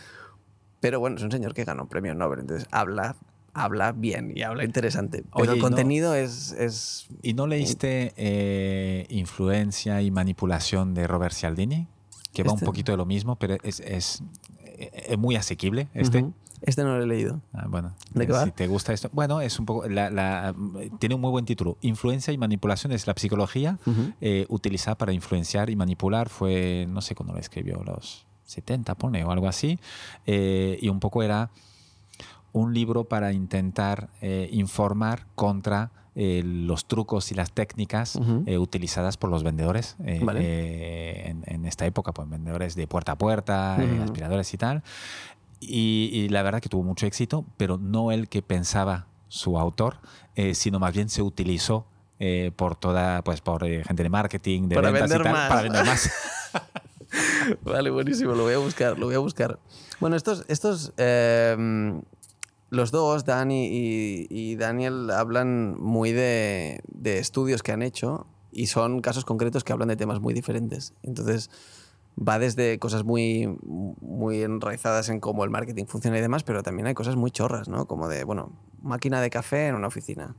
[0.79, 3.17] Pero bueno, es un señor que ganó un premio Nobel, entonces habla,
[3.53, 5.25] habla bien y habla interesante.
[5.35, 11.87] Pero el contenido es, es, ¿Y no leíste eh, Influencia y Manipulación de Robert Cialdini?
[12.31, 12.65] Que va un este.
[12.65, 14.23] poquito de lo mismo, pero es, es,
[14.77, 16.25] es muy asequible este.
[16.61, 17.41] Este no lo he leído.
[17.53, 18.43] Ah, bueno, ¿De qué va?
[18.43, 19.09] si te gusta esto.
[19.13, 19.87] Bueno, es un poco.
[19.87, 20.53] La,
[20.99, 21.77] tiene un muy buen título.
[21.81, 23.79] Influencia y manipulación es la psicología
[24.21, 26.29] eh, utilizada para influenciar y manipular.
[26.29, 29.79] Fue, no sé cuándo lo escribió, los 70 pone o algo así,
[30.25, 31.49] eh, y un poco era
[32.53, 39.29] un libro para intentar eh, informar contra eh, los trucos y las técnicas utilizadas por
[39.29, 44.83] los vendedores en, esta época, pues vendedores de puerta a puerta, aspiradores y tal.
[45.63, 49.97] Y, la verdad que tuvo mucho éxito, pero no el que pensaba su autor,
[50.53, 51.85] sino más bien se utilizó
[52.55, 56.11] por toda, pues por gente de marketing, de para ventas y tal, para vender más.
[57.63, 59.59] vale, buenísimo, lo voy a buscar, lo voy a buscar.
[59.99, 62.01] Bueno, estos, estos em,
[62.69, 63.67] los dos, Dani
[64.29, 69.73] y, Daniel, hablan muy de, de, estudios que han hecho y son casos concretos que
[69.73, 70.93] hablan de temas muy diferentes.
[71.03, 71.49] Entonces,
[72.17, 76.87] va desde cosas muy, muy enraizadas en cómo el marketing funciona y demás, pero también
[76.87, 77.85] hay cosas muy chorras, ¿no?
[77.87, 78.51] Como de, bueno,
[78.81, 80.35] máquina de café en una oficina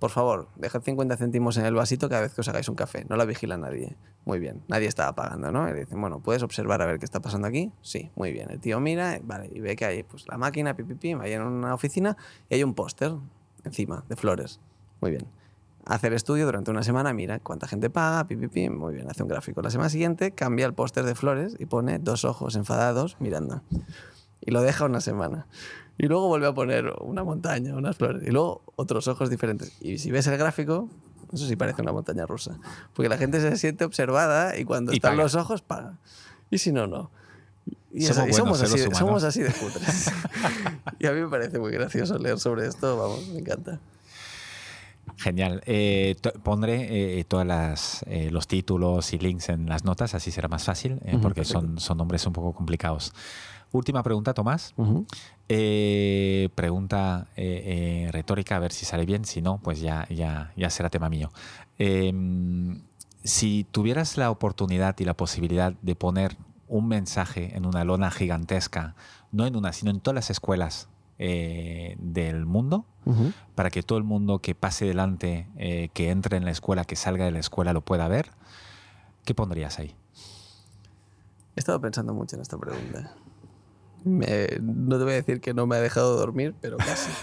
[0.00, 3.04] por favor, dejad 50 céntimos en el vasito cada vez que os hagáis un café.
[3.10, 3.98] No la vigila nadie.
[4.24, 4.62] Muy bien.
[4.66, 5.68] Nadie estaba pagando, ¿no?
[5.68, 7.70] Y dicen, bueno, ¿puedes observar a ver qué está pasando aquí?
[7.82, 8.50] Sí, muy bien.
[8.50, 11.74] El tío mira, vale, y ve que hay pues, la máquina, pipipi, ahí en una
[11.74, 12.16] oficina
[12.48, 13.12] y hay un póster
[13.62, 14.58] encima de flores.
[15.02, 15.26] Muy bien.
[15.86, 19.28] Hace el estudio durante una semana, mira cuánta gente paga, pipipi, muy bien, hace un
[19.28, 19.62] gráfico.
[19.62, 23.62] La semana siguiente cambia el póster de flores y pone dos ojos enfadados mirando.
[24.40, 25.46] Y lo deja una semana.
[25.98, 28.22] Y luego vuelve a poner una montaña, unas flores.
[28.26, 29.76] Y luego otros ojos diferentes.
[29.80, 30.88] Y si ves el gráfico,
[31.32, 32.58] eso sí parece una montaña rusa.
[32.94, 35.98] Porque la gente se siente observada y cuando están los ojos, paga.
[36.50, 37.10] Y si no, no.
[37.92, 38.18] Y, somos,
[38.62, 40.10] así, somos, así, de cutres.
[40.98, 42.96] y a mí me parece muy gracioso leer sobre esto.
[42.96, 43.80] Vamos, me encanta.
[45.16, 45.62] Genial.
[45.66, 50.64] Eh, pondré eh, todos eh, los títulos y links en las notas, así será más
[50.64, 53.12] fácil, porque son, son nombres un poco complicados.
[53.72, 54.74] Última pregunta, Tomás.
[55.48, 59.24] Eh, pregunta eh, eh, retórica, a ver si sale bien.
[59.24, 61.30] Si no, pues ya, ya, ya será tema mío.
[61.78, 62.82] Em,
[63.22, 68.96] si tuvieras la oportunidad y la posibilidad de poner un mensaje en una lona gigantesca,
[69.30, 70.88] no en una, sino en todas las escuelas
[71.20, 72.86] del mundo,
[73.54, 75.46] para que todo el mundo que pase delante,
[75.92, 78.30] que entre en la escuela, que salga de la escuela, lo pueda ver,
[79.24, 79.94] ¿qué pondrías ahí?
[81.56, 83.14] He estado pensando mucho en esta pregunta
[84.04, 87.10] no te voy a decir que no me ha dejado dormir, pero casi.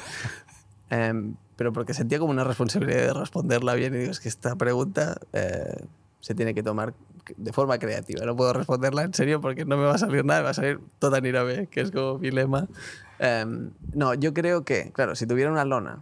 [0.90, 4.56] Em, pero porque sentía como una responsabilidad de responderla bien y digo, es que esta
[4.56, 5.86] pregunta eh,
[6.22, 6.94] se tiene que tomar
[7.36, 8.26] de forma creativa.
[8.26, 10.54] No puedo responderla en serio porque no me va a salir nada, me va a
[10.54, 12.70] salir toda nirabe, que es como mi lema.
[13.20, 16.02] Em, no, yo creo que, claro, si tuviera una lona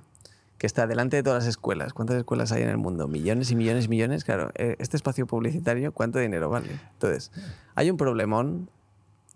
[0.57, 3.07] que está delante de todas las escuelas, ¿cuántas escuelas hay en el mundo?
[3.07, 4.23] Millones y millones y millones.
[4.23, 6.79] Claro, eh, este espacio publicitario, ¿cuánto dinero vale?
[6.93, 7.31] Entonces,
[7.75, 8.69] hay un problemón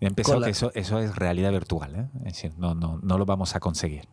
[0.00, 2.08] He empezado que eso, eso es realidad virtual, ¿eh?
[2.20, 4.08] es decir, no, no, no lo vamos a conseguir.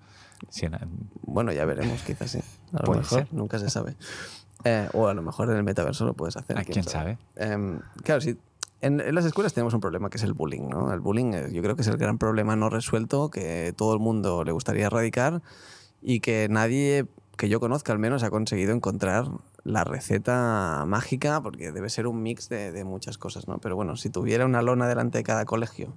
[1.21, 2.39] bueno, ya veremos, quizás sí.
[2.73, 3.95] A lo mejor, nunca se sabe.
[4.65, 6.57] Eh, o a lo mejor en el metaverso lo puedes hacer.
[6.57, 7.17] ¿A quién, sabe?
[7.37, 8.37] Em, claro, si
[8.81, 10.93] en, las escuelas tenemos un problema que es el bullying, ¿no?
[10.93, 13.99] El bullying eh, yo creo que es el gran problema no resuelto que todo el
[13.99, 15.41] mundo le gustaría erradicar
[16.01, 17.05] y que nadie
[17.37, 19.27] que yo conozca al menos ha conseguido encontrar
[19.63, 23.59] la receta mágica porque debe ser un mix de, de muchas cosas, ¿no?
[23.59, 25.93] Pero bueno, si tuviera una lona delante de cada colegio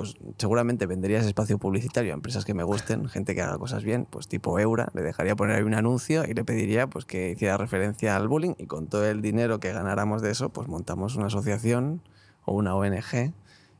[0.00, 3.84] pues seguramente vendería ese espacio publicitario a empresas que me gusten, gente que haga cosas
[3.84, 7.32] bien, pues tipo Eura, le dejaría poner ahí un anuncio y le pediría pues que
[7.32, 11.16] hiciera referencia al bullying y con todo el dinero que ganáramos de eso, pues montamos
[11.16, 12.00] una asociación
[12.46, 13.34] o una ONG e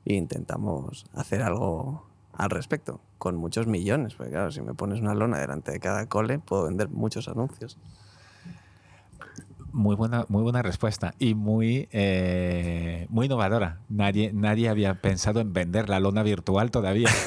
[0.04, 5.38] intentamos hacer algo al respecto, con muchos millones, porque claro, si me pones una lona
[5.38, 7.78] delante de cada cole, puedo vender muchos anuncios.
[9.72, 13.78] Muy buena, muy buena respuesta y muy, eh, muy innovadora.
[13.88, 17.08] Nadie, nadie había pensado en vender la lona virtual todavía.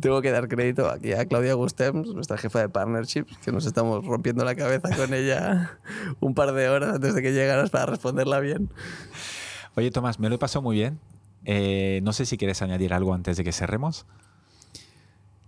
[0.00, 4.04] Tengo que dar crédito aquí a Claudia Gustems, nuestra jefa de partnerships, que nos estamos
[4.04, 5.78] rompiendo la cabeza con ella
[6.20, 8.70] un par de horas antes de que llegaras para responderla bien.
[9.76, 10.98] Oye, Tomás, me lo he pasado muy bien.
[11.44, 14.06] Eh, no sé si quieres añadir algo antes de que cerremos.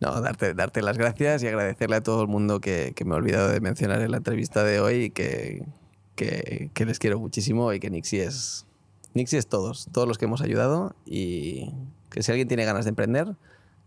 [0.01, 3.17] No, darte, darte las gracias y agradecerle a todo el mundo que, que me he
[3.17, 5.65] olvidado de mencionar en la entrevista de hoy que,
[6.17, 8.67] que, que, les quiero muchísimo y que Nixie es,
[9.15, 11.73] Nixie es todos, todos los que hemos ayudado y
[12.11, 13.37] que si alguien tiene ganas de emprender,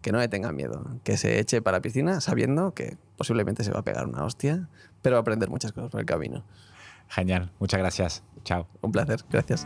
[0.01, 3.71] que no le tenga miedo, que se eche para la piscina sabiendo que posiblemente se
[3.71, 4.69] va a pegar una hostia,
[5.01, 6.43] pero va a aprender muchas cosas por el camino.
[7.09, 8.23] Genial, muchas gracias.
[8.43, 8.67] Chao.
[8.81, 9.65] Un placer, gracias.